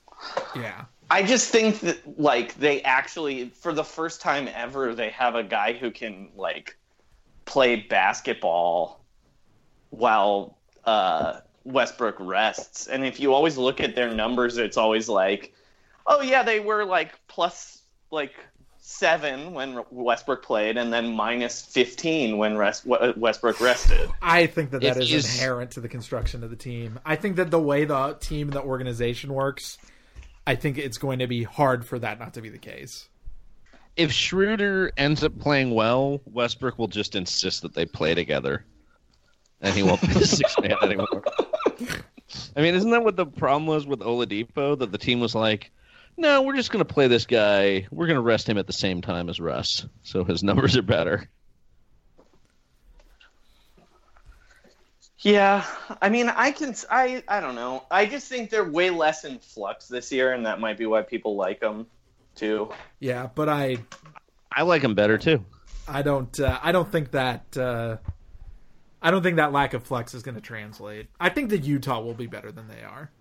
[0.56, 0.86] Yeah.
[1.10, 5.44] I just think that like they actually for the first time ever they have a
[5.44, 6.78] guy who can like
[7.46, 9.04] play basketball
[9.92, 12.88] while uh, Westbrook rests.
[12.88, 15.54] And if you always look at their numbers, it's always like,
[16.08, 17.82] oh yeah, they were like plus
[18.12, 18.34] like
[18.78, 24.10] seven when Westbrook played, and then minus fifteen when rest- Westbrook rested.
[24.22, 27.00] I think that that It is is- inherent to the construction of the team.
[27.04, 29.80] I think that the way the team, and the organization works,
[30.46, 33.10] I think it's going to be hard for that not to be the case.
[33.98, 38.66] If Schroeder ends up playing well, Westbrook will just insist that they play together,
[39.62, 41.24] and he won't be the sixth man anymore.
[42.56, 44.78] I mean, isn't that what the problem was with Oladipo?
[44.80, 45.72] That the team was like,
[46.18, 47.88] "No, we're just going to play this guy.
[47.92, 50.82] We're going to rest him at the same time as Russ, so his numbers are
[50.82, 51.30] better."
[55.20, 55.66] Yeah,
[56.04, 57.84] I mean, I can, I, I don't know.
[57.90, 61.02] I just think they're way less in flux this year, and that might be why
[61.02, 61.88] people like them
[62.36, 62.70] too.
[63.00, 63.78] Yeah, but I
[64.52, 65.44] I like them better too.
[65.88, 67.98] I don't uh, I don't think that uh,
[69.06, 71.08] I don't think that lack of flex is going to translate.
[71.20, 73.12] I think that Utah will be better than they are.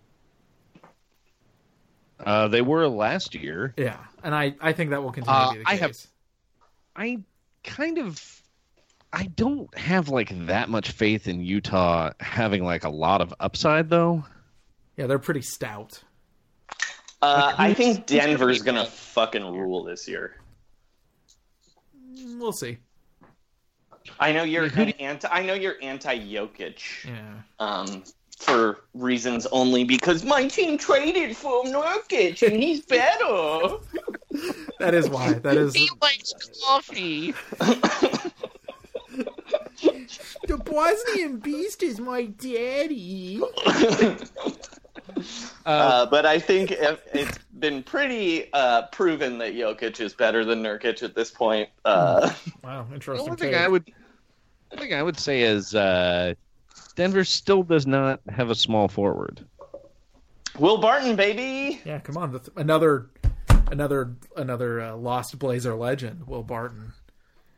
[2.19, 3.75] Uh, they were last year.
[3.77, 5.81] Yeah, and I I think that will continue Uh, to be the I case.
[5.81, 5.97] have,
[6.97, 7.19] I
[7.65, 8.43] kind of,
[9.13, 13.91] I don't have like that much faith in Utah having like a lot of upside
[13.91, 14.25] though.
[14.97, 16.03] Yeah, they're pretty stout.
[17.21, 20.41] Uh, I think who's gonna Denver's gonna fucking rule this year.
[22.39, 22.79] We'll see.
[24.21, 25.29] I know you're an anti.
[25.29, 27.05] I know you're anti Jokic.
[27.05, 27.35] Yeah.
[27.59, 28.05] Um,
[28.39, 33.77] for reasons only because my team traded for Nurkic and he's better.
[34.81, 35.35] That is why.
[35.35, 36.35] That is He likes
[36.67, 37.33] coffee.
[40.49, 43.41] the Bosnian Beast is my daddy.
[45.65, 50.63] Uh, but I think it, it's been pretty uh, proven that Jokic is better than
[50.63, 51.69] Nurkic at this point.
[51.85, 52.33] Uh,
[52.63, 53.29] Wow, The interesting.
[53.31, 53.55] only thing.
[53.55, 53.91] I would,
[54.71, 56.35] the thing I would say is uh,
[56.97, 59.45] Denver still does not have a small forward.
[60.59, 61.81] Will Barton, baby.
[61.85, 62.33] Yeah, come on.
[62.33, 63.07] That's another
[63.73, 66.93] another another uh, lost Blazer legend, Will Barton.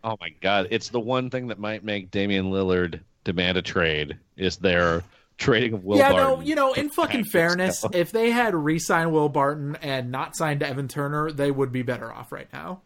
[0.03, 0.69] Oh my God!
[0.71, 5.03] It's the one thing that might make Damian Lillard demand a trade is their
[5.39, 6.39] trading of Will yeah, Barton.
[6.39, 7.93] no, you know, in fucking fairness, Stone.
[7.95, 12.13] if they had re-signed Will Barton and not signed Evan Turner, they would be better
[12.13, 12.81] off right now.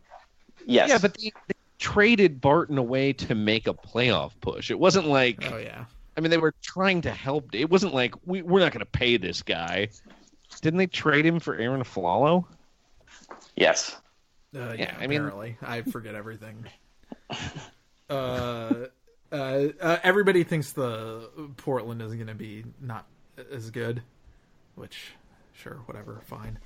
[0.67, 0.89] Yes.
[0.89, 4.71] Yeah, but they, they traded Barton away to make a playoff push.
[4.71, 5.85] It wasn't like Oh yeah.
[6.17, 7.55] I mean, they were trying to help.
[7.55, 9.89] It wasn't like we, we're not going to pay this guy.
[10.61, 12.45] Didn't they trade him for Arron Afflalo?
[13.57, 13.97] Yes.
[14.55, 15.57] Uh, yeah, Yeah, I mean- apparently.
[15.63, 16.67] I forget everything.
[18.11, 18.87] Uh,
[19.33, 23.07] uh, uh, everybody thinks the Portland is going to be not
[23.53, 24.03] as good,
[24.75, 25.13] which,
[25.55, 26.59] sure, whatever, fine.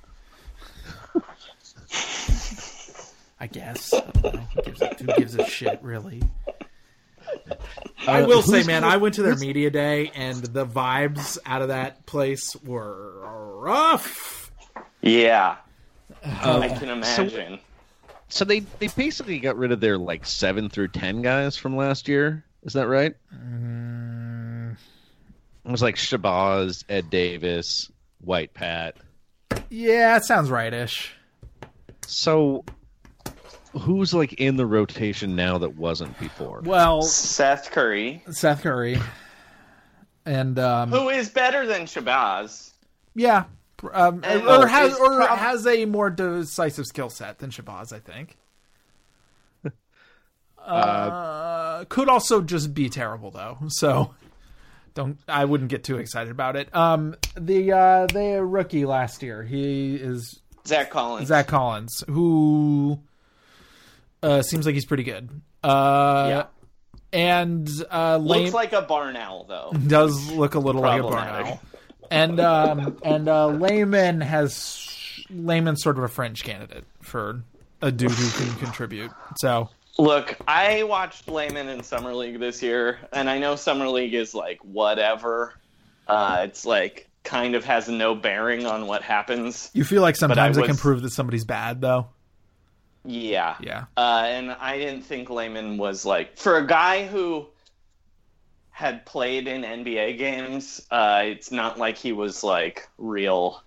[3.39, 3.93] I guess.
[3.93, 3.99] I.
[4.55, 6.21] Who gives, a, who gives a shit, really?
[8.07, 11.61] I Uh, will say, man, I went to their media day, and the vibes out
[11.61, 13.19] of that place were
[13.59, 14.51] rough.
[15.01, 15.57] Yeah.
[16.23, 17.59] Uh, I can imagine.
[18.29, 22.07] So they they basically got rid of their like seven through ten guys from last
[22.07, 22.43] year.
[22.65, 23.13] Is that right?
[25.65, 28.97] It was like Shabazz, Ed Davis, White Pat.
[29.69, 31.13] Yeah, it sounds right-ish.
[32.07, 32.65] So
[33.73, 36.61] who's like in the rotation now that wasn't before?
[36.63, 38.99] Well, Seth Curry, Seth Curry,
[40.25, 42.71] and um, who is better than Shabazz.
[43.15, 43.45] yeah,
[43.93, 47.91] um, And- or oh, has or prob- has a more decisive skill set than Shabazz,
[47.93, 48.37] I think.
[50.65, 53.57] Uh, could also just be terrible though.
[53.69, 54.13] So
[54.93, 56.73] don't I wouldn't get too excited about it.
[56.75, 61.27] Um, the uh, the rookie last year, he is Zach Collins.
[61.27, 62.99] Zach Collins, who
[64.23, 65.29] uh, seems like he's pretty good.
[65.63, 66.45] Uh, Yeah.
[67.13, 69.71] and uh, Lane Looks like a barn owl, though.
[69.87, 71.61] does look a little like a barn owl.
[72.09, 74.81] and um, and uh, Layman has
[75.29, 77.43] Layman's sort of a fringe candidate for
[77.81, 79.11] a dude who can contribute.
[79.37, 84.13] So Look, I watched Layman in Summer League this year, and I know Summer League
[84.13, 85.53] is like whatever.
[86.07, 89.71] Uh, it's like kind of has no bearing on what happens.
[89.73, 92.07] you feel like sometimes I it can prove that somebody's bad, though.
[93.05, 93.55] Yeah.
[93.61, 93.85] Yeah.
[93.95, 97.47] Uh, and I didn't think Layman was like for a guy who
[98.71, 100.85] had played in NBA games.
[100.91, 103.63] Uh, it's not like he was like real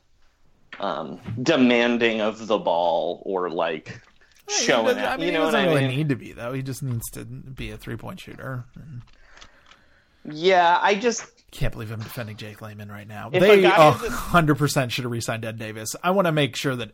[0.80, 4.00] um, demanding of the ball or like
[4.48, 5.96] showing doesn't- I mean, you know he doesn't I really mean?
[5.96, 6.52] need to be though.
[6.52, 8.64] He just needs to be a three point shooter.
[10.24, 13.30] Yeah, I just Can't believe I'm defending Jake Layman right now.
[13.32, 15.94] If they guy hundred percent should have re-signed Ed Davis.
[16.02, 16.90] I want to make sure that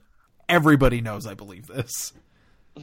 [0.48, 2.12] everybody knows I believe this.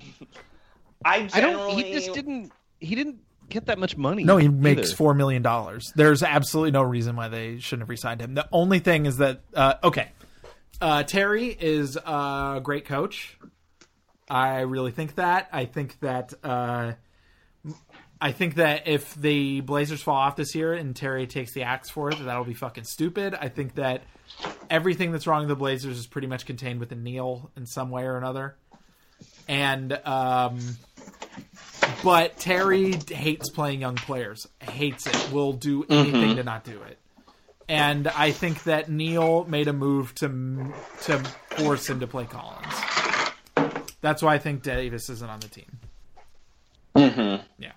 [1.06, 1.78] I I don't.
[1.78, 2.52] He just didn't.
[2.80, 3.18] He didn't
[3.50, 4.24] get that much money.
[4.24, 5.92] No, he makes four million dollars.
[5.96, 8.34] There's absolutely no reason why they shouldn't have re-signed him.
[8.34, 10.10] The only thing is that uh, okay,
[10.82, 13.38] uh, Terry is a great coach.
[14.32, 15.50] I really think that.
[15.52, 16.34] I think that.
[16.44, 16.94] Uh,
[18.24, 21.90] I think that if the Blazers fall off this year and Terry takes the axe
[21.90, 23.34] for it, that that'll be fucking stupid.
[23.34, 24.04] I think that
[24.70, 28.04] everything that's wrong with the Blazers is pretty much contained within Neil in some way
[28.04, 28.56] or another.
[29.48, 30.60] And um,
[32.04, 34.48] but Terry hates playing young players.
[34.60, 35.32] Hates it.
[35.34, 36.36] Will do anything Mhm.
[36.36, 37.00] to not do it.
[37.68, 41.18] And I think that Neil made a move to to
[41.58, 42.74] force him to play Collins.
[44.02, 45.80] That's why I think Davis isn't on the team.
[46.96, 47.44] Mm-hmm.
[47.60, 47.72] Yeah.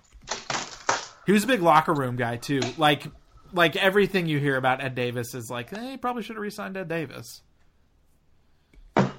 [1.25, 2.61] He was a big locker room guy too.
[2.77, 3.07] Like
[3.53, 6.75] like everything you hear about Ed Davis is like, eh, he probably should have re-signed
[6.77, 7.41] Ed Davis.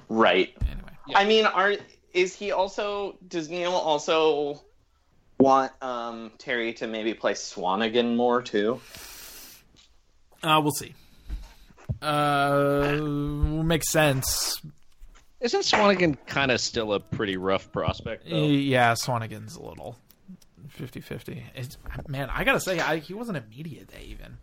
[0.09, 0.55] Right.
[0.61, 0.91] Anyway.
[1.15, 1.75] I mean, are
[2.13, 4.61] is he also does Neil also
[5.39, 8.81] want um, Terry to maybe play Swanigan more too?
[10.43, 10.93] Uh, we'll see.
[12.01, 14.61] Uh, makes sense.
[15.39, 18.27] Isn't Swanigan kind of still a pretty rough prospect?
[18.29, 18.45] Though?
[18.47, 19.95] Yeah, Swanigan's a little
[20.79, 21.43] 50-50.
[21.55, 21.77] It's,
[22.07, 24.37] man, I gotta say, I, he wasn't at media day even.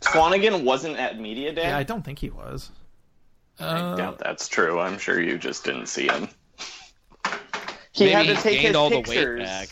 [0.00, 1.62] Swanigan wasn't at media day.
[1.68, 2.70] Yeah, I don't think he was.
[3.58, 4.78] I Uh, doubt that's true.
[4.80, 6.28] I'm sure you just didn't see him.
[7.92, 9.68] He had to he take his all the weight pictures back.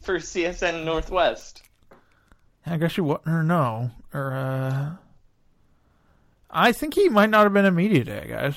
[0.00, 1.62] for CSN Northwest.
[2.64, 4.92] I guess you wouldn't or no or uh.
[6.50, 8.54] I think he might not have been at media day, guys.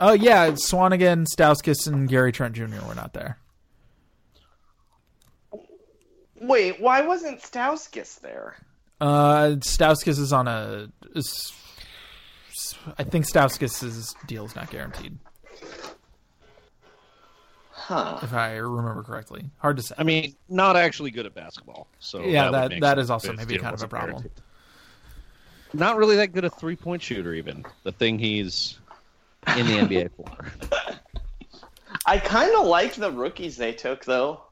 [0.00, 2.64] Oh yeah, Swanigan, Stauskas, and Gary Trent Jr.
[2.86, 3.38] were not there.
[6.40, 8.56] Wait, why wasn't Stauskas there?
[9.00, 10.88] Uh, Stauskas is on a.
[11.14, 11.52] Is,
[12.98, 15.18] I think Stauskas' deal is not guaranteed,
[17.70, 18.18] Huh.
[18.22, 19.50] if I remember correctly.
[19.58, 19.94] Hard to say.
[19.98, 21.86] I mean, not actually good at basketball.
[22.00, 24.22] So yeah, would that make that sense is also maybe kind of a problem.
[24.22, 24.32] guaranteed.
[25.74, 28.78] Not really that good a three point shooter, even the thing he's
[29.56, 30.46] in the NBA for.
[32.06, 34.42] I kind of like the rookies they took though.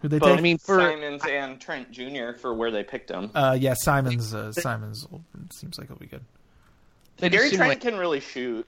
[0.00, 0.38] Who they Both take?
[0.38, 2.32] I mean, for Simons and Trent Jr.
[2.38, 3.30] for where they picked them.
[3.34, 4.34] Uh, yeah, Simons.
[4.34, 5.06] Uh, Simons
[5.54, 6.24] seems like he'll be good.
[7.16, 8.66] they Gary Trent like can really shoot.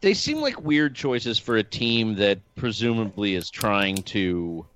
[0.00, 4.66] they seem like weird choices for a team that presumably is trying to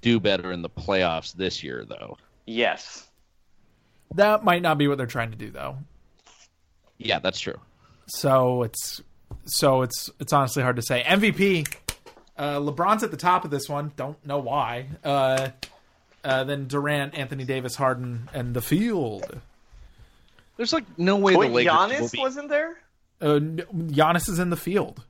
[0.00, 2.16] do better in the playoffs this year, though.
[2.46, 3.06] Yes.
[4.14, 5.76] That might not be what they're trying to do, though.
[6.98, 7.58] Yeah, that's true.
[8.10, 9.02] So it's
[9.46, 11.02] so it's it's honestly hard to say.
[11.02, 11.72] MVP.
[12.36, 13.92] Uh, LeBron's at the top of this one.
[13.96, 14.86] Don't know why.
[15.04, 15.50] Uh,
[16.24, 19.40] uh, then Durant, Anthony Davis, Harden, and the field.
[20.56, 22.18] There's like no way Wait, the Lakers Giannis will be.
[22.18, 22.78] wasn't there?
[23.20, 25.04] Uh, n- Giannis is in the field.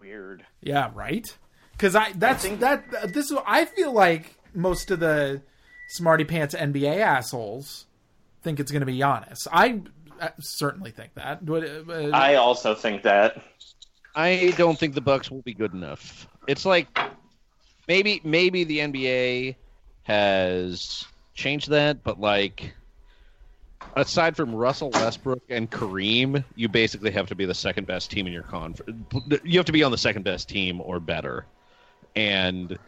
[0.00, 0.44] Weird.
[0.60, 1.26] Yeah, right.
[1.72, 5.42] Because I that's that uh, this is I feel like most of the
[5.88, 7.86] smarty pants NBA assholes
[8.42, 9.46] think it's going to be Giannis.
[9.52, 9.82] I
[10.40, 11.44] certainly think that.
[11.44, 13.42] But, uh, I also think that.
[14.14, 16.26] I don't think the Bucks will be good enough.
[16.46, 16.98] It's like
[17.86, 19.56] maybe maybe the NBA
[20.04, 22.74] has changed that, but like
[23.94, 28.26] aside from Russell Westbrook and Kareem, you basically have to be the second best team
[28.26, 29.06] in your conference.
[29.44, 31.46] You have to be on the second best team or better.
[32.14, 32.78] And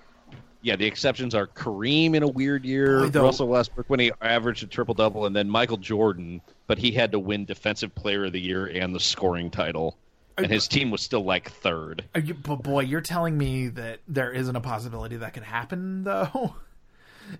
[0.63, 4.63] yeah, the exceptions are Kareem in a weird year, Boy, Russell Westbrook when he averaged
[4.65, 8.33] a triple double, and then Michael Jordan, but he had to win Defensive Player of
[8.33, 9.97] the Year and the scoring title,
[10.37, 12.05] and his team was still like third.
[12.23, 16.55] You, but boy, you're telling me that there isn't a possibility that could happen, though.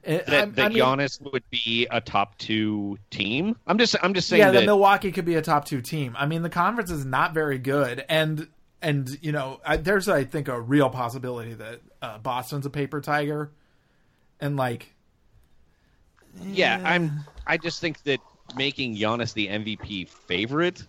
[0.05, 3.57] It- eh, That, I'm- that I mean, Giannis would be a top two team.
[3.67, 6.15] I'm just I'm just saying yeah, that that Milwaukee could be a top two team.
[6.19, 8.47] I mean, the conference is not very good, and
[8.83, 13.01] and you know, I, there's I think a real possibility that uh, Boston's a paper
[13.01, 13.51] tiger,
[14.41, 14.95] and like,
[16.43, 18.21] yeah, I'm I just think that
[18.57, 20.85] making Giannis the MVP favorite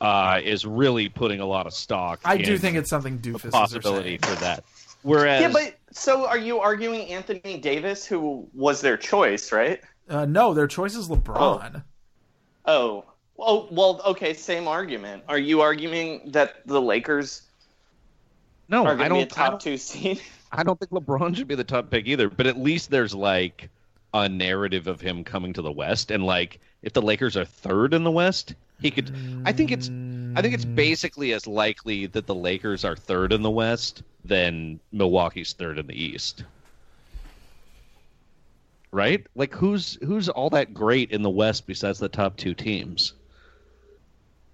[0.00, 2.20] uh, is really putting a lot of stock.
[2.24, 4.36] I do think it's something the possibility are saying.
[4.36, 4.64] for that.
[5.02, 9.80] Whereas, Yeah, but so are you arguing Anthony Davis, who was their choice, right?
[10.08, 11.82] Uh, no, their choice is LeBron.
[12.64, 13.04] Oh,
[13.38, 15.22] well, well, okay, same argument.
[15.28, 17.42] Are you arguing that the Lakers
[18.68, 19.38] no, are I going to be a don't.
[19.38, 20.20] I top don't, two seed?
[20.52, 22.28] I don't think LeBron should be the top pick either.
[22.28, 23.70] But at least there's like
[24.12, 27.94] a narrative of him coming to the West, and like if the Lakers are third
[27.94, 29.06] in the West, he could.
[29.06, 29.42] Mm.
[29.46, 29.88] I think it's.
[30.36, 34.80] I think it's basically as likely that the Lakers are third in the West than
[34.92, 36.42] Milwaukee's third in the East.
[38.90, 39.24] Right?
[39.36, 43.14] Like who's who's all that great in the West besides the top two teams?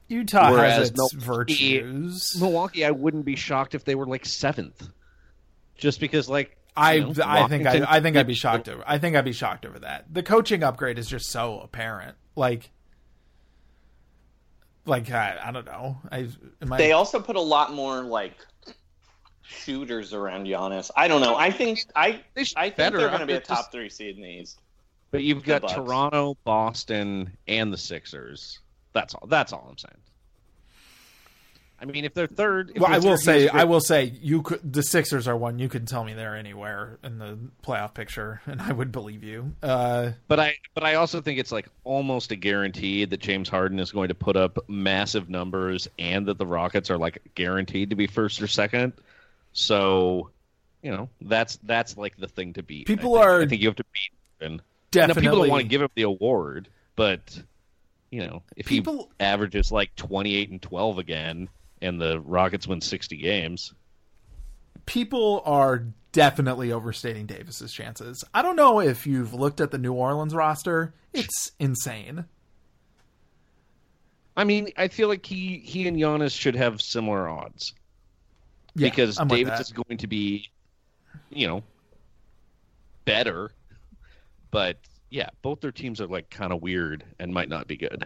[0.08, 2.36] Utah Whereas has its Milwaukee- virtues.
[2.40, 4.86] Milwaukee, I wouldn't be shocked if they were like seventh,
[5.76, 8.82] just because like I know, I think I, I think I'd be shocked over.
[8.86, 10.12] I think I'd be shocked over that.
[10.12, 12.16] The coaching upgrade is just so apparent.
[12.36, 12.70] Like,
[14.86, 15.98] like I, I don't know.
[16.10, 16.28] I
[16.60, 18.34] am I, They also put a lot more like
[19.42, 20.90] shooters around Giannis.
[20.96, 21.36] I don't know.
[21.36, 22.98] I think I They I think better.
[22.98, 24.60] they're going to be a just- top three seed in the East.
[25.10, 28.58] But you've got Toronto, Boston, and the Sixers.
[28.94, 29.26] That's all.
[29.28, 29.94] That's all I'm saying.
[31.80, 34.72] I mean, if they're third, if well, I will say I will say you could.
[34.72, 38.62] The Sixers are one you can tell me they're anywhere in the playoff picture, and
[38.62, 39.52] I would believe you.
[39.62, 43.80] Uh, But I, but I also think it's like almost a guarantee that James Harden
[43.80, 47.96] is going to put up massive numbers, and that the Rockets are like guaranteed to
[47.96, 48.92] be first or second.
[49.52, 50.30] So,
[50.80, 52.88] you know, that's that's like the thing to beat.
[52.88, 53.26] I People think.
[53.26, 54.60] are I think you have to beat.
[54.90, 55.22] Definitely.
[55.22, 57.42] people don't want to give him the award, but
[58.14, 61.48] you know, if People- he averages like twenty eight and twelve again,
[61.82, 63.74] and the Rockets win sixty games,
[64.86, 68.22] people are definitely overstating Davis's chances.
[68.32, 70.94] I don't know if you've looked at the New Orleans roster.
[71.12, 72.26] It's insane.
[74.36, 77.74] I mean, I feel like he he and Giannis should have similar odds.
[78.76, 80.50] Yeah, because I'm Davis is going to be,
[81.30, 81.64] you know,
[83.04, 83.50] better.
[84.52, 84.78] But
[85.14, 88.04] yeah, both their teams are like kind of weird and might not be good.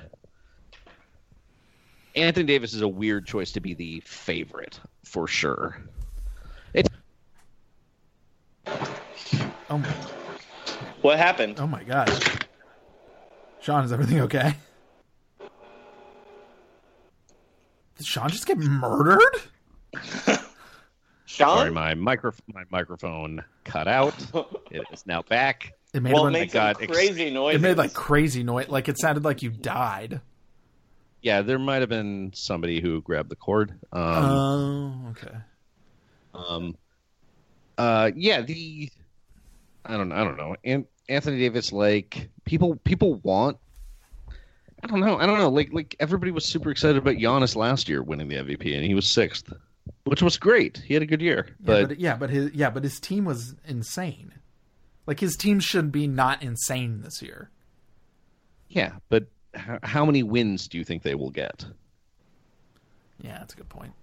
[2.14, 5.80] Anthony Davis is a weird choice to be the favorite for sure.
[6.74, 6.86] It,
[9.70, 9.88] Oh my,
[11.00, 11.58] What happened?
[11.58, 12.20] oh my gosh.
[13.62, 14.52] Sean, is everything okay?
[17.96, 19.22] Did Sean just get murdered?
[21.24, 21.56] Sean?
[21.56, 24.14] sorry, my micro my microphone cut out.
[24.70, 25.72] it is now back.
[25.94, 27.60] It made well, a it bunch- made some ex- crazy noises.
[27.60, 28.68] it made like crazy noise.
[28.68, 30.20] Like it sounded like you died.
[31.22, 33.72] Yeah, there might have been somebody who grabbed the cord.
[33.92, 35.36] Um, Oh, okay.
[36.34, 36.76] Um,
[37.76, 38.90] uh, yeah, the
[39.84, 40.56] I don't I don't know.
[40.64, 43.56] And Anthony Davis, like people people want.
[44.82, 45.16] I don't know.
[45.18, 45.48] I don't know.
[45.48, 48.94] Like like everybody was super excited about Giannis last year winning the MVP, and he
[48.94, 49.52] was sixth,
[50.04, 50.78] which was great.
[50.78, 53.24] He had a good year, Yeah, but, but, yeah, but his yeah, but his team
[53.24, 54.32] was insane.
[55.08, 57.48] Like his team should be not insane this year.
[58.68, 59.24] yeah, but
[59.54, 61.64] how, how many wins do you think they will get?
[63.22, 63.94] Yeah, that's a good point.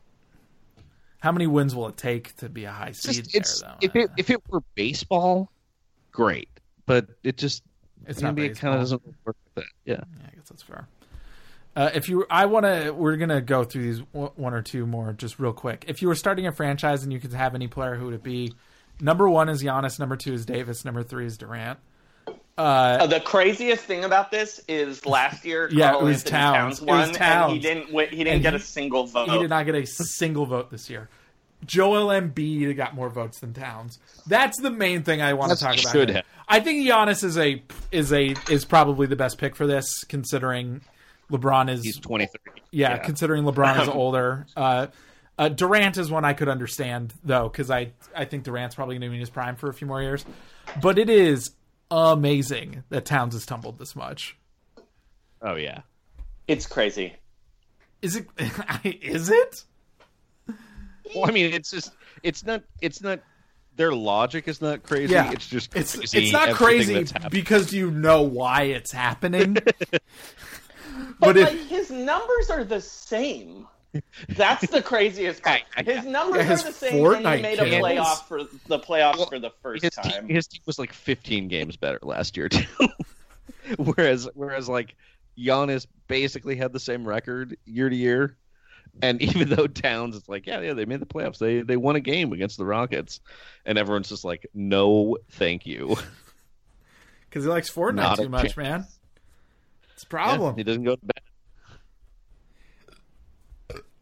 [1.19, 3.77] How many wins will it take to be a high seed it's there, though?
[3.85, 5.51] if it if it were baseball,
[6.11, 6.49] great,
[6.87, 7.61] but it just
[8.07, 9.71] It's not NBA kind of doesn't work with that.
[9.85, 9.93] Yeah.
[9.93, 10.87] Yeah, I guess that's fair.
[11.75, 15.13] Uh, if you, I want to, we're gonna go through these one or two more
[15.13, 15.85] just real quick.
[15.87, 18.23] If you were starting a franchise and you could have any player, who would it
[18.23, 18.53] be?
[18.99, 19.99] Number one is Giannis.
[19.99, 20.85] Number two is Davis.
[20.85, 21.79] Number three is Durant.
[22.57, 26.79] Uh, the craziest thing about this is last year, Yeah, Karl it was Anthony Towns.
[26.81, 27.53] It won, was and Towns.
[27.53, 27.91] he didn't.
[27.91, 29.29] Win, he didn't And get he- a single vote.
[29.29, 31.09] He did not get a single vote this year.
[31.65, 33.99] Joel Embiid got more votes than Towns.
[34.27, 35.91] That's the main thing I want to talk about.
[35.91, 36.23] should have.
[36.47, 37.61] I think Giannis is a
[37.91, 40.81] is a is probably the best pick for this, considering
[41.31, 42.61] LeBron is He's twenty three.
[42.71, 44.45] yeah, considering LeBron is older.
[44.55, 44.87] Uh,
[45.37, 49.01] uh, Durant is one I could understand though, because I I think Durant's probably going
[49.01, 50.25] to be in his prime for a few more years.
[50.81, 51.51] But it is
[51.91, 54.37] amazing that Towns has tumbled this much.
[55.41, 55.81] Oh yeah.
[56.47, 57.15] It's crazy.
[58.01, 58.27] Is it?
[58.83, 59.63] is it?
[61.15, 61.91] Well, I mean, it's just
[62.23, 63.19] it's not it's not
[63.75, 65.13] their logic is not crazy.
[65.13, 69.57] Yeah, It's just it's crazy, it's not crazy because you know why it's happening.
[71.19, 73.67] But, but if like his numbers are the same.
[74.29, 75.61] That's the craziest part.
[75.85, 77.81] His numbers Yeah, his are the same, and Fortnite he made a kills.
[77.83, 80.11] playoff for the playoffs for the first his time.
[80.27, 82.65] team, his team was like 15 games better last year too.
[83.77, 84.95] whereas whereas like
[85.37, 88.37] Giannis basically had the same record year to year.
[89.01, 91.37] And even though Towns is like, yeah, yeah, they made the playoffs.
[91.37, 93.19] They they won a game against the Rockets,
[93.65, 95.97] and everyone's just like, no, thank you.
[97.29, 98.57] because he likes Fortnite Not too much, chance.
[98.57, 98.85] man.
[99.93, 100.55] It's a problem.
[100.55, 101.23] he doesn't go to bed.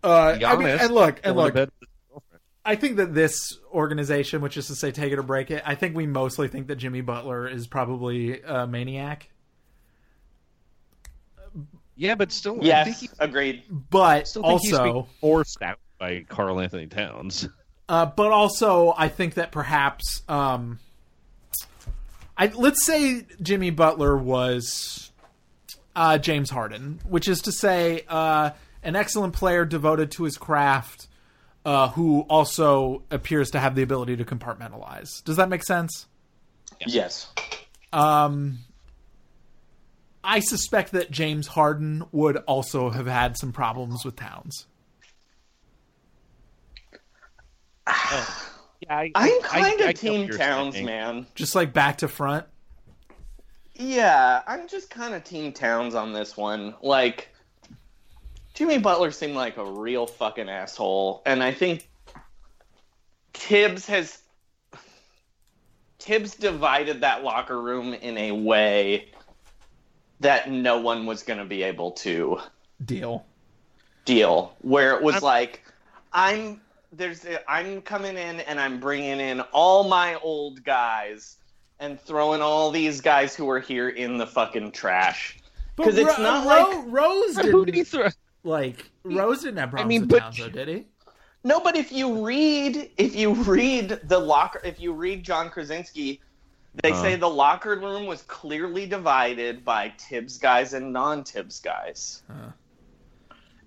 [0.03, 1.53] Uh, I mean, and look, and look.
[1.53, 2.41] bed with his girlfriend.
[2.65, 5.75] I think that this organization, which is to say, take it or break it, I
[5.75, 9.29] think we mostly think that Jimmy Butler is probably a maniac.
[11.95, 13.63] Yeah, but still, I think Yes, he, agreed.
[13.69, 17.47] But still think he's being also, forced out by Karl Anthony Towns.
[17.89, 20.79] uh, but also, I think that perhaps, um,
[22.37, 25.11] I let's say Jimmy Butler was
[25.95, 28.51] uh, James Harden, which is to say, uh,
[28.83, 31.07] an excellent player devoted to his craft,
[31.65, 35.23] uh, who also appears to have the ability to compartmentalize.
[35.23, 36.07] Does that make sense?
[36.85, 37.31] Yes.
[37.91, 38.59] Um,
[40.23, 44.67] I suspect that James Harden would also have had some problems with Towns.
[48.89, 50.85] Yeah, I, I'm kind I of get Team you're Towns, saying.
[50.85, 51.25] man.
[51.35, 52.45] Just like back to front.
[53.75, 56.75] Yeah, I'm just kind of Team Towns on this one.
[56.81, 57.32] Like,
[58.53, 61.89] Jimmy Butler seemed like a real fucking asshole, and I think
[63.33, 64.19] Thibs has
[65.99, 69.09] Thibs divided that locker room in a way
[70.19, 72.39] that no one was going to be able to
[72.85, 73.25] Deal.
[74.05, 75.63] deal where it was like
[76.11, 76.59] i'm
[76.91, 81.37] there's i'm coming in and i'm bringing in all my old guys
[81.79, 85.39] and throwing all these guys who are here in the fucking trash
[85.75, 88.09] because it's Ro- not Ro- like Rose Who did he didn't throw?
[88.43, 90.85] Like Rose didn't have problems mean, with but- Towns, though, did he?
[91.45, 96.19] no but if you read if you read the locker if you read Jon Krawczynski
[96.81, 97.01] they Uh-huh.
[97.01, 102.23] say the locker room was clearly divided by Thibs guys and non-Thibs guys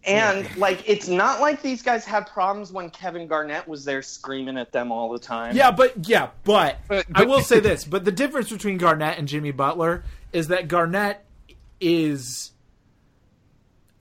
[0.05, 4.57] And like, it's not like these guys had problems when Kevin Garnett was there screaming
[4.57, 5.57] at them all the time.
[5.57, 9.27] Yeah, but yeah, but, But- I will say this: but the difference between Garnett and
[9.27, 11.25] Jimmy Butler is that Garnett
[11.81, 12.53] is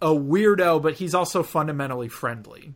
[0.01, 2.73] a weirdo, but he's also fundamentally friendly.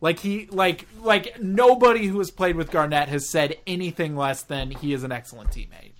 [0.00, 4.70] Like he, like, like nobody who has played with Garnett has said anything less than
[4.70, 5.92] he is an excellent teammate.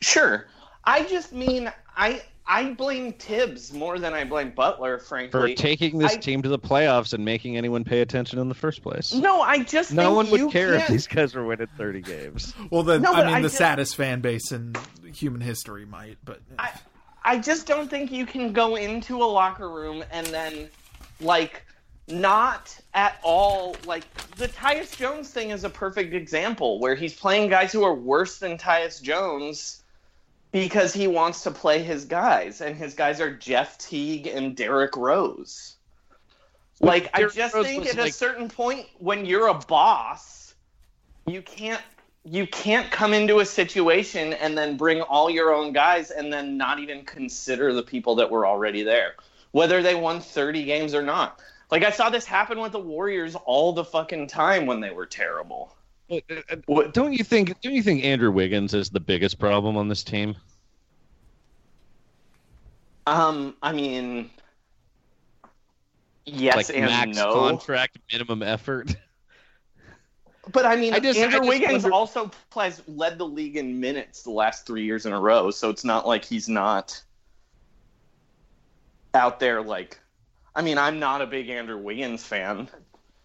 [0.00, 0.46] Sure.
[0.84, 5.98] I just mean I I blame Thibs more than I blame Butler, frankly, For taking
[5.98, 9.14] this I- team to the playoffs and making anyone pay attention in the first place.
[9.14, 11.68] No, I just No think one you would care if can't- these guys were winning
[11.78, 12.52] 30 games.
[12.70, 14.74] Well, the No, I mean, I the just- saddest fan base in
[15.14, 16.72] human history might, but I,
[17.24, 20.68] I just don't think you can go into a locker room and then,
[21.20, 21.64] like,
[22.08, 23.76] not at all.
[23.84, 24.04] Like,
[24.36, 28.38] the Tyus Jones thing is a perfect example where he's playing guys who are worse
[28.38, 29.82] than Tyus Jones
[30.50, 34.96] because he wants to play his guys, and his guys are Jeff Teague and Derrick
[34.96, 35.76] Rose.
[36.80, 40.54] Like, I just Rose think at a certain point when you're a boss,
[41.26, 41.80] you can't
[42.24, 46.56] you can't come into a situation and then bring all your own guys and then
[46.56, 49.16] not even consider the people that were already there,
[49.50, 51.40] whether they won 30 games or not.
[51.70, 55.06] Like I saw this happen with the Warriors all the fucking time when they were
[55.06, 55.74] terrible.
[56.66, 57.60] What- Don't you think?
[57.62, 60.36] Don't you think Andrew Wiggins is the biggest problem on this team?
[63.06, 64.30] Um, I mean,
[66.24, 67.32] yes like and max no.
[67.32, 68.94] contract, minimum effort.
[70.50, 73.56] But I mean, I just- I Andrew just Wiggins wonder- also plays led the league
[73.56, 77.00] in minutes the last three years in a row, so it's not like he's not
[79.14, 79.62] out there.
[79.62, 79.98] Like,
[80.54, 82.68] I mean, I'm not a big Andrew Wiggins fan,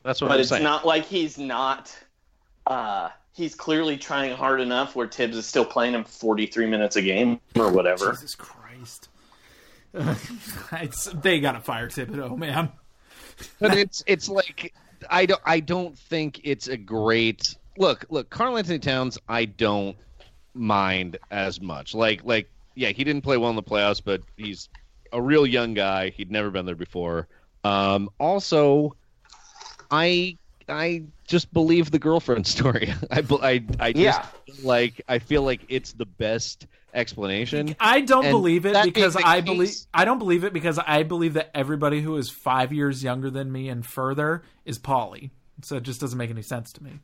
[0.03, 0.37] That's what but I'm saying.
[0.37, 0.63] But it's saying.
[0.63, 1.97] not like he's not.
[2.67, 7.01] Uh, he's clearly trying hard enough where Thibs is still playing him 43 minutes a
[7.01, 8.11] game or whatever.
[8.11, 9.09] Jesus Christ,
[10.73, 12.71] it's, they gotta fire Thibodeau, man.
[13.59, 14.73] but it's it's like
[15.09, 18.05] I don't I don't think it's a great look.
[18.09, 19.97] Look, Karl Anthony Towns, I don't
[20.53, 21.93] mind as much.
[21.93, 24.69] Like like yeah, he didn't play well in the playoffs, but he's
[25.11, 26.09] a real young guy.
[26.09, 27.27] He'd never been there before.
[27.63, 28.95] Um, also,
[29.91, 30.37] I
[30.67, 32.93] I just believe the girlfriend story.
[33.11, 34.27] I I I just Yeah.
[34.63, 37.75] like I feel like it's the best explanation.
[37.79, 41.03] I don't And believe it because I case- believe I don't believe it because I
[41.03, 45.31] believe that everybody who is five years younger than me and further is poly.
[45.61, 46.99] So it just doesn't make any sense to me.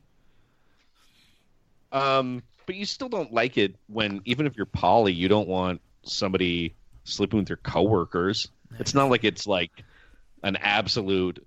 [1.92, 5.80] Um, but you still don't like it when even if you're poly, you don't want
[6.02, 6.74] somebody
[7.04, 8.48] sleeping with your coworkers.
[8.78, 9.70] It's not like it's like
[10.42, 11.46] an absolute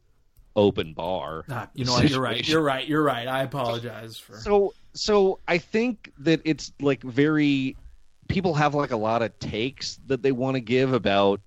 [0.55, 1.43] open bar.
[1.49, 2.09] Ah, you know what?
[2.09, 2.47] You're right.
[2.47, 2.87] You're right.
[2.87, 3.27] You're right.
[3.27, 4.37] I apologize for.
[4.37, 7.75] So so I think that it's like very
[8.27, 11.41] people have like a lot of takes that they want to give about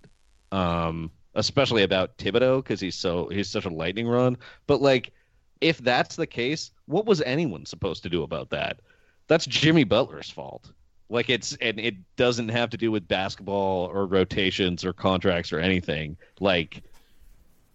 [0.52, 4.36] um especially about Thibodeau because he's so he's such a lightning run.
[4.66, 5.12] But like
[5.60, 8.80] if that's the case, what was anyone supposed to do about that?
[9.28, 10.72] That's Jimmy Butler's fault.
[11.08, 15.60] Like it's and it doesn't have to do with basketball or rotations or contracts or
[15.60, 16.16] anything.
[16.38, 16.82] Like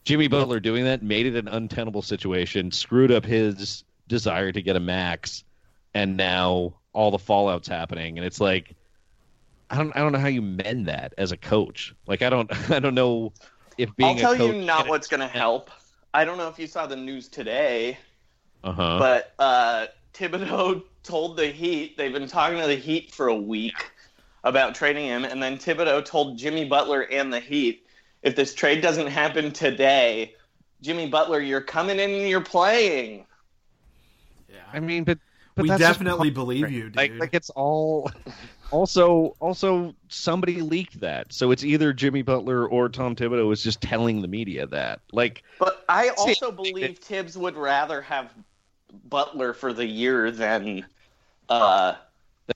[0.03, 4.75] Jimmy Butler doing that made it an untenable situation, screwed up his desire to get
[4.75, 5.43] a max,
[5.93, 8.17] and now all the fallout's happening.
[8.17, 8.75] And it's like
[9.69, 11.93] I don't I don't know how you mend that as a coach.
[12.07, 13.33] Like I don't I don't know
[13.77, 15.69] if being I'll tell a coach you not what's going to help.
[16.13, 17.97] I don't know if you saw the news today,
[18.63, 18.99] uh-huh.
[18.99, 23.91] but uh, Thibodeau told the Heat they've been talking to the Heat for a week
[24.45, 27.85] about trading him, and then Thibodeau told Jimmy Butler and the Heat,
[28.21, 30.35] if this trade doesn't happen today,
[30.81, 33.25] Jimmy Butler, you're coming in and you're playing.
[34.47, 35.17] Yeah, I mean, but,
[35.55, 36.95] but we definitely believe you, dude.
[36.95, 38.09] Like, like it's all.
[38.75, 43.79] Also, also somebody leaked that, so it's either Jimmy Butler or Tom Thibodeau is just
[43.79, 44.99] telling the media that.
[45.13, 48.33] Like, But I also believe Thibs would rather have
[49.07, 50.85] Butler for the year than
[51.47, 51.93] uh,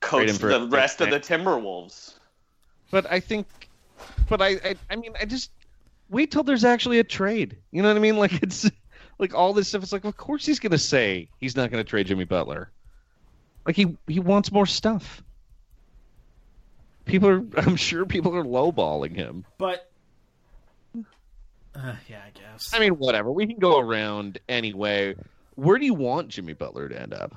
[0.02, 2.16] coach the rest of the Timberwolves.
[2.91, 3.48] but I think,
[4.28, 5.52] but I, I, I mean, I just
[6.10, 7.56] wait till there's actually a trade.
[7.72, 8.18] You know what I mean?
[8.18, 8.70] Like it's
[9.20, 9.84] like all this stuff.
[9.84, 12.72] It's like, of course he's gonna say he's not gonna trade Jimmy Butler.
[13.66, 15.24] Like he he wants more stuff.
[17.10, 19.45] People are, I'm sure people are lowballing him.
[19.57, 19.90] But
[21.76, 22.72] uh, yeah, I guess.
[22.73, 23.31] I mean, whatever.
[23.31, 25.15] We can go around anyway.
[25.56, 27.36] Where do you want Jimmy Butler to end up?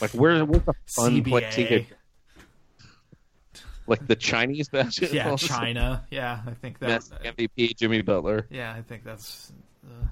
[0.00, 0.44] Like, where?
[0.44, 1.68] Where's the fun place CBA.
[1.68, 1.86] could?
[3.86, 5.16] Like the Chinese basketball.
[5.16, 6.04] Yeah, China.
[6.10, 6.86] Yeah, I think that.
[6.86, 8.46] That's MVP Jimmy Butler.
[8.50, 9.52] Yeah, I think that's.
[9.84, 10.06] Uh,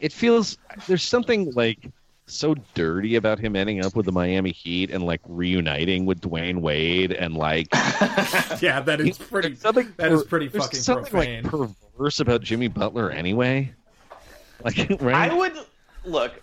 [0.00, 1.90] It feels there's something like
[2.26, 6.60] so dirty about him ending up with the Miami Heat and like reuniting with Dwyane
[6.60, 7.68] Wade and like
[8.62, 9.48] yeah, that is pretty.
[9.48, 11.42] There's something That is per- pretty fucking something profane.
[11.44, 11.50] like
[11.96, 13.72] perverse about Jimmy Butler anyway.
[14.64, 15.30] Like right?
[15.30, 15.58] I would
[16.06, 16.40] look.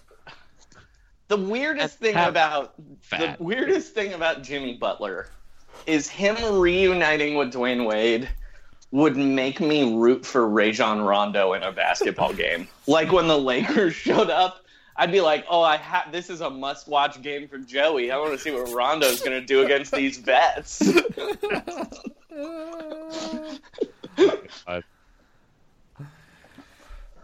[1.30, 2.30] The weirdest thing Fat.
[2.30, 3.38] about Fat.
[3.40, 5.30] the weirdest thing about Jimmy Butler
[5.88, 8.30] is him reuniting with Dwyane Wade
[8.92, 12.68] would make me root for Rajon Rondo in a basketball game.
[12.86, 14.61] Like when the Lakers showed up,
[15.02, 18.12] I'd be like, "Oh, I have this is a must-watch game for Joey.
[18.12, 20.80] I want to see what Rondo's going to do against these vets."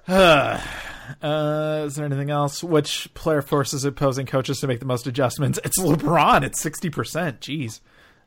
[0.08, 2.64] uh, is there anything else?
[2.64, 5.60] Which player forces opposing coaches to make the most adjustments?
[5.64, 6.42] It's LeBron.
[6.42, 7.42] It's sixty percent.
[7.42, 7.82] Jeez.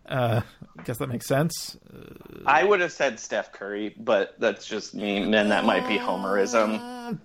[0.07, 0.43] Uh,
[0.79, 1.77] I guess that makes sense.
[2.47, 7.19] I would have said Steph Curry, but that's just me, and that might be homerism.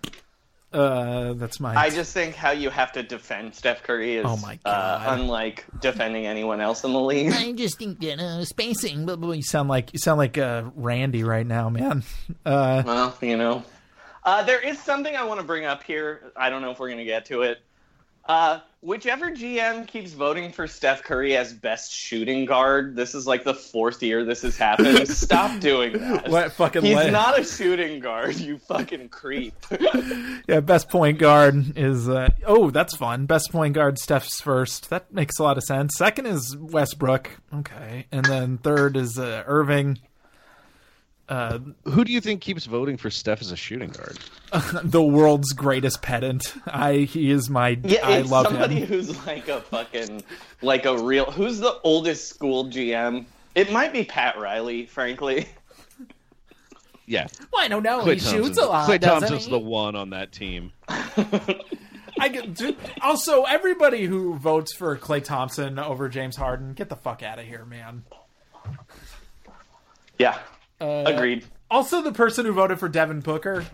[0.75, 1.73] Uh, that's my.
[1.75, 5.19] I just think how you have to defend Steph Curry is Oh my uh, God.
[5.19, 7.31] unlike defending anyone else in the league.
[7.33, 9.05] I just think that uh, spacing.
[9.05, 9.35] Blah, blah, blah.
[9.35, 12.03] You sound like you sound like uh, Randy right now, man.
[12.45, 13.63] Uh, Well, you know,
[14.23, 16.31] uh, there is something I want to bring up here.
[16.35, 17.61] I don't know if we're going to get to it.
[18.27, 23.43] Uh, whichever GM keeps voting for Steph Curry as best shooting guard, this is like
[23.43, 25.07] the fourth year this has happened.
[25.15, 26.29] Stop doing that.
[26.29, 29.53] Let fucking He's let- not a shooting guard, you fucking creep.
[30.47, 32.09] yeah, best point guard is.
[32.09, 33.27] Uh, oh, that's fun.
[33.27, 34.89] Best point guard, Steph's first.
[34.89, 35.95] That makes a lot of sense.
[35.95, 37.29] Second is Westbrook.
[37.53, 39.99] Okay, and then third is uh, Irving.
[41.27, 44.19] Uh, Who do you think keeps voting for Steph as a shooting guard?
[44.83, 46.53] the world's greatest pedant.
[46.67, 47.79] I he is my.
[47.83, 48.87] Yeah, I it's love somebody him.
[48.87, 50.23] who's like a fucking
[50.61, 51.25] like a real.
[51.31, 53.25] Who's the oldest school GM?
[53.55, 55.47] It might be Pat Riley, frankly.
[57.07, 57.99] Yeah, Well, I don't know.
[58.01, 58.89] Klay he shoots Thompson's- a lot.
[58.89, 59.51] Klay Thompson's he?
[59.51, 60.71] the one on that team.
[60.89, 66.95] I get, dude, also everybody who votes for Klay Thompson over James Harden, get the
[66.95, 68.03] fuck out of here, man.
[70.17, 70.37] Yeah,
[70.85, 71.45] Uh, agreed.
[71.71, 73.65] Also, the person who voted for Devin Booker,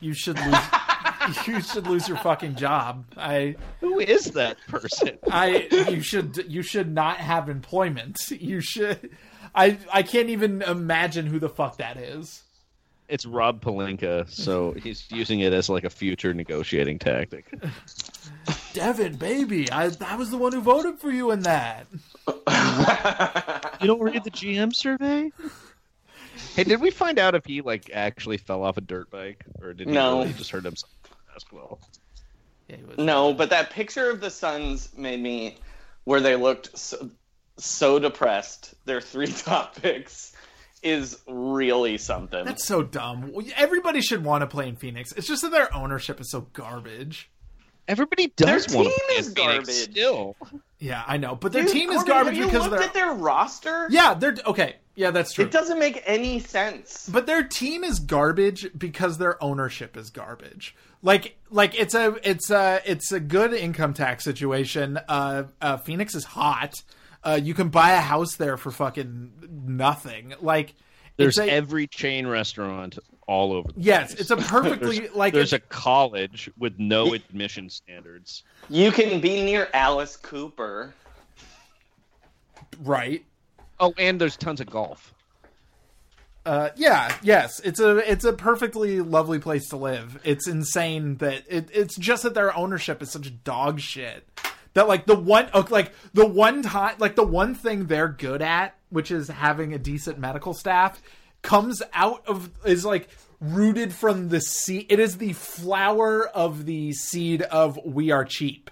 [0.00, 0.56] you should lose.
[1.46, 3.06] you should lose your fucking job.
[3.16, 5.18] I Who is that person?
[5.30, 8.18] I you should you should not have employment.
[8.30, 9.10] You should.
[9.54, 12.42] I I can't even imagine who the fuck that is.
[13.08, 17.46] It's Rob Pelinka, so he's using it as like a future negotiating tactic.
[18.74, 21.86] Devin, baby, I I was the one who voted for you in that.
[23.80, 25.30] You don't read the GM survey?
[26.58, 29.72] Hey, did we find out if he like actually fell off a dirt bike, or
[29.74, 30.18] did he No.
[30.18, 31.78] really just hurt himself in basketball?
[32.98, 35.58] No, but that picture of the Suns made me
[36.02, 37.10] where they looked so,
[37.58, 38.74] so depressed.
[38.86, 40.32] Their three top picks
[40.82, 42.44] is really something.
[42.44, 43.32] That's so dumb.
[43.56, 45.12] Everybody should want to play in Phoenix.
[45.12, 47.30] It's just that their ownership is so garbage.
[47.86, 49.92] Everybody Their does want team to play in is Phoenix garbage.
[49.92, 50.36] still.
[50.80, 52.92] Yeah, I know, but their Dude, team is Corbin, garbage have you because of looked
[52.94, 53.86] their at their roster.
[53.90, 54.76] Yeah, they're okay.
[54.98, 55.44] Yeah, that's true.
[55.44, 57.08] It doesn't make any sense.
[57.08, 60.74] But their team is garbage because their ownership is garbage.
[61.02, 64.98] Like, like it's a, it's a, it's a good income tax situation.
[65.08, 66.82] Uh, uh Phoenix is hot.
[67.22, 69.30] Uh, you can buy a house there for fucking
[69.68, 70.34] nothing.
[70.40, 70.74] Like
[71.16, 72.98] There's it's a, every chain restaurant
[73.28, 73.70] all over.
[73.70, 74.22] The yes, place.
[74.22, 78.42] it's a perfectly There's, like there's a college with no admission standards.
[78.68, 80.92] You can be near Alice Cooper.
[82.82, 83.24] right.
[83.80, 85.14] Oh, and there's tons of golf.
[86.44, 90.18] Uh, yeah, yes, it's a it's a perfectly lovely place to live.
[90.24, 94.24] It's insane that it, it's just that their ownership is such dog shit
[94.74, 98.42] that like the one oh, like the one time like the one thing they're good
[98.42, 101.02] at, which is having a decent medical staff,
[101.42, 103.08] comes out of is like
[103.40, 104.86] rooted from the seed.
[104.88, 108.70] It is the flower of the seed of we are cheap.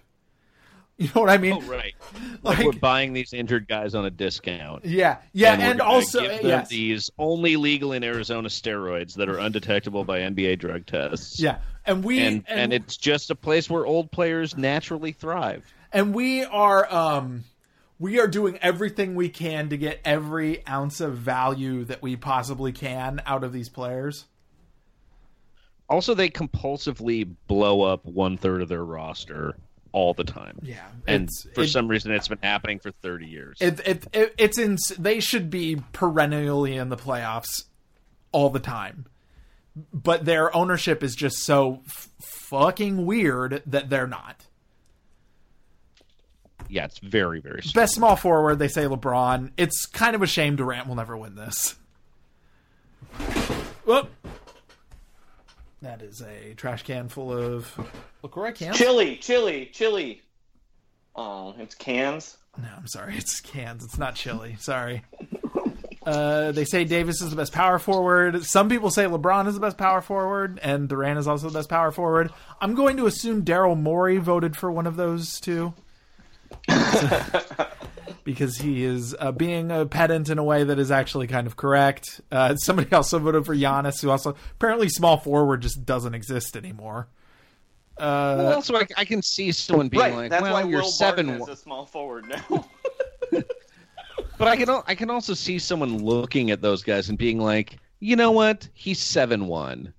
[0.98, 1.52] You know what I mean?
[1.52, 1.94] Oh, right.
[2.42, 4.86] Like, Like- we're buying these injured guys on a discount.
[4.86, 6.68] Yeah, yeah, and gonna also give them yes.
[6.70, 11.38] these only legal in Arizona steroids that are undetectable by NBA drug tests.
[11.38, 15.70] Yeah, and we and, and, and it's just a place where old players naturally thrive.
[15.92, 17.44] and we are um
[17.98, 22.72] we are doing everything we can to get every ounce of value that we possibly
[22.72, 24.24] can out of these players.
[25.88, 29.56] Also, they compulsively blow up one third of their roster
[29.96, 30.58] all the time.
[30.62, 33.56] Yeah, and for it- some reason, it's been happening for thirty years.
[33.62, 37.64] It, it, it it's in they should be perennially in the playoffs
[38.30, 39.06] all the time.
[39.92, 44.44] But their ownership is just so f- fucking weird that they're not.
[46.68, 47.60] yeah, it's very very.
[47.62, 47.74] Strange.
[47.74, 49.52] Best small forward, they say LeBron.
[49.56, 51.74] It's kind of a shame Durant will never win this.
[53.84, 54.10] Whoop.
[55.82, 57.70] That is a trash can full of
[58.22, 58.76] LaCroix cans.
[58.76, 60.22] Chili, chili, chili.
[61.14, 62.38] Oh, it's cans.
[62.58, 63.16] No, I'm sorry.
[63.16, 63.84] It's cans.
[63.84, 64.56] It's not chili.
[64.58, 65.02] Sorry.
[66.06, 68.44] Uh, they say Davis is the best power forward.
[68.44, 71.68] Some people say LeBron is the best power forward, and Durant is also the best
[71.68, 72.32] power forward.
[72.60, 75.74] I'm going to assume Daryl Morey voted for one of those two.
[78.26, 81.56] because he is uh, being a pedant in a way that is actually kind of
[81.56, 82.20] correct.
[82.30, 87.08] Uh, somebody also voted for Giannis, who also apparently small forward just doesn't exist anymore.
[87.96, 90.82] Uh, well, also, I, I can see someone being right, like, that's "Well, why you're
[90.82, 92.68] Will seven Barton one." is a small forward now.
[94.38, 97.78] But I can I can also see someone looking at those guys and being like,
[98.00, 98.68] you know what?
[98.74, 99.94] He's seven one.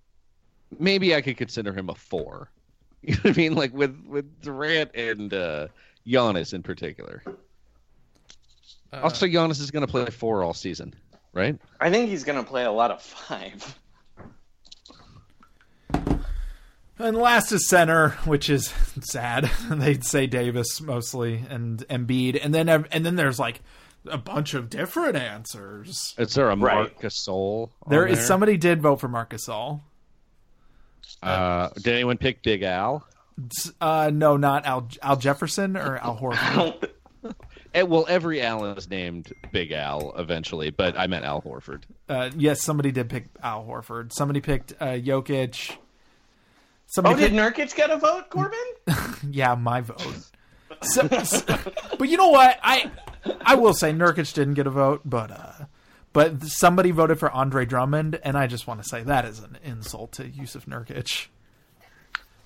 [0.78, 2.52] Maybe I could consider him a four.
[3.02, 3.56] You know what I mean?
[3.56, 5.68] Like with with Durant and uh,
[6.06, 7.24] Giannis in particular.
[8.94, 10.94] Also, Giannis is going to play four all season,
[11.34, 11.58] right?
[11.80, 13.80] I think he's going to play a lot of five.
[17.00, 18.68] And last is center, which is
[19.02, 19.50] sad.
[19.70, 23.62] They'd say Davis mostly and Embiid, and then and then there's like
[24.10, 26.16] a bunch of different answers.
[26.18, 26.76] Is there a Right.
[26.76, 27.70] Marc Gasol?
[27.84, 29.82] on There is somebody did vote for Marcus Gasol.
[31.22, 33.06] Uh, did anyone pick Big Al?
[33.80, 36.90] Uh, no, not Al Al Jefferson or Al Horford.
[37.78, 41.84] Eh, well, every Al is named Big Al eventually, but I meant Al Horford.
[42.10, 44.12] Uh, yes, somebody did pick Al Horford.
[44.14, 45.74] Somebody picked uh, Jokic.
[45.74, 45.78] Oh,
[46.88, 48.58] Somebody did picked, Nurkic get a vote, Corbin?
[49.30, 50.02] yeah, my vote.
[50.82, 51.44] So- so-
[52.00, 52.58] but you know what?
[52.64, 52.90] I
[53.42, 55.66] I will say Nurkic didn't get a vote, but uh,
[56.14, 59.58] but somebody voted for Andre Drummond, and I just want to say that is an
[59.64, 61.28] insult to Jusuf Nurkic.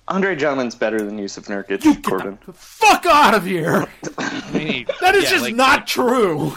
[0.08, 2.38] Andre Drummond's better than Jusuf Nurkic, Corbin.
[2.52, 3.86] Fuck out of here!
[4.18, 6.56] I mean, he- That is yeah, just like, not true.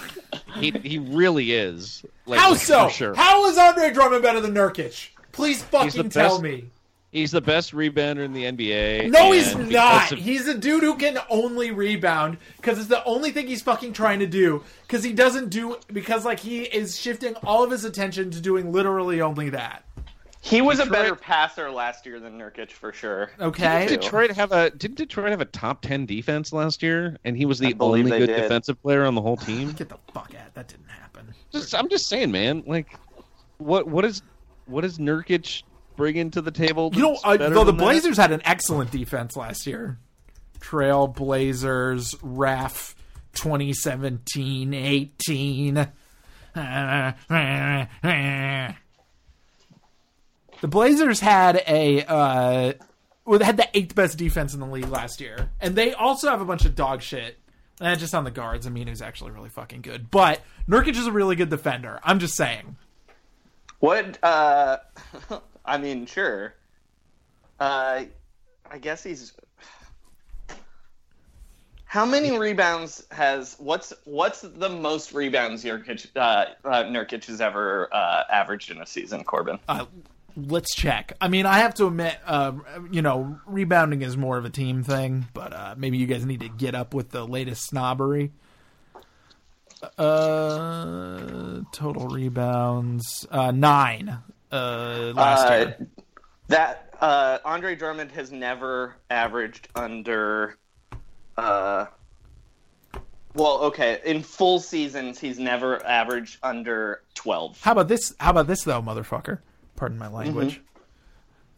[0.56, 2.04] He he really is.
[2.26, 2.90] Like, How for so?
[2.90, 3.14] Sure.
[3.14, 5.10] How is Andre Drummond better than Nurkic?
[5.32, 6.70] Please the fucking tell best- me.
[7.12, 9.10] He's the best rebounder in the NBA.
[9.10, 10.12] No, he's not.
[10.12, 13.94] of- He's a dude who can only rebound because it's the only thing he's fucking
[13.94, 14.64] trying to do.
[14.86, 18.74] Because he doesn't do because like he is shifting all of his attention to doing
[18.74, 19.86] literally only that.
[20.46, 23.32] He was a better passer last year than Nurkic for sure.
[23.40, 23.88] Okay.
[23.88, 27.46] Didn't Detroit have a didn't Detroit have a top ten defense last year, and he
[27.46, 28.44] was the only good did.
[28.44, 29.72] defensive player on the whole team.
[29.72, 30.54] Get the fuck out.
[30.54, 31.34] That didn't happen.
[31.52, 32.64] Just, I'm just saying, man.
[32.68, 32.96] Like,
[33.58, 34.22] what what is
[34.68, 35.64] what is Nurkic
[35.96, 36.92] bringing to the table?
[36.94, 37.84] You know, that's uh, though the than that?
[37.84, 39.98] Blazers had an excellent defense last year.
[40.60, 42.96] Trail Blazers, ref
[43.34, 45.88] 2017 18.
[50.66, 52.74] The Blazers had a uh,
[53.24, 56.28] well, they had the eighth best defense in the league last year, and they also
[56.28, 57.38] have a bunch of dog shit.
[57.82, 60.10] Eh, just on the guards, I mean, who's actually really fucking good.
[60.10, 62.00] But Nurkic is a really good defender.
[62.04, 62.78] I'm just saying.
[63.78, 64.18] What?
[64.24, 64.78] Uh,
[65.66, 66.56] I mean, sure.
[67.60, 68.06] Uh,
[68.72, 69.34] I guess he's.
[71.84, 77.88] How many rebounds has what's what's the most rebounds Nurkic, uh, uh, Nurkic has ever
[77.94, 79.60] uh, averaged in a season, Corbin?
[80.38, 81.14] Let's check.
[81.22, 82.52] I mean, I have to admit, uh,
[82.92, 86.42] you know, rebounding is more of a team thing, but uh, maybe you guys need
[86.42, 88.32] to get up with the latest snobbery.
[89.98, 94.18] Uh, total rebounds uh, nine.
[94.52, 95.88] Uh, last Uh, year.
[96.48, 100.58] that uh, Andre Drummond has never averaged under.
[101.38, 101.86] Uh,
[103.36, 107.60] well, okay, in full seasons, he's never averaged under twelve.
[107.62, 108.14] How about this?
[108.20, 109.40] How about this though, motherfucker?
[109.76, 110.62] Pardon my language.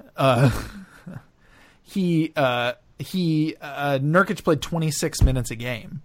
[0.01, 0.09] Mm-hmm.
[0.15, 0.51] Uh,
[1.83, 6.01] he uh he uh Nurkic played 26 minutes a game.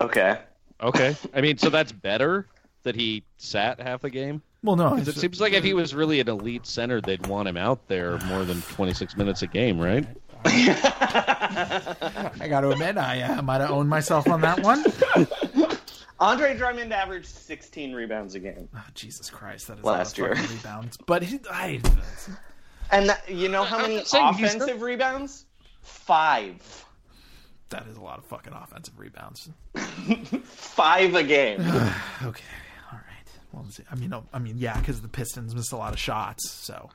[0.00, 0.38] Okay.
[0.82, 1.16] Okay.
[1.34, 2.46] I mean, so that's better
[2.82, 4.42] that he sat half the game.
[4.62, 7.48] Well, no, 'Cause it seems like if he was really an elite center, they'd want
[7.48, 10.06] him out there more than 26 minutes a game, right?
[10.46, 14.84] I got to admit, I uh, might have owned myself on that one.
[16.24, 18.68] Andre Drummond averaged sixteen rebounds a game.
[18.74, 20.36] Oh, Jesus Christ, that is Last a lot year.
[20.36, 20.96] fucking rebounds.
[21.06, 21.80] But he, I,
[22.90, 25.46] And that, you know how many saying he's offensive rebounds?
[25.82, 26.84] Five.
[27.70, 29.48] that is a lot of fucking offensive rebounds.
[30.44, 31.60] Five a game.
[32.22, 32.44] okay,
[32.92, 33.28] all right.
[33.52, 33.84] Well, see.
[33.90, 36.50] I mean, no, I mean, yeah, because the Pistons missed a lot of shots.
[36.50, 36.90] So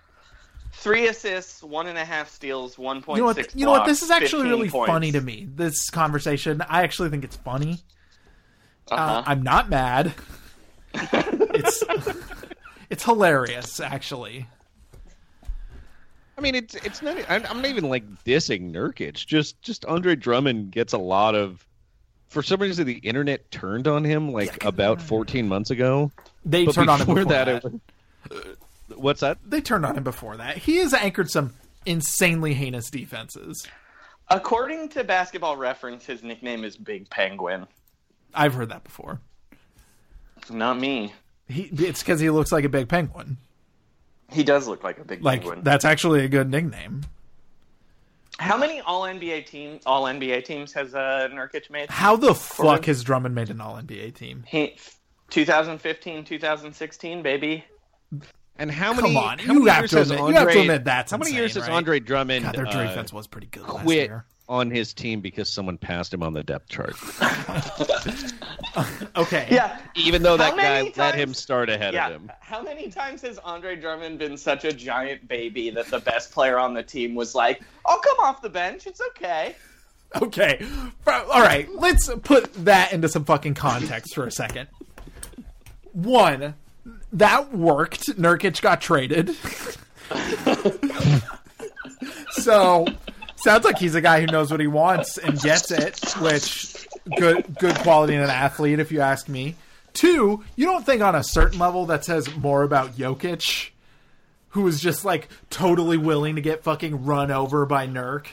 [0.74, 3.36] Three assists, one and a half steals, one point you know what?
[3.36, 3.56] six.
[3.56, 3.86] You know what?
[3.86, 4.90] This is actually really points.
[4.92, 5.48] funny to me.
[5.54, 7.80] This conversation, I actually think it's funny.
[8.92, 9.24] Uh Uh-huh.
[9.26, 10.14] I'm not mad.
[10.94, 11.84] it's
[12.90, 14.48] it's hilarious, actually.
[16.38, 17.18] I mean, it's it's not.
[17.30, 19.26] I'm I'm not even like dissing Nurkic.
[19.26, 21.66] Just just Andre Drummond gets a lot of.
[22.30, 26.12] For some reason, the internet turned on him like about 14 months ago.
[26.46, 27.46] They But turned on him before that.
[27.46, 27.56] that.
[27.56, 28.56] it was-
[28.96, 29.40] what's that?
[29.46, 30.58] They turned on him before that.
[30.58, 31.56] He has anchored some
[31.88, 33.68] insanely heinous defenses.
[34.30, 37.66] According to Basketball Reference, his nickname is Big Penguin.
[38.34, 39.20] I've heard that before.
[40.50, 41.14] Not me.
[41.48, 43.38] He, it's because he looks like a big penguin.
[44.32, 45.64] He does look like a big Like penguin.
[45.64, 47.02] that's actually a good nickname.
[48.38, 51.90] How many All NBA team All NBA teams has uh, Nurkic made?
[51.90, 54.44] How the fuck has Drummond made an All NBA team?
[54.48, 54.78] He,
[55.30, 57.66] 2015, 2016, baby.
[58.58, 59.16] And how Come many?
[59.16, 61.12] on, how you many have years to has admit- Andre, you have to admit that's
[61.12, 61.72] how many insane, years has right?
[61.74, 62.46] Andre Drummond?
[62.46, 64.26] God, their uh, defense was pretty good last quit year.
[64.50, 66.96] On his team because someone passed him on the depth chart.
[69.16, 69.48] Okay.
[69.50, 69.80] Yeah.
[69.96, 72.08] Even though that guy many let him start ahead yeah.
[72.08, 72.32] of him.
[72.40, 76.58] How many times has Andre Drummond been such a giant baby that the best player
[76.58, 78.88] on the team was like, "I'll come off the bench.
[78.88, 79.56] It's okay."
[80.22, 80.66] Okay.
[81.08, 81.68] All right.
[81.76, 84.68] Let's put that into some fucking context for a second.
[85.92, 86.56] One,
[87.14, 88.08] that worked.
[88.18, 89.36] Nurkic got traded.
[92.32, 92.86] so,
[93.42, 96.88] sounds like he's a guy who knows what he wants and gets it, which
[97.18, 99.56] good good quality in an athlete if you ask me.
[99.94, 103.70] Two, you don't think on a certain level that says more about Jokic,
[104.50, 108.28] who is just like totally willing to get fucking run over by Nurk?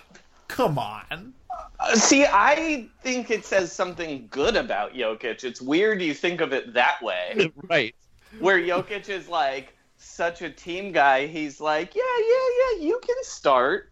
[0.48, 1.34] Come on.
[1.78, 5.44] Uh, See, I think it says something good about Jokic.
[5.44, 7.50] It's weird you think of it that way.
[7.68, 7.94] right.
[8.38, 13.16] Where Jokic is like such a team guy, he's like, yeah, yeah, yeah, you can
[13.22, 13.90] start.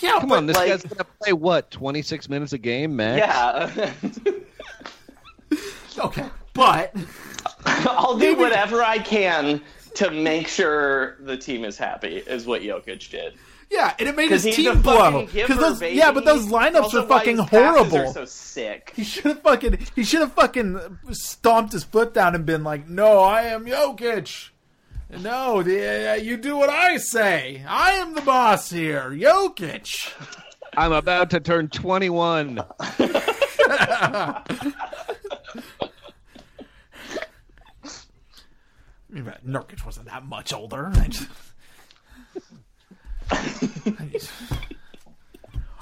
[0.00, 1.70] Yeah, Come on, this like- guy's gonna play what?
[1.70, 3.18] 26 minutes a game, man.
[3.18, 3.92] Yeah.
[5.98, 6.94] Okay, but
[7.64, 9.62] I'll do whatever I can
[9.94, 13.34] to make sure the team is happy, is what Jokic did.
[13.70, 15.24] Yeah, and it made his team blow.
[15.26, 15.96] giver, Because those, baby.
[15.96, 18.10] yeah, but those lineups Also are fucking his passes horrible.
[18.10, 18.92] Are so sick.
[18.94, 22.86] He should have fucking he should have fucking stomped his foot down and been like,
[22.86, 24.50] "No, I am Jokic.
[25.10, 27.64] No, the, uh, you do what I say.
[27.68, 30.12] I am the boss here, Jokic."
[30.76, 32.60] I'm about to turn 21.
[32.60, 34.42] I
[39.10, 40.90] mean, but Nurkic wasn't that much older.
[40.94, 41.28] I just-
[43.30, 44.30] I just-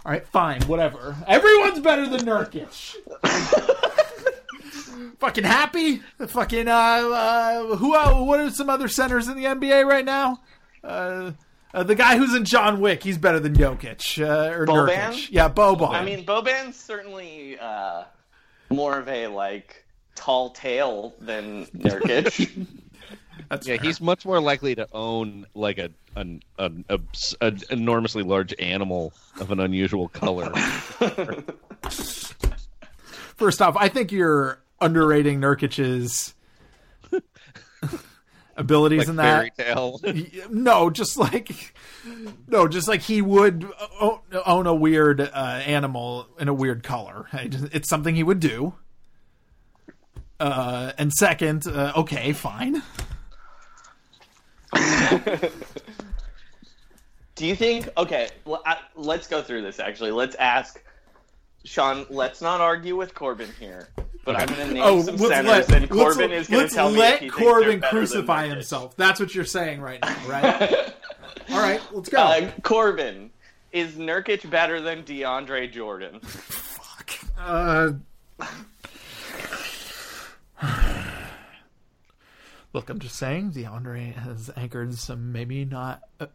[0.05, 1.17] All right, fine, whatever.
[1.27, 2.95] Everyone's better than Nurkic.
[5.19, 6.03] Fucking happy.
[6.27, 7.95] Fucking uh, uh who?
[7.95, 10.41] Uh, what are some other centers in the NBA right now?
[10.83, 11.33] Uh,
[11.73, 15.11] uh, the guy who's in John Wick, he's better than Jokic uh, or Boban?
[15.11, 15.29] Nurkic.
[15.31, 15.91] Yeah, Boban.
[15.91, 18.05] I mean, Boban's certainly uh,
[18.71, 19.85] more of a like
[20.15, 22.67] tall tale than Nurkic.
[23.49, 23.85] That's yeah, fair.
[23.85, 29.13] he's much more likely to own like a an, an, abs- an enormously large animal
[29.41, 30.53] of an unusual color.
[33.37, 36.35] First off, I think you're underrating Nurkic's
[38.57, 39.37] abilities like in that.
[39.37, 40.01] fairy tale.
[40.51, 41.75] No, just like
[42.47, 43.67] no, just like he would
[44.47, 47.27] own a weird uh, animal in a weird color.
[47.33, 48.75] It's something he would do.
[50.41, 52.83] Uh, and second, uh, okay, fine.
[57.37, 57.89] Do you think?
[57.97, 59.81] Okay, l- I- let's go through this.
[59.81, 60.83] Actually, let's ask
[61.65, 62.07] Sean.
[62.11, 63.89] Let's not argue with Corbin here.
[64.25, 66.75] But I'm going to name Oh, some centers, let, and Corbin let's, is going to
[66.75, 68.97] tell me let if he Corbin crucify himself.
[68.97, 70.95] That's what you're saying right now, right?
[71.51, 72.19] All right, let's go.
[72.19, 73.31] Uh, Corbin,
[73.73, 76.21] is Nurkic better than DeAndre Jordan?
[77.37, 77.93] Uh,
[82.73, 86.27] look, I'm just saying, DeAndre has anchored some maybe not uh,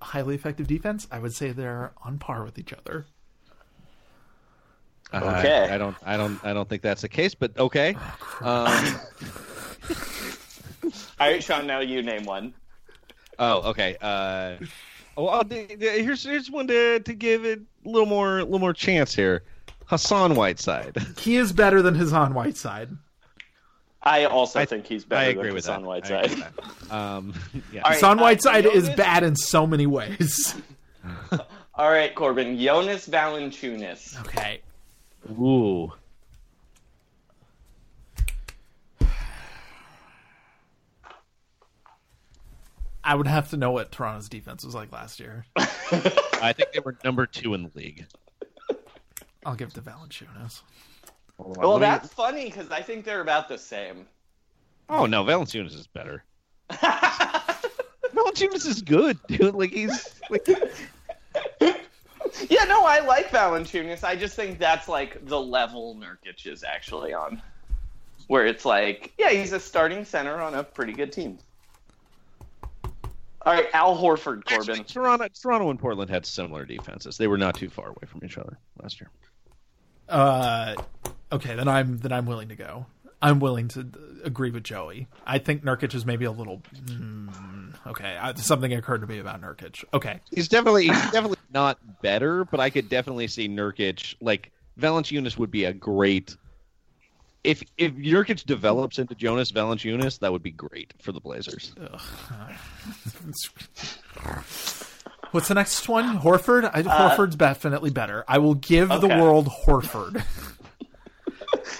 [0.00, 1.08] highly effective defense.
[1.10, 3.06] I would say they're on par with each other.
[5.12, 5.68] Uh, Okay.
[5.70, 5.96] I, I don't.
[6.04, 6.44] I don't.
[6.44, 7.34] I don't think that's the case.
[7.34, 7.96] But okay.
[8.40, 9.00] Oh, um,
[11.20, 12.54] All right, Sean, now you name one.
[13.38, 13.96] oh, okay.
[14.00, 14.56] Uh,
[15.16, 18.44] oh, I'll, d- d- here's here's one to to give it a little more a
[18.44, 19.42] little more chance here.
[19.86, 20.96] Hassan Whiteside.
[21.18, 22.88] He is better than Hassan Whiteside.
[24.02, 25.88] I also I- think he's better I agree than with Hassan that.
[25.88, 26.24] I Whiteside.
[26.24, 26.92] agree with that.
[26.92, 27.34] Um,
[27.72, 27.80] yeah.
[27.82, 30.54] All right, Hassan uh, Whiteside is bad in so many ways.
[31.74, 34.20] All right, Corbin, Jonas Valanciunas.
[34.26, 34.60] Okay.
[35.30, 35.92] Ooh.
[43.04, 45.44] I would have to know what Toronto's defense was like last year.
[45.56, 48.06] I think they were number two in the league.
[49.44, 50.62] I'll give it to Valanciunas.
[51.36, 54.06] Well, let me- that's funny because I think they're about the same.
[54.88, 56.22] Oh no, Valanciunas is better.
[56.70, 59.54] Valanciunas is good, dude.
[59.54, 60.46] Like he's like
[62.48, 64.04] Yeah, no, I like Valanciunas.
[64.04, 67.40] I just think that's like the level Nurkic is actually on,
[68.26, 71.38] where it's like, yeah, he's a starting center on a pretty good team.
[73.44, 74.70] All right, Al Horford, Corbin.
[74.70, 77.16] Actually, Toronto, Toronto and Portland had similar defenses.
[77.16, 79.10] They were not too far away from each other last year.
[80.08, 80.76] Uh,
[81.32, 82.86] okay, then I'm then I'm willing to go.
[83.20, 83.88] I'm willing to
[84.24, 85.06] agree with Joey.
[85.24, 86.62] I think Nurkic is maybe a little.
[86.74, 89.84] Mm, okay, I, something occurred to me about Nurkic.
[89.94, 95.36] Okay, He's definitely he's definitely not better, but I could definitely see Nurkic like Valanciunas
[95.38, 96.36] would be a great.
[97.44, 101.74] If if Nurkic develops into Jonas Valanciunas, that would be great for the Blazers.
[105.32, 106.18] what's the next one?
[106.18, 106.70] Horford.
[106.72, 108.24] I, Horford's definitely better.
[108.28, 110.24] I will give the world Horford.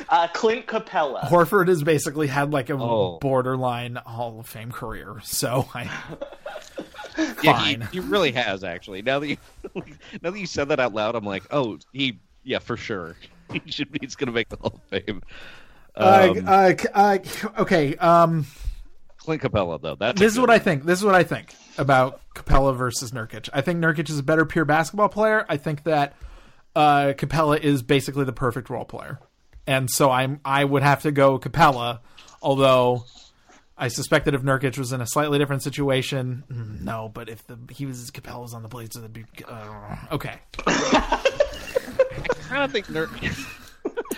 [0.09, 1.23] Uh, Clint Capela.
[1.23, 3.19] Horford has basically had like a Oh.
[3.21, 5.91] borderline Hall of Fame career, so I.
[7.43, 7.81] Yeah, Fine.
[7.83, 9.03] he, he really has actually.
[9.03, 9.37] Now that you
[10.23, 13.17] now that you said that out loud, I'm like, oh, he yeah for sure.
[13.53, 13.99] He should be.
[14.01, 15.21] He's gonna make the Hall of Fame.
[15.95, 17.19] Um, uh, uh,
[17.59, 17.95] okay.
[17.97, 18.47] Um,
[19.19, 19.95] Clint Capela though.
[19.95, 20.85] That's this is what I think.
[20.85, 23.49] This is what I think about Capela versus Nurkic.
[23.53, 25.47] I think Nurkic is a better pure basketball player.
[25.49, 26.15] I think that
[26.75, 29.21] uh, Capela is basically the perfect role player,
[29.67, 32.01] and so I'm I would have to go Capela.
[32.41, 33.05] Although
[33.77, 36.45] I suspect that if Nurkic was in a slightly different situation,
[36.83, 37.11] no.
[37.13, 40.39] But if the he was Capela was on the Blazers, it'd be uh, okay.
[40.67, 43.59] I don't think Nurkic.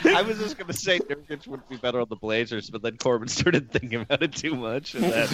[0.05, 3.29] I was just gonna say Nurkic would be better on the Blazers, but then Corbin
[3.29, 5.29] started thinking about it too much, and then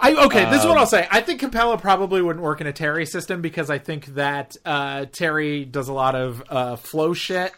[0.00, 0.46] I okay.
[0.50, 1.06] This is what Um, I'll say.
[1.10, 5.04] I think Capela probably wouldn't work in a Terry system because I think that uh,
[5.12, 7.52] Terry does a lot of uh, flow shit,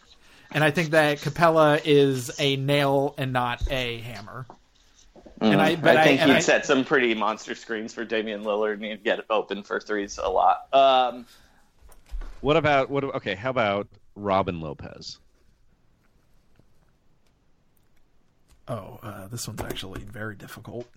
[0.50, 4.46] and I think that Capela is a nail and not a hammer.
[5.40, 8.74] And I, but I think and he'd set some pretty monster screens for Damian Lillard
[8.74, 10.66] and he'd get open for threes a lot.
[10.72, 11.26] Um,
[12.40, 13.04] what about what?
[13.04, 15.18] Okay, how about Robin Lopez?
[18.68, 20.88] Oh, uh, this one's actually very difficult.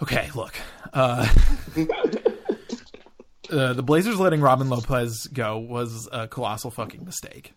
[0.00, 0.54] Okay, look.
[0.92, 1.28] Uh,
[3.50, 7.52] uh, the Blazers letting Robin Lopez go was a colossal fucking mistake.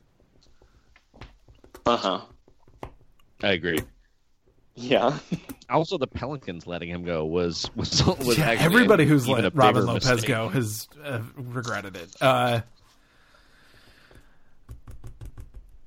[1.86, 2.22] uh huh.
[3.44, 3.78] I agree.
[4.76, 5.18] Yeah.
[5.69, 9.56] Also, the Pelicans letting him go was was, was Yeah, actually everybody an who's let
[9.56, 10.27] Robin Lopez mistake.
[10.27, 12.10] go has uh, regretted it.
[12.19, 12.60] Uh,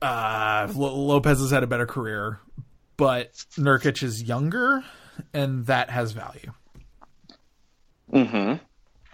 [0.01, 2.41] uh, Lo- Lopez has had a better career,
[2.97, 4.83] but Nurkic is younger,
[5.35, 6.53] and that has value.
[8.11, 8.55] Mm-hmm.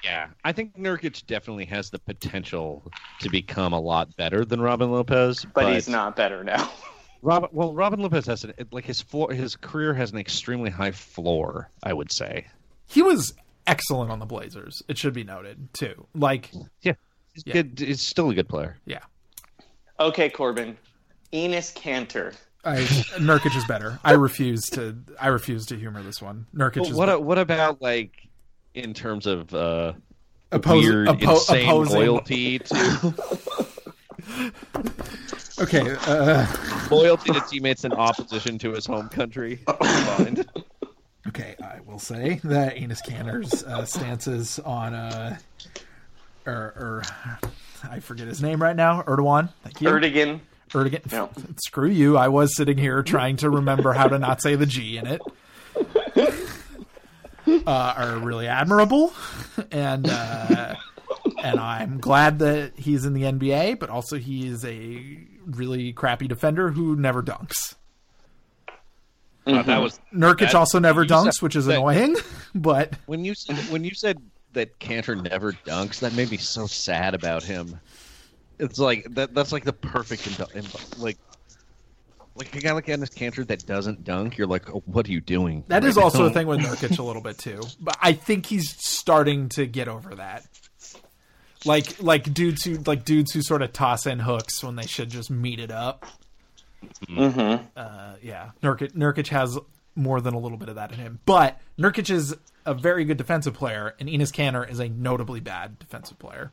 [0.04, 2.90] Yeah, I think Nurkic definitely has the potential
[3.20, 6.70] to become a lot better than Robin Lopez, But, he's not better now.
[7.22, 10.90] Robin, well, Robin Lopez has an, like his floor, his career has an extremely high
[10.92, 11.70] floor.
[11.82, 12.46] I would say.
[12.86, 13.34] He was
[13.66, 14.82] excellent on the Blazers.
[14.88, 16.06] It should be noted too.
[16.14, 16.50] Like,
[16.82, 16.94] Yeah,
[17.34, 17.52] he's Yeah.
[17.54, 17.78] good.
[17.78, 18.76] He's still a good player.
[18.86, 19.00] yeah,
[19.98, 20.76] Okay, Corbin.
[21.32, 22.34] Enes Kanter.
[22.64, 22.78] I,
[23.18, 23.98] Nurkic is better.
[24.04, 24.96] I refuse to.
[25.20, 26.46] I refuse to humor this one.
[26.54, 27.08] Nurkic But is what?
[27.08, 28.28] a- What about like
[28.74, 29.92] in terms of uh,
[30.52, 33.14] Oppos- weird, oppo- insane opposing- loyalty to
[35.60, 35.96] okay.
[36.06, 36.46] Uh,
[36.90, 39.56] loyalty to teammates in opposition to his home country?
[39.66, 40.44] Fine.
[41.28, 45.38] Okay, I will say that Enes Kanter's uh, stances on uh,
[46.46, 47.02] or, or
[47.88, 49.50] I forget his name right now, Erdogan.
[49.62, 50.40] Thank you, Erdogan.
[50.70, 51.12] Erdogan.
[51.12, 51.30] No.
[51.64, 52.16] Screw you.
[52.16, 55.20] I was sitting here trying to remember how to not say the G in it.
[57.66, 59.12] Uh, are really admirable,
[59.72, 60.74] and uh,
[61.42, 63.78] and I'm glad that he's in the NBA.
[63.78, 67.74] But also, he is a really crappy defender who never dunks.
[69.46, 72.16] Uh, that was Nurkic that- also never you said dunks, which is that- annoying.
[72.54, 74.18] But When you said, when you said
[74.52, 77.78] that Kanter never dunks, that made me so sad about him.
[78.58, 79.32] It's like that.
[79.34, 80.38] That's like the perfect
[80.98, 81.16] like
[82.34, 84.36] like a guy like Enes Kanter that doesn't dunk.
[84.36, 85.64] You're like, oh, what are you doing?
[85.68, 86.24] That is right also now?
[86.26, 87.62] a thing with Nurkic a little bit too.
[87.80, 90.44] But I think he's starting to get over that.
[91.64, 95.10] Like like dudes who like dudes who sort of toss in hooks when they should
[95.10, 96.06] just meet it up.
[97.06, 97.64] Mm-hmm.
[97.76, 99.58] Uh, yeah, Nurkic Nurkic has
[99.94, 101.18] more than a little bit of that in him.
[101.26, 102.34] But Nurkic is
[102.64, 106.52] a very good defensive player, and Enes Kanter is a notably bad defensive player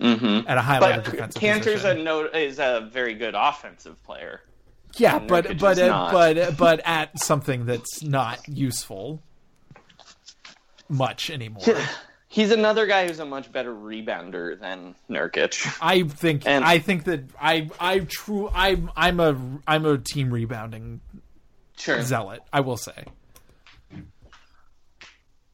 [0.00, 0.46] Mm-hmm.
[0.46, 2.00] at a high level But defensive Kanter's position.
[2.00, 4.42] a no, is a very good offensive player.
[4.96, 9.22] Yeah, and but Nurkic but uh, but but at something that's not useful
[10.88, 11.64] much anymore.
[12.28, 15.78] He's another guy who's a much better rebounder than Nurkic.
[15.80, 20.32] I think And- I think that I I true I'm I'm a I'm a team
[20.32, 21.00] rebounding
[21.78, 22.02] Sure.
[22.02, 22.40] zealot.
[22.52, 23.04] I will say.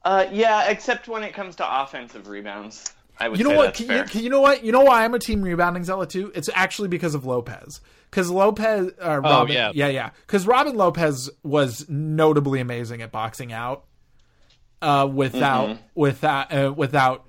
[0.05, 2.93] Uh, yeah, except when it comes to offensive rebounds.
[3.21, 3.65] I would You know say what?
[3.67, 3.99] that's Can fair.
[3.99, 4.65] you, can you know what?
[4.65, 6.33] You know why I'm a team rebounding zealot too?
[6.35, 7.81] It's actually because of Lopez.
[8.11, 9.71] Because Lopez, uh, Robin, yeah.
[9.75, 10.11] yeah, yeah.
[10.27, 13.85] Because Robin Lopez was notably amazing at boxing out,
[14.83, 15.79] uh, without Mhm.
[15.95, 17.25] without uh, without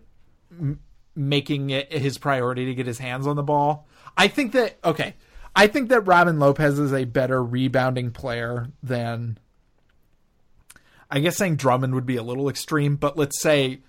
[0.52, 0.80] m-
[1.16, 3.88] making it his priority to get his hands on the ball.
[4.18, 5.14] I think that okay.
[5.56, 9.38] I think that Robin Lopez is a better rebounding player than.
[11.12, 13.82] I guess saying Drummond would be a little extreme, but let's say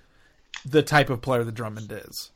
[0.67, 2.31] the type of player that Drummond is.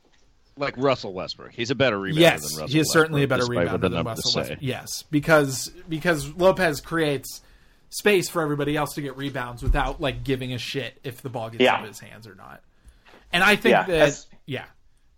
[0.57, 1.51] like Russell Westbrook.
[1.53, 3.91] He's a better rebounder Yes, than Russell he is certainly a better Westbrook, despite what
[3.91, 4.39] rebounder than Russell.
[4.41, 4.59] Westbrook.
[4.61, 7.41] Yes, because because Lopez creates
[7.89, 11.49] space for everybody else to get rebounds without like giving a shit if the ball
[11.49, 11.75] gets Yeah.
[11.75, 12.61] out of his hands or not.
[13.33, 14.65] And I think Yeah, that as- yeah,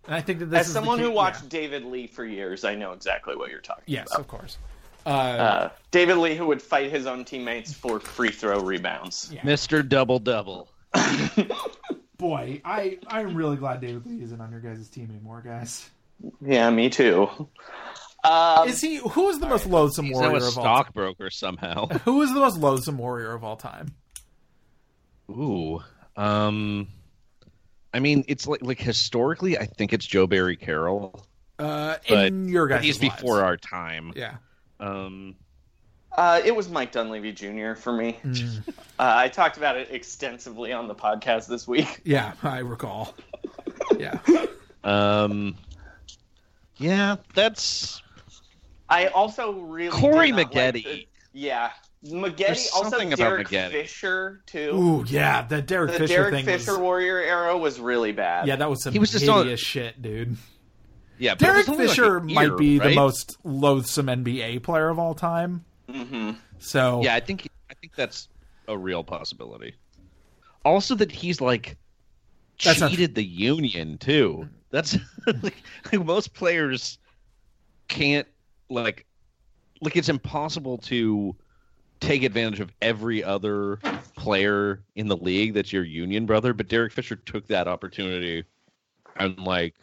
[0.06, 1.48] and I think that this As is the someone key- who watched yeah.
[1.48, 4.10] David Lee for years, I know exactly what you're talking yes, about.
[4.12, 4.58] Yes, of course.
[5.04, 9.32] Uh, David Lee, who would fight his own teammates for free throw rebounds.
[9.42, 9.86] Mr.
[9.86, 10.68] Double Double.
[12.18, 15.90] Boy, I I'm really glad David Lee isn't on your guys' team anymore, guys.
[16.40, 17.28] Yeah, me too.
[18.24, 18.96] Um, is he?
[18.96, 20.74] Who is the most loathsome He's now warrior a of all time?
[20.76, 21.86] stockbroker somehow.
[22.04, 23.94] Who is the most loathsome warrior of all time?
[25.30, 25.80] Ooh.
[26.16, 26.88] Um
[27.94, 31.26] I mean, it's like like historically I think it's Joe Barry Carroll.
[31.58, 33.16] Uh, But in your guys' he's lives.
[33.16, 34.12] before our time.
[34.16, 34.36] Yeah.
[34.80, 35.36] Um
[36.16, 37.74] Uh, it was Mike Dunleavy Jr.
[37.74, 38.18] for me.
[38.24, 38.62] Mm.
[38.98, 42.02] Uh, I talked about it extensively on the podcast this week.
[42.04, 43.16] Yeah, I recall.
[43.98, 44.18] Yeah.
[44.84, 45.56] um
[46.76, 48.00] Yeah, that's
[48.92, 51.06] I also really Corey did not like Maggette.
[51.32, 51.70] yeah,
[52.04, 52.68] Maggette.
[52.74, 54.70] Also, something about Derek Fisher too.
[54.74, 56.02] Ooh, yeah, the Derek Fisher thing.
[56.02, 56.44] the Fisher Derek thing.
[56.44, 58.46] Fisher was, Warrior era was really bad.
[58.46, 60.36] yeah, that was some He was just hideous on- shit, dude.
[61.18, 64.98] yeah, Derek was only like Fisher might year, be the most loathsome NBA player of
[64.98, 65.64] all time.
[65.90, 68.28] hmm So Yeah, I think I think that's
[68.68, 69.74] a real possibility.
[70.64, 71.76] Also that he's like
[72.62, 74.48] That's not- cheated the union too.
[74.70, 74.96] That's
[75.26, 75.54] like,
[75.92, 76.98] like most players
[77.88, 78.26] can't
[78.72, 79.06] like
[79.80, 81.34] like it's impossible to
[82.00, 83.78] take advantage of every other
[84.16, 88.44] player in the league that's your union brother, but Derek Fisher took that opportunity
[89.16, 89.74] and like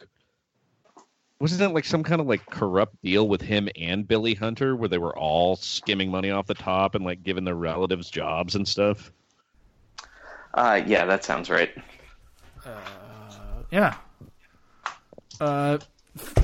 [1.38, 4.88] wasn't it like some kind of like corrupt deal with him and Billy Hunter where
[4.88, 8.68] they were all skimming money off the top and like giving their relatives jobs and
[8.68, 9.10] stuff?
[10.52, 11.70] Uh, yeah, that sounds right.
[13.70, 13.94] yeah.
[15.40, 15.78] Uh,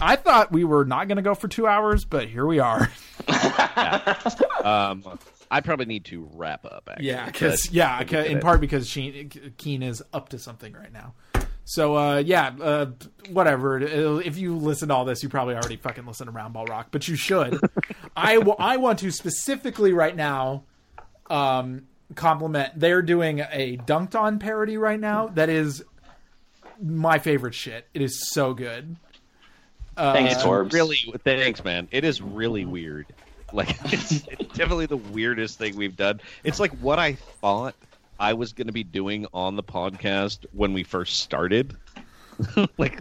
[0.01, 2.91] I thought we were not going to go for two hours, but here we are.
[4.65, 5.05] Um,
[5.51, 6.89] I probably need to wrap up.
[6.91, 11.15] Actually, Yeah, because yeah, in part because Sheen, Keane is up to something right now.
[11.65, 12.87] So uh, yeah, uh,
[13.31, 13.79] whatever.
[13.79, 16.89] It'll- If you listen to all this, you probably already fucking listen to Roundball Rock,
[16.91, 17.61] but you should.
[18.17, 20.65] I I want to specifically right now
[21.31, 21.87] um,
[22.17, 22.73] compliment.
[22.79, 25.29] They're doing a Dunked On parody right now.
[25.29, 25.85] That is
[26.83, 27.87] my favorite shit.
[27.95, 28.97] It is so good.
[29.97, 30.73] Uh, Thanks, It's Torbs.
[30.73, 31.89] really thanks, man.
[31.91, 33.07] It is really weird.
[33.53, 36.21] Like it's, it's definitely the weirdest thing we've done.
[36.45, 37.75] It's like what I thought
[38.19, 41.77] I was going to be doing on the podcast when we first started.
[42.79, 43.01] like,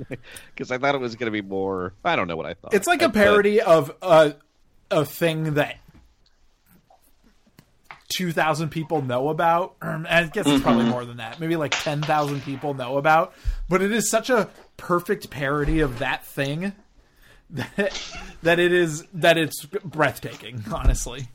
[0.54, 1.94] because I thought it was going to be more.
[2.06, 2.74] I don't know what I thought.
[2.74, 4.36] It's like a But- parody of a
[4.92, 5.78] a thing that
[8.16, 9.76] two thousand people know about.
[9.82, 11.40] Um, I guess it's probably more than that.
[11.40, 13.34] Maybe like ten thousand people know about.
[13.68, 16.74] But it is such a perfect parody of that thing
[17.50, 18.02] that,
[18.44, 20.64] that it is that it's breathtaking.
[20.72, 21.28] Honestly,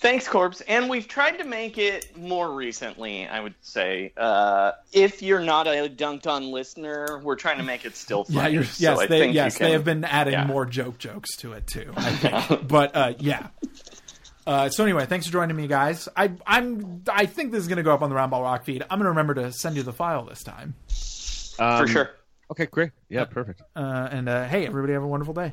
[0.00, 0.60] Thanks, Corpse.
[0.60, 4.12] And we've tried to make it more recently, I would say.
[4.16, 8.38] Uh, if you're not a Dunked On listener, we're trying to make it still funny.
[8.38, 10.46] yeah, you're, so yes, I they think you yes they have been adding yeah.
[10.46, 11.92] more joke jokes to it too.
[11.96, 13.48] I think, but uh, yeah.
[14.46, 16.08] Uh, so anyway, thanks for joining me, guys.
[16.16, 18.84] I I'm I think this is gonna go up on the Roundball Rock feed.
[18.88, 20.74] I'm gonna remember to send you the file this time.
[21.58, 22.10] Um, For sure.
[22.50, 22.90] Okay, great.
[23.08, 23.62] Yeah, perfect.
[23.76, 25.52] Uh, and uh, hey, everybody, have a wonderful day.